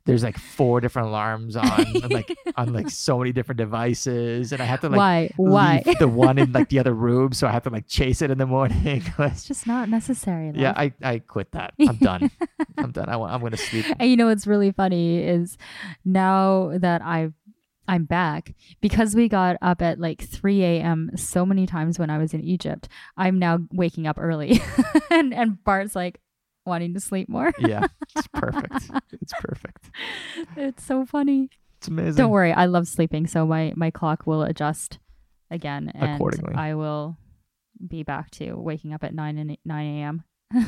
there's 0.04 0.22
like 0.22 0.38
four 0.38 0.80
different 0.80 1.08
alarms 1.08 1.56
on, 1.56 1.92
like 2.10 2.36
on 2.56 2.72
like 2.72 2.90
so 2.90 3.18
many 3.18 3.32
different 3.32 3.58
devices, 3.58 4.52
and 4.52 4.60
I 4.60 4.64
had 4.64 4.80
to 4.82 4.88
like 4.88 4.98
Why? 4.98 5.30
Why? 5.36 5.82
the 5.98 6.08
one 6.08 6.38
in 6.38 6.52
like 6.52 6.68
the 6.68 6.78
other 6.78 6.94
room, 7.08 7.32
so 7.32 7.46
I 7.46 7.52
had 7.52 7.64
to 7.64 7.70
like 7.70 7.86
chase 7.86 8.22
it 8.22 8.30
in 8.30 8.38
the 8.38 8.46
morning. 8.46 9.02
it's 9.18 9.44
just 9.44 9.66
not 9.66 9.88
necessary. 9.88 10.52
yeah. 10.54 10.74
I 10.76 10.92
I 11.02 11.18
quit 11.20 11.52
that. 11.52 11.74
I'm 11.80 11.96
done. 11.96 12.30
I'm 12.78 12.92
done. 12.92 13.08
I 13.08 13.14
I'm 13.14 13.40
gonna 13.40 13.56
sleep. 13.56 13.86
And 13.98 14.10
you 14.10 14.16
know 14.16 14.26
what's 14.26 14.46
really 14.46 14.72
funny 14.72 15.18
is 15.22 15.56
now 16.04 16.72
that 16.78 17.02
I 17.02 17.30
I'm 17.90 18.04
back 18.04 18.54
because 18.80 19.16
we 19.16 19.28
got 19.28 19.56
up 19.60 19.82
at 19.82 19.98
like 19.98 20.22
3 20.22 20.62
a.m. 20.62 21.10
so 21.16 21.44
many 21.44 21.66
times 21.66 21.98
when 21.98 22.08
I 22.08 22.18
was 22.18 22.32
in 22.32 22.40
Egypt. 22.40 22.88
I'm 23.16 23.36
now 23.40 23.58
waking 23.72 24.06
up 24.06 24.16
early, 24.16 24.62
and 25.10 25.34
and 25.34 25.62
Bart's 25.64 25.96
like 25.96 26.20
wanting 26.64 26.94
to 26.94 27.00
sleep 27.00 27.28
more. 27.28 27.52
Yeah, 27.58 27.88
it's 28.16 28.28
perfect. 28.32 28.90
It's 29.10 29.32
perfect. 29.40 29.90
It's 30.56 30.84
so 30.84 31.04
funny. 31.04 31.50
It's 31.78 31.88
amazing. 31.88 32.14
Don't 32.14 32.30
worry, 32.30 32.52
I 32.52 32.66
love 32.66 32.86
sleeping, 32.86 33.26
so 33.26 33.44
my 33.44 33.72
my 33.74 33.90
clock 33.90 34.24
will 34.24 34.42
adjust 34.44 35.00
again, 35.50 35.90
and. 35.92 36.22
I 36.54 36.74
will 36.74 37.18
be 37.84 38.04
back 38.04 38.30
to 38.32 38.54
waking 38.54 38.94
up 38.94 39.02
at 39.02 39.14
9 39.14 39.36
and 39.36 39.56
9 39.64 39.86
a.m. 39.86 40.22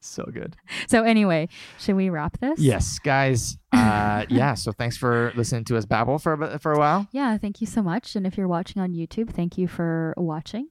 So 0.00 0.24
good. 0.24 0.56
So 0.88 1.04
anyway, 1.04 1.48
should 1.78 1.94
we 1.94 2.08
wrap 2.08 2.40
this? 2.40 2.58
Yes, 2.58 2.98
guys. 2.98 3.58
Uh, 3.70 4.24
yeah. 4.30 4.54
So 4.54 4.72
thanks 4.72 4.96
for 4.96 5.32
listening 5.36 5.64
to 5.66 5.76
us 5.76 5.84
babble 5.84 6.18
for 6.18 6.32
a 6.32 6.58
for 6.58 6.72
a 6.72 6.78
while. 6.78 7.06
Yeah, 7.12 7.36
thank 7.36 7.60
you 7.60 7.66
so 7.66 7.82
much. 7.82 8.16
And 8.16 8.26
if 8.26 8.38
you're 8.38 8.48
watching 8.48 8.80
on 8.80 8.94
YouTube, 8.94 9.30
thank 9.30 9.58
you 9.58 9.68
for 9.68 10.14
watching. 10.16 10.68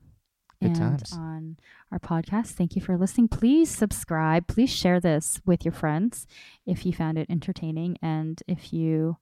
Good 0.62 0.72
and 0.72 0.76
times. 0.76 1.14
on 1.14 1.58
our 1.92 2.00
podcast, 2.00 2.48
thank 2.48 2.76
you 2.76 2.82
for 2.82 2.98
listening. 2.98 3.30
Please 3.30 3.70
subscribe. 3.70 4.48
Please 4.48 4.70
share 4.70 5.00
this 5.00 5.40
with 5.46 5.64
your 5.64 5.72
friends 5.72 6.28
if 6.66 6.86
you 6.86 6.92
found 6.92 7.18
it 7.18 7.30
entertaining 7.30 7.98
and 8.02 8.44
if 8.48 8.74
you 8.74 9.18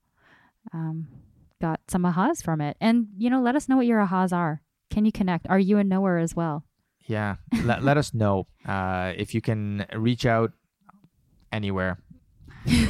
um, 0.74 1.08
got 1.62 1.82
some 1.88 2.04
ahas 2.04 2.42
from 2.44 2.60
it. 2.60 2.76
And, 2.82 3.10
you 3.18 3.30
know, 3.30 3.42
let 3.42 3.56
us 3.56 3.70
know 3.70 3.78
what 3.78 3.86
your 3.86 4.04
ahas 4.04 4.34
are. 4.34 4.64
Can 4.90 5.06
you 5.06 5.12
connect? 5.12 5.48
Are 5.48 5.60
you 5.60 5.78
a 5.78 5.84
knower 5.84 6.18
as 6.18 6.36
well? 6.36 6.64
Yeah. 7.08 7.36
let, 7.64 7.84
let 7.84 7.98
us 7.98 8.14
know 8.14 8.48
uh, 8.66 9.14
if 9.16 9.34
you 9.34 9.42
can 9.42 9.86
reach 9.96 10.26
out 10.26 10.52
anywhere 11.52 11.98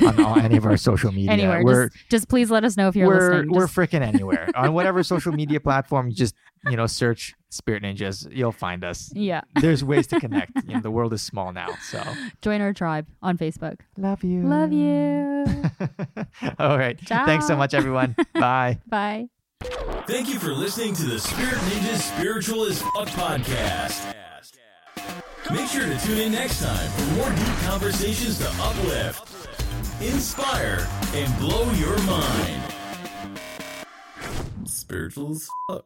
on 0.05 0.19
all, 0.23 0.39
any 0.39 0.57
of 0.57 0.65
our 0.65 0.75
social 0.89 1.11
media. 1.11 1.31
Anywhere. 1.31 1.63
We're 1.63 1.89
just, 1.89 2.09
just 2.09 2.29
please 2.29 2.49
let 2.49 2.63
us 2.63 2.77
know 2.77 2.87
if 2.87 2.95
you're 2.95 3.07
we're 3.07 3.29
listening. 3.31 3.51
we're 3.53 3.67
Just- 3.67 3.75
freaking 3.75 4.01
anywhere 4.01 4.49
on 4.55 4.73
whatever 4.73 5.03
social 5.03 5.31
media 5.31 5.59
platform. 5.59 6.09
You 6.09 6.15
just 6.15 6.33
you 6.67 6.75
know 6.75 6.87
search 6.87 7.35
Spirit 7.49 7.83
Ninjas. 7.83 8.27
You'll 8.35 8.51
find 8.51 8.83
us. 8.83 9.11
yeah. 9.13 9.41
There's 9.61 9.83
ways 9.83 10.07
to 10.07 10.19
connect. 10.19 10.51
You 10.67 10.73
know, 10.75 10.81
the 10.81 10.91
world 10.91 11.13
is 11.13 11.21
small 11.21 11.53
now. 11.53 11.69
So 11.91 12.01
Join 12.41 12.59
our 12.61 12.73
tribe 12.73 13.05
on 13.21 13.37
Facebook. 13.37 13.79
love 13.97 14.23
you. 14.23 14.41
Love 14.41 14.73
you. 14.73 15.45
all 16.59 16.77
right. 16.77 16.99
Thanks 17.07 17.47
so 17.47 17.55
much, 17.55 17.73
everyone. 17.73 18.15
Bye. 18.33 18.79
Bye. 18.87 19.29
Thank 19.61 20.29
you 20.29 20.39
for 20.39 20.53
listening 20.53 20.93
to 20.95 21.03
the 21.03 21.19
Spirit 21.19 21.55
Ninjas 21.55 22.15
Spiritual 22.15 22.65
as 22.65 22.81
Fuck 22.81 23.07
podcast. 23.09 24.13
Make 25.51 25.67
sure 25.69 25.85
to 25.85 25.97
tune 26.05 26.19
in 26.19 26.31
next 26.31 26.61
time 26.61 26.89
for 26.91 27.15
more 27.15 27.29
deep 27.29 27.57
conversations 27.69 28.37
to 28.39 28.47
uplift, 28.61 29.27
inspire, 30.01 30.87
and 31.13 31.39
blow 31.39 31.71
your 31.73 31.97
mind. 32.03 32.73
Spiritual 34.65 35.31
as 35.31 35.49
fuck. 35.69 35.85